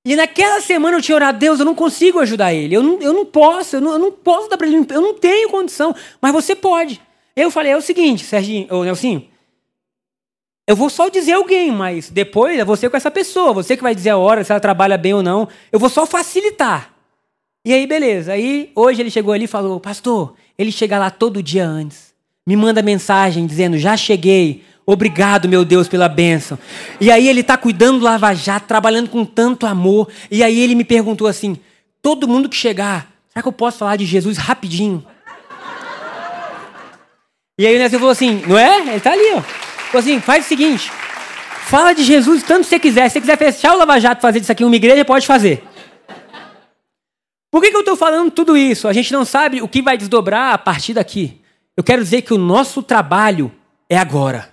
E 0.07 0.17
naquela 0.17 0.63
semana 0.63 0.97
eu 0.97 1.03
tinha 1.03 1.15
orado, 1.15 1.39
Deus, 1.39 1.59
eu 1.59 1.67
não 1.67 1.75
consigo 1.75 2.19
ajudar 2.19 2.55
ele. 2.55 2.75
Eu 2.75 2.83
não, 2.83 2.99
eu 2.99 3.13
não 3.13 3.27
posso, 3.27 3.77
eu 3.77 3.83
não, 3.83 3.93
eu 3.93 3.99
não 3.99 4.11
posso 4.11 4.49
dar 4.49 4.57
para 4.57 4.67
ele, 4.67 4.87
eu 4.89 5.03
não 5.03 5.13
tenho 5.13 5.51
condição, 5.51 5.95
mas 6.19 6.33
você 6.33 6.57
pode. 6.57 6.99
Eu 7.37 7.51
falei, 7.51 7.73
é 7.73 7.77
o 7.77 7.83
seguinte, 7.83 8.25
Serginho, 8.25 8.67
ou 8.71 8.83
Nelsinho, 8.83 9.31
eu 10.67 10.75
vou 10.75 10.89
só 10.89 11.11
dizer 11.11 11.33
alguém, 11.33 11.71
mas 11.71 12.09
depois 12.09 12.59
é 12.59 12.65
você 12.65 12.89
com 12.89 12.97
essa 12.97 13.11
pessoa, 13.11 13.53
você 13.53 13.77
que 13.77 13.83
vai 13.83 13.95
dizer 13.95 14.11
a 14.11 14.17
hora, 14.17 14.43
se 14.43 14.51
ela 14.51 14.61
trabalha 14.61 14.97
bem 14.97 15.13
ou 15.13 15.23
não. 15.23 15.47
Eu 15.71 15.79
vou 15.79 15.91
só 15.91 16.07
facilitar. 16.07 16.94
E 17.65 17.73
aí, 17.73 17.87
beleza. 17.87 18.33
Aí, 18.33 18.71
hoje 18.75 19.01
ele 19.01 19.11
chegou 19.11 19.33
ali 19.33 19.45
e 19.45 19.49
falou, 19.49 19.81
pastor, 19.81 20.35
ele 20.59 20.71
chega 20.71 20.99
lá 20.99 21.11
todo 21.11 21.43
dia 21.43 21.67
antes. 21.67 22.13
Me 22.47 22.57
manda 22.57 22.83
mensagem 22.83 23.47
dizendo, 23.47 23.79
já 23.79 23.97
cheguei, 23.97 24.63
Obrigado, 24.87 25.49
meu 25.49 25.65
Deus, 25.65 25.89
pela 25.89 26.09
bênção. 26.09 26.59
E 27.01 27.11
aí 27.11 27.27
ele 27.27 27.41
está 27.41 27.57
cuidando 27.57 28.01
do 28.01 28.05
Lava 28.05 28.35
Jato, 28.35 28.67
trabalhando 28.67 29.09
com 29.09 29.25
tanto 29.25 29.67
amor. 29.67 30.09
E 30.31 30.43
aí 30.43 30.61
ele 30.61 30.75
me 30.75 30.85
perguntou 30.85 31.27
assim: 31.27 31.59
todo 32.03 32.29
mundo 32.29 32.51
que 32.51 32.57
chegar, 32.57 33.11
será 33.31 33.43
que 33.43 33.49
eu 33.49 33.53
posso 33.53 33.79
falar 33.79 33.97
de 33.97 34.05
Jesus 34.05 34.37
rapidinho? 34.37 35.03
E 37.59 37.67
aí 37.67 37.75
o 37.75 37.79
Nelson 37.79 37.97
falou 37.99 38.11
assim: 38.11 38.43
não 38.47 38.59
é? 38.59 38.81
Ele 38.81 38.97
está 38.97 39.13
ali, 39.13 39.33
ó. 39.33 39.41
Falou 39.41 40.01
assim: 40.01 40.21
faz 40.21 40.45
o 40.45 40.49
seguinte, 40.49 40.93
fala 41.63 41.95
de 41.95 42.05
Jesus 42.05 42.43
tanto 42.43 42.65
que 42.65 42.69
você 42.69 42.79
quiser. 42.79 43.09
Se 43.09 43.15
você 43.15 43.21
quiser 43.23 43.39
fechar 43.39 43.73
o 43.75 43.79
Lava 43.79 43.99
Jato 43.99 44.21
fazer 44.21 44.41
disso 44.41 44.53
aqui 44.53 44.65
uma 44.65 44.77
igreja, 44.77 45.03
pode 45.03 45.27
fazer. 45.27 45.65
Por 47.55 47.63
que, 47.63 47.71
que 47.71 47.77
eu 47.77 47.83
estou 47.83 47.95
falando 47.95 48.33
tudo 48.33 48.57
isso? 48.57 48.89
A 48.89 48.93
gente 48.93 49.13
não 49.13 49.25
sabe 49.25 49.63
o 49.63 49.69
que 49.69 49.81
vai 49.81 49.97
desdobrar 49.97 50.55
a 50.55 50.59
partir 50.59 50.93
daqui. 50.93 51.41
Eu 51.77 51.85
quero 51.85 52.03
dizer 52.03 52.23
que 52.23 52.35
o 52.35 52.37
nosso 52.37 52.83
trabalho 52.83 53.53
é 53.89 53.97
agora. 53.97 54.51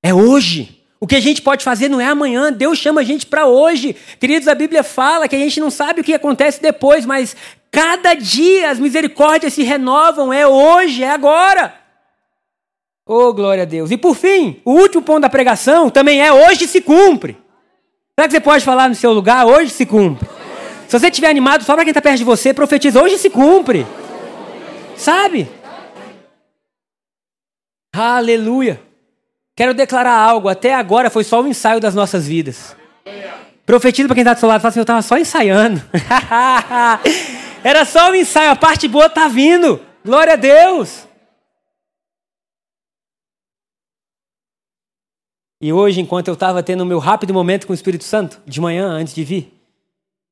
É 0.00 0.14
hoje. 0.14 0.80
O 1.00 1.08
que 1.08 1.16
a 1.16 1.20
gente 1.20 1.42
pode 1.42 1.64
fazer 1.64 1.88
não 1.88 2.00
é 2.00 2.06
amanhã. 2.06 2.52
Deus 2.52 2.78
chama 2.78 3.00
a 3.00 3.04
gente 3.04 3.26
para 3.26 3.46
hoje. 3.46 3.96
Queridos, 4.20 4.46
a 4.46 4.54
Bíblia 4.54 4.84
fala 4.84 5.26
que 5.26 5.34
a 5.34 5.38
gente 5.40 5.58
não 5.58 5.68
sabe 5.68 6.02
o 6.02 6.04
que 6.04 6.14
acontece 6.14 6.62
depois, 6.62 7.04
mas 7.04 7.34
cada 7.68 8.14
dia 8.14 8.70
as 8.70 8.78
misericórdias 8.78 9.52
se 9.52 9.64
renovam. 9.64 10.32
É 10.32 10.46
hoje, 10.46 11.02
é 11.02 11.10
agora. 11.10 11.74
Oh, 13.04 13.32
glória 13.32 13.64
a 13.64 13.66
Deus. 13.66 13.90
E 13.90 13.96
por 13.96 14.14
fim, 14.14 14.60
o 14.64 14.70
último 14.70 15.02
ponto 15.02 15.22
da 15.22 15.28
pregação 15.28 15.90
também 15.90 16.24
é 16.24 16.32
hoje 16.32 16.68
se 16.68 16.80
cumpre. 16.80 17.36
Será 18.14 18.28
que 18.28 18.34
você 18.34 18.40
pode 18.40 18.64
falar 18.64 18.88
no 18.88 18.94
seu 18.94 19.12
lugar? 19.12 19.44
Hoje 19.44 19.70
se 19.70 19.84
cumpre. 19.84 20.35
Se 20.88 20.98
você 20.98 21.08
estiver 21.08 21.28
animado, 21.28 21.64
fala 21.64 21.78
para 21.78 21.84
quem 21.84 21.90
está 21.90 22.00
perto 22.00 22.18
de 22.18 22.24
você, 22.24 22.54
profetiza. 22.54 23.02
Hoje 23.02 23.18
se 23.18 23.28
cumpre. 23.28 23.86
Sabe? 24.96 25.48
Aleluia. 27.92 28.80
Quero 29.56 29.74
declarar 29.74 30.16
algo. 30.16 30.48
Até 30.48 30.74
agora 30.74 31.10
foi 31.10 31.24
só 31.24 31.40
um 31.40 31.46
ensaio 31.46 31.80
das 31.80 31.94
nossas 31.94 32.28
vidas. 32.28 32.76
Profetiza 33.64 34.06
para 34.06 34.14
quem 34.14 34.22
está 34.22 34.34
do 34.34 34.40
seu 34.40 34.48
lado. 34.48 34.60
Fala 34.60 34.68
assim, 34.68 34.78
eu 34.78 34.82
estava 34.82 35.02
só 35.02 35.18
ensaiando. 35.18 35.82
Era 37.64 37.84
só 37.84 38.10
um 38.10 38.14
ensaio. 38.14 38.52
A 38.52 38.56
parte 38.56 38.86
boa 38.86 39.06
está 39.06 39.26
vindo. 39.26 39.80
Glória 40.04 40.34
a 40.34 40.36
Deus. 40.36 41.08
E 45.60 45.72
hoje, 45.72 46.00
enquanto 46.00 46.28
eu 46.28 46.34
estava 46.34 46.62
tendo 46.62 46.82
o 46.82 46.86
meu 46.86 46.98
rápido 46.98 47.34
momento 47.34 47.66
com 47.66 47.72
o 47.72 47.74
Espírito 47.74 48.04
Santo, 48.04 48.40
de 48.46 48.60
manhã, 48.60 48.88
antes 48.88 49.14
de 49.14 49.24
vir, 49.24 49.55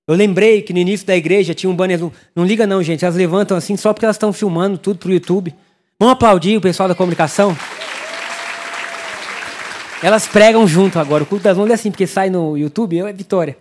eu 0.07 0.15
lembrei 0.15 0.61
que 0.61 0.73
no 0.73 0.79
início 0.79 1.07
da 1.07 1.17
igreja 1.17 1.55
tinha 1.55 1.71
um 1.71 1.75
banner. 1.75 1.99
Não 2.37 2.45
liga 2.45 2.67
não, 2.67 2.83
gente. 2.83 3.05
Elas 3.05 3.17
levantam 3.17 3.57
assim 3.57 3.77
só 3.77 3.93
porque 3.93 4.05
elas 4.05 4.17
estão 4.17 4.33
filmando 4.33 4.77
tudo 4.77 4.99
para 4.99 5.09
o 5.09 5.13
YouTube. 5.13 5.55
Vamos 5.99 6.13
aplaudir 6.13 6.57
o 6.57 6.61
pessoal 6.61 6.89
da 6.89 6.95
comunicação? 6.95 7.57
Elas 10.03 10.27
pregam 10.27 10.67
junto 10.67 10.99
agora. 10.99 11.23
O 11.23 11.27
culto 11.27 11.45
das 11.45 11.57
mãos 11.57 11.71
é 11.71 11.75
assim, 11.75 11.91
porque 11.91 12.07
sai 12.07 12.29
no 12.29 12.59
YouTube, 12.59 12.99
é 12.99 13.13
Vitória. 13.13 13.57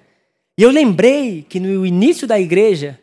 E 0.57 0.61
eu 0.61 0.69
lembrei 0.69 1.43
que 1.47 1.59
no 1.59 1.85
início 1.85 2.27
da 2.27 2.37
igreja, 2.37 2.99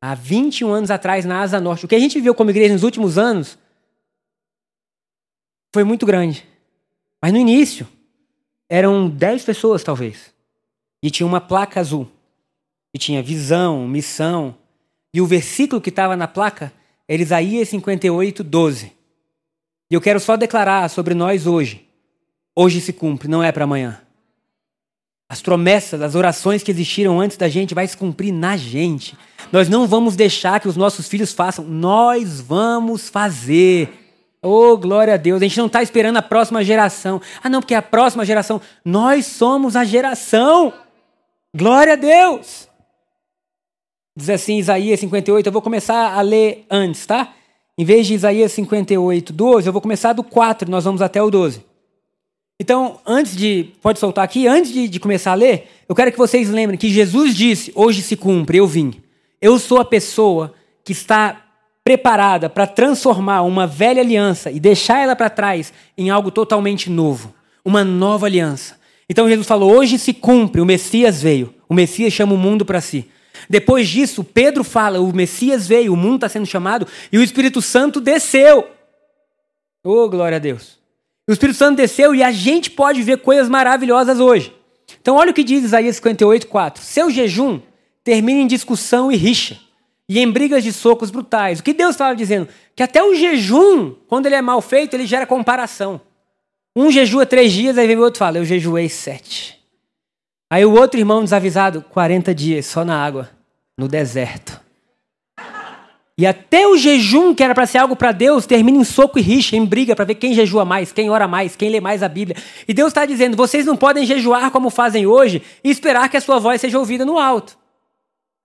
há 0.00 0.14
21 0.16 0.72
anos 0.72 0.90
atrás, 0.90 1.24
na 1.24 1.40
Asa 1.40 1.60
Norte, 1.60 1.84
o 1.84 1.88
que 1.88 1.94
a 1.94 2.00
gente 2.00 2.14
viveu 2.14 2.34
como 2.34 2.50
igreja 2.50 2.72
nos 2.72 2.82
últimos 2.82 3.16
anos 3.16 3.56
foi 5.72 5.84
muito 5.84 6.04
grande. 6.04 6.44
Mas 7.22 7.32
no 7.32 7.38
início, 7.38 7.86
eram 8.68 9.08
10 9.08 9.44
pessoas, 9.44 9.84
talvez. 9.84 10.34
E 11.00 11.10
tinha 11.10 11.26
uma 11.26 11.40
placa 11.40 11.78
azul. 11.78 12.10
E 12.98 13.00
tinha 13.00 13.22
visão, 13.22 13.86
missão. 13.86 14.56
E 15.14 15.20
o 15.20 15.26
versículo 15.26 15.80
que 15.80 15.88
estava 15.88 16.16
na 16.16 16.26
placa 16.26 16.72
era 17.06 17.22
Isaías 17.22 17.68
58, 17.68 18.42
12. 18.42 18.92
E 19.88 19.94
eu 19.94 20.00
quero 20.00 20.18
só 20.18 20.36
declarar 20.36 20.90
sobre 20.90 21.14
nós 21.14 21.46
hoje 21.46 21.86
hoje 22.56 22.80
se 22.80 22.92
cumpre, 22.92 23.28
não 23.28 23.40
é 23.40 23.52
para 23.52 23.62
amanhã. 23.62 24.00
As 25.28 25.40
promessas, 25.40 26.02
as 26.02 26.16
orações 26.16 26.60
que 26.60 26.72
existiram 26.72 27.20
antes 27.20 27.36
da 27.36 27.48
gente 27.48 27.72
vai 27.72 27.86
se 27.86 27.96
cumprir 27.96 28.32
na 28.32 28.56
gente. 28.56 29.16
Nós 29.52 29.68
não 29.68 29.86
vamos 29.86 30.16
deixar 30.16 30.58
que 30.58 30.66
os 30.66 30.74
nossos 30.74 31.06
filhos 31.06 31.32
façam, 31.32 31.64
nós 31.64 32.40
vamos 32.40 33.08
fazer. 33.08 33.92
Oh, 34.42 34.76
glória 34.76 35.14
a 35.14 35.16
Deus. 35.16 35.40
A 35.40 35.44
gente 35.44 35.56
não 35.58 35.66
está 35.66 35.84
esperando 35.84 36.16
a 36.16 36.22
próxima 36.22 36.64
geração. 36.64 37.22
Ah, 37.44 37.48
não, 37.48 37.60
porque 37.60 37.74
é 37.74 37.76
a 37.76 37.82
próxima 37.82 38.24
geração. 38.24 38.60
Nós 38.84 39.24
somos 39.26 39.76
a 39.76 39.84
geração. 39.84 40.72
Glória 41.54 41.92
a 41.92 41.96
Deus. 41.96 42.67
Diz 44.18 44.30
assim, 44.30 44.58
Isaías 44.58 44.98
58, 44.98 45.46
eu 45.46 45.52
vou 45.52 45.62
começar 45.62 46.14
a 46.14 46.20
ler 46.22 46.66
antes, 46.68 47.06
tá? 47.06 47.34
Em 47.78 47.84
vez 47.84 48.04
de 48.04 48.14
Isaías 48.14 48.50
58, 48.50 49.32
12, 49.32 49.68
eu 49.68 49.72
vou 49.72 49.80
começar 49.80 50.12
do 50.12 50.24
4, 50.24 50.68
nós 50.68 50.82
vamos 50.82 51.00
até 51.00 51.22
o 51.22 51.30
12. 51.30 51.64
Então, 52.58 52.98
antes 53.06 53.36
de. 53.36 53.70
Pode 53.80 54.00
soltar 54.00 54.24
aqui? 54.24 54.48
Antes 54.48 54.72
de, 54.72 54.88
de, 54.88 54.98
começar 54.98 55.30
a 55.30 55.36
ler, 55.36 55.68
eu 55.88 55.94
quero 55.94 56.10
que 56.10 56.18
vocês 56.18 56.50
lembrem 56.50 56.76
que 56.76 56.90
Jesus 56.90 57.32
disse: 57.32 57.70
Hoje 57.76 58.02
se 58.02 58.16
cumpre, 58.16 58.58
eu 58.58 58.66
vim. 58.66 58.92
Eu 59.40 59.56
sou 59.56 59.78
a 59.78 59.84
pessoa 59.84 60.52
que 60.82 60.90
está 60.90 61.40
preparada 61.84 62.50
para 62.50 62.66
transformar 62.66 63.42
uma 63.42 63.68
velha 63.68 64.02
aliança 64.02 64.50
e 64.50 64.58
deixar 64.58 64.98
ela 64.98 65.14
para 65.14 65.30
trás 65.30 65.72
em 65.96 66.10
algo 66.10 66.32
totalmente 66.32 66.90
novo 66.90 67.32
uma 67.64 67.84
nova 67.84 68.26
aliança. 68.26 68.76
Então 69.08 69.28
Jesus 69.28 69.46
falou: 69.46 69.72
Hoje 69.72 69.96
se 69.96 70.12
cumpre, 70.12 70.60
o 70.60 70.66
Messias 70.66 71.22
veio. 71.22 71.54
O 71.68 71.74
Messias 71.74 72.12
chama 72.12 72.34
o 72.34 72.36
mundo 72.36 72.64
para 72.64 72.80
si. 72.80 73.06
Depois 73.48 73.88
disso, 73.88 74.24
Pedro 74.24 74.64
fala: 74.64 75.00
O 75.00 75.12
Messias 75.12 75.66
veio, 75.66 75.92
o 75.92 75.96
mundo 75.96 76.16
está 76.16 76.28
sendo 76.28 76.46
chamado 76.46 76.86
e 77.12 77.18
o 77.18 77.22
Espírito 77.22 77.60
Santo 77.60 78.00
desceu. 78.00 78.68
Oh, 79.84 80.08
glória 80.08 80.36
a 80.36 80.38
Deus. 80.38 80.78
O 81.28 81.32
Espírito 81.32 81.56
Santo 81.56 81.76
desceu 81.76 82.14
e 82.14 82.22
a 82.22 82.32
gente 82.32 82.70
pode 82.70 83.02
ver 83.02 83.18
coisas 83.18 83.48
maravilhosas 83.48 84.18
hoje. 84.18 84.54
Então, 85.00 85.16
olha 85.16 85.30
o 85.30 85.34
que 85.34 85.44
diz 85.44 85.62
Isaías 85.62 85.96
58, 85.96 86.46
4. 86.46 86.82
Seu 86.82 87.10
jejum 87.10 87.60
termina 88.02 88.40
em 88.40 88.46
discussão 88.46 89.12
e 89.12 89.16
rixa, 89.16 89.58
e 90.08 90.18
em 90.18 90.30
brigas 90.30 90.64
de 90.64 90.72
socos 90.72 91.10
brutais. 91.10 91.60
O 91.60 91.62
que 91.62 91.74
Deus 91.74 91.90
estava 91.90 92.16
dizendo? 92.16 92.48
Que 92.74 92.82
até 92.82 93.02
o 93.02 93.14
jejum, 93.14 93.94
quando 94.06 94.24
ele 94.24 94.34
é 94.34 94.40
mal 94.40 94.62
feito, 94.62 94.94
ele 94.94 95.06
gera 95.06 95.26
comparação. 95.26 96.00
Um 96.74 96.90
jejua 96.90 97.26
três 97.26 97.52
dias, 97.52 97.76
aí 97.76 97.86
vem 97.86 97.96
o 97.96 98.00
outro 98.00 98.18
e 98.18 98.20
fala: 98.20 98.38
Eu 98.38 98.44
jejuei 98.44 98.88
sete. 98.88 99.57
Aí 100.50 100.64
o 100.64 100.72
outro 100.72 100.98
irmão 100.98 101.22
desavisado, 101.22 101.84
40 101.90 102.34
dias, 102.34 102.66
só 102.66 102.84
na 102.84 103.04
água, 103.04 103.30
no 103.76 103.86
deserto. 103.86 104.58
E 106.18 106.26
até 106.26 106.66
o 106.66 106.76
jejum, 106.76 107.32
que 107.32 107.44
era 107.44 107.54
para 107.54 107.64
ser 107.64 107.78
algo 107.78 107.94
para 107.94 108.10
Deus, 108.10 108.44
termina 108.44 108.78
em 108.78 108.82
soco 108.82 109.20
e 109.20 109.22
rixa, 109.22 109.54
em 109.54 109.64
briga, 109.64 109.94
para 109.94 110.04
ver 110.04 110.16
quem 110.16 110.34
jejua 110.34 110.64
mais, 110.64 110.90
quem 110.90 111.08
ora 111.10 111.28
mais, 111.28 111.54
quem 111.54 111.70
lê 111.70 111.80
mais 111.80 112.02
a 112.02 112.08
Bíblia. 112.08 112.36
E 112.66 112.74
Deus 112.74 112.88
está 112.88 113.06
dizendo: 113.06 113.36
vocês 113.36 113.64
não 113.64 113.76
podem 113.76 114.04
jejuar 114.04 114.50
como 114.50 114.68
fazem 114.68 115.06
hoje 115.06 115.40
e 115.62 115.70
esperar 115.70 116.08
que 116.08 116.16
a 116.16 116.20
sua 116.20 116.40
voz 116.40 116.60
seja 116.60 116.76
ouvida 116.76 117.04
no 117.04 117.18
alto. 117.18 117.56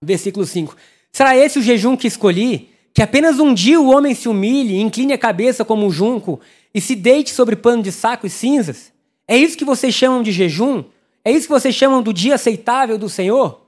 Versículo 0.04 0.45
5. 0.45 0.76
Será 1.12 1.36
esse 1.36 1.58
o 1.58 1.64
jejum 1.64 1.97
que 1.97 2.06
escolhi? 2.06 2.70
Que 2.93 3.01
apenas 3.01 3.39
um 3.39 3.51
dia 3.51 3.82
o 3.82 3.89
homem 3.89 4.14
se 4.14 4.30
humilhe, 4.30 4.80
incline 4.80 5.14
a 5.14 5.18
cabeça 5.18 5.66
como 5.66 5.84
um 5.84 5.89
junco 5.89 6.39
e 6.76 6.80
se 6.80 6.95
deite 6.95 7.32
sobre 7.32 7.56
pano 7.56 7.82
de 7.82 7.91
saco 7.91 8.28
e 8.28 8.30
cinzas? 8.30 8.91
É 9.28 9.36
isso 9.36 9.58
que 9.58 9.66
vocês 9.66 9.95
chamam 9.95 10.22
de 10.22 10.32
jejum? 10.32 10.84
É 11.24 11.32
isso 11.32 11.48
que 11.48 11.54
vocês 11.54 11.74
chamam 11.74 12.02
do 12.02 12.14
dia 12.14 12.36
aceitável 12.36 12.98
do 12.98 13.10
Senhor? 13.10 13.62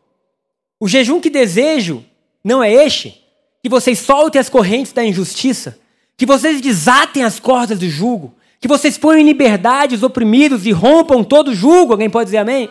O 0.80 0.88
jejum 0.88 1.22
que 1.22 1.30
desejo 1.30 2.04
não 2.44 2.64
é 2.64 2.72
este? 2.72 3.26
que 3.66 3.70
vocês 3.70 3.98
soltem 3.98 4.40
as 4.40 4.48
correntes 4.48 4.94
da 4.94 5.04
injustiça, 5.04 5.80
que 6.16 6.24
vocês 6.24 6.62
desatem 6.62 7.24
as 7.24 7.40
cordas 7.40 7.80
do 7.80 7.90
jugo, 7.90 8.32
que 8.62 8.68
vocês 8.68 8.96
ponham 8.96 9.22
em 9.22 9.26
liberdade 9.26 9.96
os 9.96 10.04
oprimidos 10.04 10.68
e 10.68 10.72
rompam 10.72 11.24
todo 11.24 11.48
o 11.48 11.56
jugo. 11.56 11.94
Alguém 11.94 12.08
pode 12.08 12.26
dizer 12.26 12.38
amém? 12.38 12.70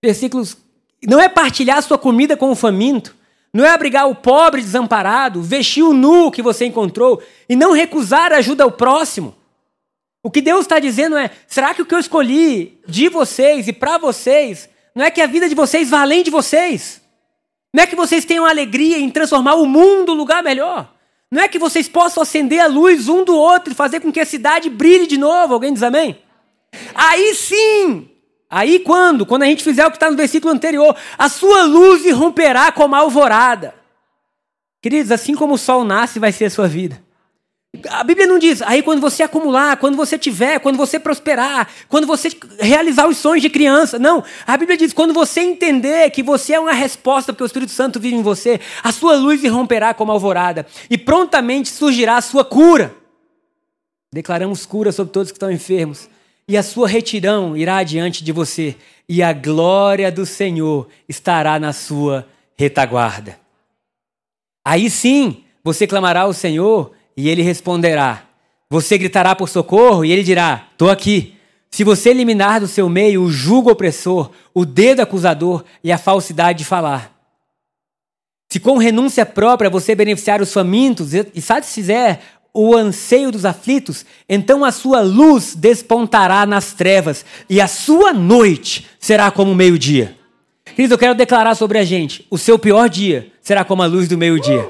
Versículos. 0.00 0.56
Não 1.02 1.18
é 1.18 1.28
partilhar 1.28 1.82
sua 1.82 1.98
comida 1.98 2.36
com 2.36 2.52
o 2.52 2.54
faminto, 2.54 3.16
não 3.52 3.64
é 3.64 3.70
abrigar 3.70 4.08
o 4.08 4.14
pobre 4.14 4.62
desamparado, 4.62 5.42
vestir 5.42 5.82
o 5.82 5.92
nu 5.92 6.30
que 6.30 6.42
você 6.42 6.64
encontrou 6.64 7.20
e 7.48 7.56
não 7.56 7.72
recusar 7.72 8.32
ajuda 8.32 8.62
ao 8.62 8.70
próximo. 8.70 9.34
O 10.22 10.30
que 10.30 10.40
Deus 10.40 10.62
está 10.62 10.78
dizendo 10.78 11.16
é: 11.16 11.30
será 11.46 11.74
que 11.74 11.82
o 11.82 11.86
que 11.86 11.94
eu 11.94 11.98
escolhi 11.98 12.80
de 12.86 13.08
vocês 13.08 13.68
e 13.68 13.72
para 13.72 13.98
vocês 13.98 14.68
não 14.94 15.04
é 15.04 15.10
que 15.10 15.20
a 15.20 15.26
vida 15.26 15.48
de 15.48 15.54
vocês 15.54 15.90
vá 15.90 16.00
além 16.00 16.22
de 16.22 16.30
vocês? 16.30 17.02
Não 17.72 17.82
é 17.82 17.86
que 17.86 17.94
vocês 17.94 18.24
tenham 18.24 18.46
alegria 18.46 18.98
em 18.98 19.10
transformar 19.10 19.54
o 19.56 19.66
mundo 19.66 20.12
um 20.12 20.16
lugar 20.16 20.42
melhor. 20.42 20.90
Não 21.30 21.42
é 21.42 21.48
que 21.48 21.58
vocês 21.58 21.88
possam 21.88 22.22
acender 22.22 22.60
a 22.60 22.66
luz 22.66 23.08
um 23.08 23.24
do 23.24 23.36
outro 23.36 23.72
e 23.72 23.76
fazer 23.76 24.00
com 24.00 24.10
que 24.10 24.20
a 24.20 24.24
cidade 24.24 24.70
brilhe 24.70 25.06
de 25.06 25.18
novo. 25.18 25.52
Alguém 25.52 25.74
diz 25.74 25.82
amém? 25.82 26.18
Aí 26.94 27.34
sim! 27.34 28.08
Aí 28.48 28.78
quando? 28.78 29.26
Quando 29.26 29.42
a 29.42 29.46
gente 29.46 29.62
fizer 29.62 29.86
o 29.86 29.90
que 29.90 29.96
está 29.96 30.10
no 30.10 30.16
versículo 30.16 30.52
anterior, 30.52 30.96
a 31.18 31.28
sua 31.28 31.64
luz 31.64 32.04
irromperá 32.06 32.72
como 32.72 32.94
a 32.94 33.00
alvorada. 33.00 33.74
Queridos, 34.80 35.10
assim 35.10 35.34
como 35.34 35.54
o 35.54 35.58
sol 35.58 35.84
nasce, 35.84 36.18
vai 36.18 36.32
ser 36.32 36.46
a 36.46 36.50
sua 36.50 36.68
vida. 36.68 37.02
A 37.90 38.04
Bíblia 38.04 38.26
não 38.26 38.38
diz, 38.38 38.62
aí 38.62 38.82
quando 38.82 39.00
você 39.00 39.22
acumular, 39.22 39.76
quando 39.76 39.96
você 39.96 40.18
tiver, 40.18 40.60
quando 40.60 40.76
você 40.76 40.98
prosperar, 40.98 41.68
quando 41.88 42.06
você 42.06 42.28
realizar 42.58 43.08
os 43.08 43.16
sonhos 43.16 43.42
de 43.42 43.50
criança. 43.50 43.98
Não. 43.98 44.24
A 44.46 44.56
Bíblia 44.56 44.76
diz, 44.76 44.92
quando 44.92 45.12
você 45.12 45.40
entender 45.40 46.10
que 46.10 46.22
você 46.22 46.54
é 46.54 46.60
uma 46.60 46.72
resposta 46.72 47.32
porque 47.32 47.44
o 47.44 47.46
Espírito 47.46 47.72
Santo 47.72 48.00
vive 48.00 48.16
em 48.16 48.22
você, 48.22 48.60
a 48.82 48.92
sua 48.92 49.16
luz 49.16 49.42
irromperá 49.42 49.94
como 49.94 50.12
alvorada 50.12 50.66
e 50.88 50.96
prontamente 50.96 51.68
surgirá 51.68 52.16
a 52.16 52.22
sua 52.22 52.44
cura. 52.44 52.94
Declaramos 54.12 54.64
cura 54.64 54.92
sobre 54.92 55.12
todos 55.12 55.30
que 55.30 55.36
estão 55.36 55.50
enfermos. 55.50 56.08
E 56.48 56.56
a 56.56 56.62
sua 56.62 56.86
retirão 56.86 57.56
irá 57.56 57.78
adiante 57.78 58.22
de 58.22 58.30
você, 58.30 58.76
e 59.08 59.20
a 59.20 59.32
glória 59.32 60.12
do 60.12 60.24
Senhor 60.24 60.86
estará 61.08 61.58
na 61.58 61.72
sua 61.72 62.24
retaguarda. 62.56 63.36
Aí 64.64 64.88
sim, 64.88 65.44
você 65.62 65.86
clamará 65.86 66.20
ao 66.20 66.32
Senhor 66.32 66.92
e 67.16 67.28
ele 67.28 67.42
responderá. 67.42 68.24
Você 68.68 68.98
gritará 68.98 69.34
por 69.34 69.48
socorro 69.48 70.04
e 70.04 70.12
ele 70.12 70.22
dirá: 70.22 70.68
Estou 70.72 70.90
aqui. 70.90 71.34
Se 71.70 71.84
você 71.84 72.10
eliminar 72.10 72.60
do 72.60 72.66
seu 72.66 72.88
meio 72.88 73.22
o 73.22 73.30
jugo 73.30 73.70
opressor, 73.70 74.30
o 74.54 74.64
dedo 74.64 75.00
acusador 75.00 75.64
e 75.82 75.92
a 75.92 75.98
falsidade 75.98 76.58
de 76.60 76.64
falar. 76.64 77.12
Se 78.48 78.60
com 78.60 78.78
renúncia 78.78 79.26
própria 79.26 79.68
você 79.68 79.94
beneficiar 79.94 80.40
os 80.40 80.52
famintos 80.52 81.12
e 81.12 81.40
satisfizer 81.40 82.20
o 82.54 82.74
anseio 82.74 83.30
dos 83.30 83.44
aflitos, 83.44 84.06
então 84.28 84.64
a 84.64 84.72
sua 84.72 85.00
luz 85.00 85.54
despontará 85.54 86.46
nas 86.46 86.72
trevas 86.72 87.24
e 87.50 87.60
a 87.60 87.68
sua 87.68 88.12
noite 88.14 88.86
será 88.98 89.30
como 89.30 89.52
o 89.52 89.54
meio-dia. 89.54 90.16
Queridos, 90.64 90.92
eu 90.92 90.98
quero 90.98 91.14
declarar 91.14 91.54
sobre 91.54 91.78
a 91.78 91.84
gente: 91.84 92.26
o 92.30 92.38
seu 92.38 92.58
pior 92.58 92.88
dia 92.88 93.30
será 93.42 93.64
como 93.64 93.82
a 93.82 93.86
luz 93.86 94.08
do 94.08 94.16
meio-dia. 94.16 94.68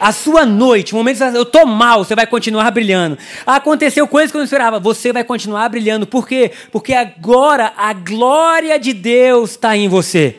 A 0.00 0.10
sua 0.10 0.44
noite, 0.44 0.92
o 0.92 0.96
momento 0.96 1.22
eu 1.22 1.44
tô 1.44 1.64
mal, 1.64 2.04
você 2.04 2.14
vai 2.14 2.26
continuar 2.26 2.70
brilhando. 2.72 3.16
Aconteceu 3.46 4.06
coisas 4.08 4.30
que 4.30 4.36
eu 4.36 4.40
não 4.40 4.44
esperava, 4.44 4.80
você 4.80 5.12
vai 5.12 5.22
continuar 5.22 5.68
brilhando. 5.68 6.06
Por 6.06 6.26
quê? 6.26 6.50
Porque 6.72 6.92
agora 6.92 7.72
a 7.76 7.92
glória 7.92 8.78
de 8.78 8.92
Deus 8.92 9.52
está 9.52 9.76
em 9.76 9.88
você. 9.88 10.36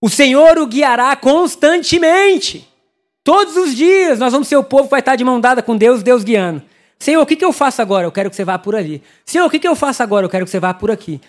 O 0.00 0.08
Senhor 0.08 0.58
o 0.58 0.66
guiará 0.66 1.14
constantemente. 1.14 2.66
Todos 3.22 3.54
os 3.56 3.76
dias 3.76 4.18
nós 4.18 4.32
vamos 4.32 4.48
ser 4.48 4.56
o 4.56 4.64
povo 4.64 4.84
que 4.84 4.90
vai 4.92 5.00
estar 5.00 5.14
de 5.14 5.22
mão 5.22 5.38
dada 5.38 5.62
com 5.62 5.76
Deus, 5.76 6.02
Deus 6.02 6.24
guiando. 6.24 6.62
Senhor, 6.98 7.22
o 7.22 7.26
que, 7.26 7.36
que 7.36 7.44
eu 7.44 7.52
faço 7.52 7.82
agora? 7.82 8.06
Eu 8.06 8.12
quero 8.12 8.30
que 8.30 8.36
você 8.36 8.44
vá 8.44 8.58
por 8.58 8.74
ali. 8.74 9.02
Senhor, 9.26 9.46
o 9.46 9.50
que, 9.50 9.58
que 9.58 9.68
eu 9.68 9.76
faço 9.76 10.02
agora? 10.02 10.24
Eu 10.24 10.30
quero 10.30 10.46
que 10.46 10.50
você 10.50 10.60
vá 10.60 10.72
por 10.72 10.90
aqui 10.90 11.20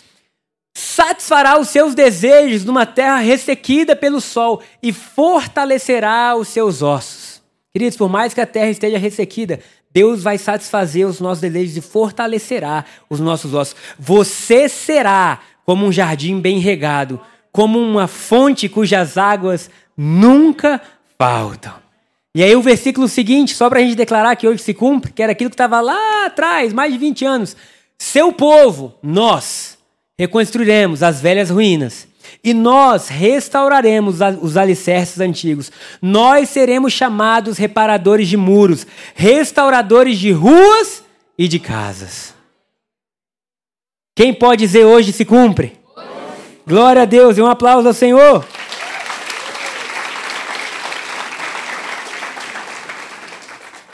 satisfará 0.73 1.59
os 1.59 1.69
seus 1.69 1.93
desejos 1.93 2.63
numa 2.63 2.85
terra 2.85 3.17
ressequida 3.17 3.95
pelo 3.95 4.21
sol 4.21 4.61
e 4.81 4.93
fortalecerá 4.93 6.35
os 6.35 6.47
seus 6.47 6.81
ossos. 6.81 7.41
Queridos, 7.71 7.97
por 7.97 8.09
mais 8.09 8.33
que 8.33 8.41
a 8.41 8.45
terra 8.45 8.69
esteja 8.69 8.97
ressequida, 8.97 9.59
Deus 9.93 10.23
vai 10.23 10.37
satisfazer 10.37 11.05
os 11.05 11.19
nossos 11.19 11.41
desejos 11.41 11.77
e 11.77 11.81
fortalecerá 11.81 12.85
os 13.09 13.19
nossos 13.19 13.53
ossos. 13.53 13.75
Você 13.99 14.69
será 14.69 15.39
como 15.65 15.85
um 15.85 15.91
jardim 15.91 16.39
bem 16.39 16.59
regado, 16.59 17.19
como 17.51 17.79
uma 17.79 18.07
fonte 18.07 18.69
cujas 18.69 19.17
águas 19.17 19.69
nunca 19.95 20.81
faltam. 21.17 21.73
E 22.33 22.41
aí 22.41 22.55
o 22.55 22.61
versículo 22.61 23.09
seguinte, 23.09 23.53
só 23.53 23.69
para 23.69 23.79
a 23.79 23.81
gente 23.81 23.95
declarar 23.95 24.35
que 24.37 24.47
hoje 24.47 24.63
se 24.63 24.73
cumpre, 24.73 25.11
que 25.11 25.21
era 25.21 25.33
aquilo 25.33 25.49
que 25.49 25.53
estava 25.53 25.81
lá 25.81 26.25
atrás, 26.25 26.71
mais 26.71 26.93
de 26.93 26.97
20 26.97 27.25
anos. 27.25 27.57
Seu 27.97 28.31
povo, 28.31 28.95
nós, 29.03 29.77
reconstruiremos 30.21 31.01
as 31.01 31.19
velhas 31.19 31.49
ruínas 31.49 32.07
e 32.43 32.53
nós 32.53 33.07
restauraremos 33.07 34.19
os 34.39 34.55
alicerces 34.55 35.19
antigos. 35.19 35.71
Nós 35.99 36.47
seremos 36.49 36.93
chamados 36.93 37.57
reparadores 37.57 38.27
de 38.27 38.37
muros, 38.37 38.85
restauradores 39.15 40.19
de 40.19 40.31
ruas 40.31 41.03
e 41.35 41.47
de 41.47 41.57
casas. 41.57 42.35
Quem 44.15 44.31
pode 44.31 44.63
dizer 44.63 44.85
hoje 44.85 45.11
se 45.11 45.25
cumpre? 45.25 45.79
Glória 46.67 47.01
a 47.01 47.05
Deus 47.05 47.39
e 47.39 47.41
um 47.41 47.47
aplauso 47.47 47.87
ao 47.87 47.93
Senhor. 47.93 48.45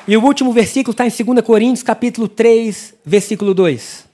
E 0.05 0.17
o 0.17 0.21
último 0.25 0.51
versículo 0.51 0.91
está 0.91 1.07
em 1.07 1.25
2 1.25 1.45
Coríntios, 1.45 1.83
capítulo 1.83 2.27
3, 2.27 2.95
versículo 3.05 3.53
2. 3.53 4.05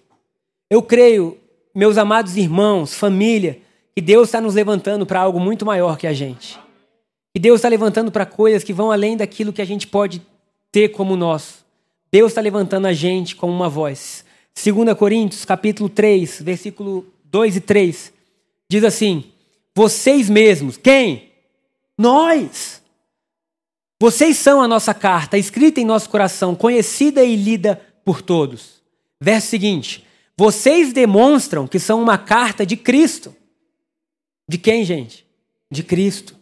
Eu 0.70 0.84
creio 0.84 1.40
meus 1.74 1.98
amados 1.98 2.38
irmãos, 2.38 2.94
família, 2.94 3.60
que 3.96 4.02
Deus 4.02 4.28
está 4.28 4.40
nos 4.40 4.54
levantando 4.54 5.06
para 5.06 5.20
algo 5.20 5.40
muito 5.40 5.66
maior 5.66 5.98
que 5.98 6.08
a 6.08 6.14
gente. 6.14 6.60
Que 7.34 7.40
Deus 7.40 7.58
está 7.60 7.68
levantando 7.68 8.12
para 8.12 8.26
coisas 8.26 8.64
que 8.64 8.74
vão 8.74 8.92
além 8.92 9.18
daquilo 9.18 9.52
que 9.52 9.62
a 9.62 9.66
gente 9.66 9.88
pode 9.88 10.22
ter 10.72 10.90
como 10.90 11.16
nosso. 11.16 11.66
Deus 12.12 12.32
está 12.32 12.42
levantando 12.42 12.86
a 12.86 12.94
gente 12.94 13.36
como 13.36 13.52
uma 13.52 13.70
voz. 13.70 14.24
2 14.56 14.96
Coríntios, 14.96 15.46
capítulo 15.46 15.90
3, 15.90 16.42
versículo 16.42 17.08
2 17.26 17.56
e 17.56 17.62
3, 17.62 18.14
diz 18.70 18.84
assim: 18.84 19.32
Vocês 19.76 20.30
mesmos, 20.30 20.78
quem? 20.78 21.32
Nós. 21.98 22.84
Vocês 24.00 24.38
são 24.38 24.62
a 24.62 24.68
nossa 24.68 24.94
carta, 24.94 25.38
escrita 25.38 25.80
em 25.80 25.86
nosso 25.86 26.10
coração, 26.10 26.54
conhecida 26.54 27.24
e 27.24 27.36
lida 27.36 27.82
por 28.06 28.22
todos. 28.22 28.82
Verso 29.20 29.48
seguinte: 29.48 30.06
Vocês 30.38 30.92
demonstram 30.92 31.68
que 31.68 31.80
são 31.80 32.02
uma 32.02 32.18
carta 32.18 32.66
de 32.66 32.76
Cristo. 32.76 33.36
De 34.48 34.58
quem, 34.58 34.84
gente? 34.84 35.26
De 35.72 35.84
Cristo. 35.84 36.36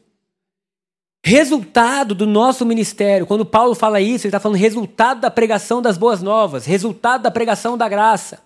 Resultado 1.23 2.15
do 2.15 2.25
nosso 2.25 2.65
ministério. 2.65 3.27
Quando 3.27 3.45
Paulo 3.45 3.75
fala 3.75 4.01
isso, 4.01 4.25
ele 4.25 4.29
está 4.29 4.39
falando 4.39 4.57
resultado 4.57 5.21
da 5.21 5.29
pregação 5.29 5.81
das 5.81 5.97
boas 5.97 6.21
novas, 6.21 6.65
resultado 6.65 7.21
da 7.21 7.31
pregação 7.31 7.77
da 7.77 7.87
graça. 7.87 8.41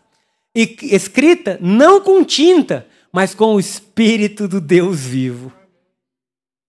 E 0.54 0.78
escrita 0.82 1.58
não 1.62 2.02
com 2.02 2.24
tinta, 2.24 2.88
mas 3.12 3.34
com 3.34 3.56
o 3.56 3.60
Espírito 3.60 4.48
do 4.48 4.60
Deus 4.60 5.02
vivo. 5.02 5.54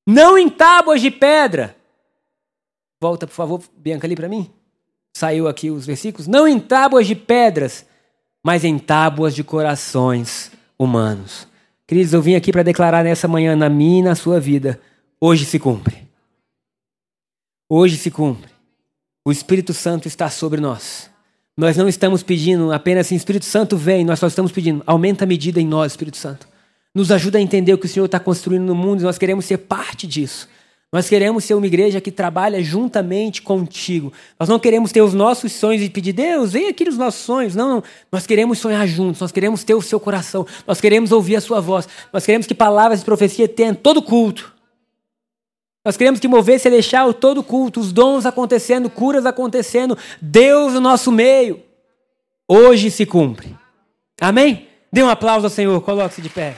Não 0.06 0.38
em 0.38 0.48
tábuas 0.48 1.00
de 1.00 1.10
pedra. 1.10 1.76
Volta, 3.00 3.26
por 3.26 3.34
favor, 3.34 3.62
Bianca, 3.76 4.06
ali 4.06 4.14
para 4.14 4.28
mim. 4.28 4.50
Saiu 5.16 5.48
aqui 5.48 5.70
os 5.70 5.84
versículos. 5.84 6.26
Não 6.26 6.46
em 6.46 6.60
tábuas 6.60 7.06
de 7.06 7.14
pedras, 7.16 7.84
mas 8.46 8.62
em 8.62 8.78
tábuas 8.78 9.34
de 9.34 9.42
corações 9.42 10.52
humanos. 10.78 11.48
Queridos, 11.84 12.12
eu 12.12 12.22
vim 12.22 12.36
aqui 12.36 12.52
para 12.52 12.62
declarar 12.62 13.02
nessa 13.02 13.26
manhã, 13.26 13.56
na 13.56 13.68
minha 13.68 13.98
e 13.98 14.02
na 14.04 14.14
sua 14.14 14.38
vida, 14.38 14.80
hoje 15.20 15.44
se 15.44 15.58
cumpre. 15.58 15.96
Hoje 17.68 17.96
se 17.96 18.08
cumpre. 18.08 18.48
O 19.24 19.32
Espírito 19.32 19.74
Santo 19.74 20.06
está 20.06 20.30
sobre 20.30 20.60
nós. 20.60 21.10
Nós 21.56 21.76
não 21.76 21.88
estamos 21.88 22.22
pedindo 22.22 22.70
apenas 22.72 23.08
assim, 23.08 23.16
Espírito 23.16 23.46
Santo 23.46 23.76
vem, 23.76 24.04
nós 24.04 24.20
só 24.20 24.28
estamos 24.28 24.52
pedindo, 24.52 24.80
aumenta 24.86 25.24
a 25.24 25.26
medida 25.26 25.60
em 25.60 25.66
nós, 25.66 25.90
Espírito 25.90 26.16
Santo. 26.16 26.46
Nos 26.94 27.10
ajuda 27.10 27.38
a 27.38 27.42
entender 27.42 27.74
o 27.74 27.78
que 27.78 27.86
o 27.86 27.88
Senhor 27.88 28.06
está 28.06 28.20
construindo 28.20 28.62
no 28.62 28.76
mundo 28.76 29.00
e 29.00 29.02
nós 29.02 29.18
queremos 29.18 29.44
ser 29.44 29.58
parte 29.58 30.06
disso. 30.06 30.48
Nós 30.96 31.10
queremos 31.10 31.44
ser 31.44 31.52
uma 31.52 31.66
igreja 31.66 32.00
que 32.00 32.10
trabalha 32.10 32.64
juntamente 32.64 33.42
contigo. 33.42 34.10
Nós 34.40 34.48
não 34.48 34.58
queremos 34.58 34.90
ter 34.90 35.02
os 35.02 35.12
nossos 35.12 35.52
sonhos 35.52 35.82
e 35.82 35.90
pedir, 35.90 36.14
Deus, 36.14 36.54
vem 36.54 36.68
aqui 36.68 36.86
nos 36.86 36.96
nossos 36.96 37.20
sonhos. 37.20 37.54
Não, 37.54 37.68
não. 37.68 37.82
Nós 38.10 38.26
queremos 38.26 38.58
sonhar 38.58 38.88
juntos, 38.88 39.20
nós 39.20 39.30
queremos 39.30 39.62
ter 39.62 39.74
o 39.74 39.82
seu 39.82 40.00
coração, 40.00 40.46
nós 40.66 40.80
queremos 40.80 41.12
ouvir 41.12 41.36
a 41.36 41.40
sua 41.42 41.60
voz, 41.60 41.86
nós 42.10 42.24
queremos 42.24 42.46
que 42.46 42.54
palavras 42.54 43.00
de 43.00 43.04
profecia 43.04 43.46
tenham 43.46 43.74
todo 43.74 44.00
culto. 44.00 44.54
Nós 45.84 45.98
queremos 45.98 46.18
que 46.18 46.28
mover 46.28 46.58
celestial 46.58 47.12
todo 47.12 47.42
culto, 47.42 47.78
os 47.78 47.92
dons 47.92 48.24
acontecendo, 48.24 48.88
curas 48.88 49.26
acontecendo, 49.26 49.98
Deus 50.18 50.72
no 50.72 50.80
nosso 50.80 51.12
meio. 51.12 51.60
Hoje 52.48 52.90
se 52.90 53.04
cumpre. 53.04 53.54
Amém? 54.18 54.66
Dê 54.90 55.02
um 55.02 55.10
aplauso 55.10 55.44
ao 55.44 55.50
Senhor, 55.50 55.78
coloque-se 55.82 56.22
de 56.22 56.30
pé. 56.30 56.56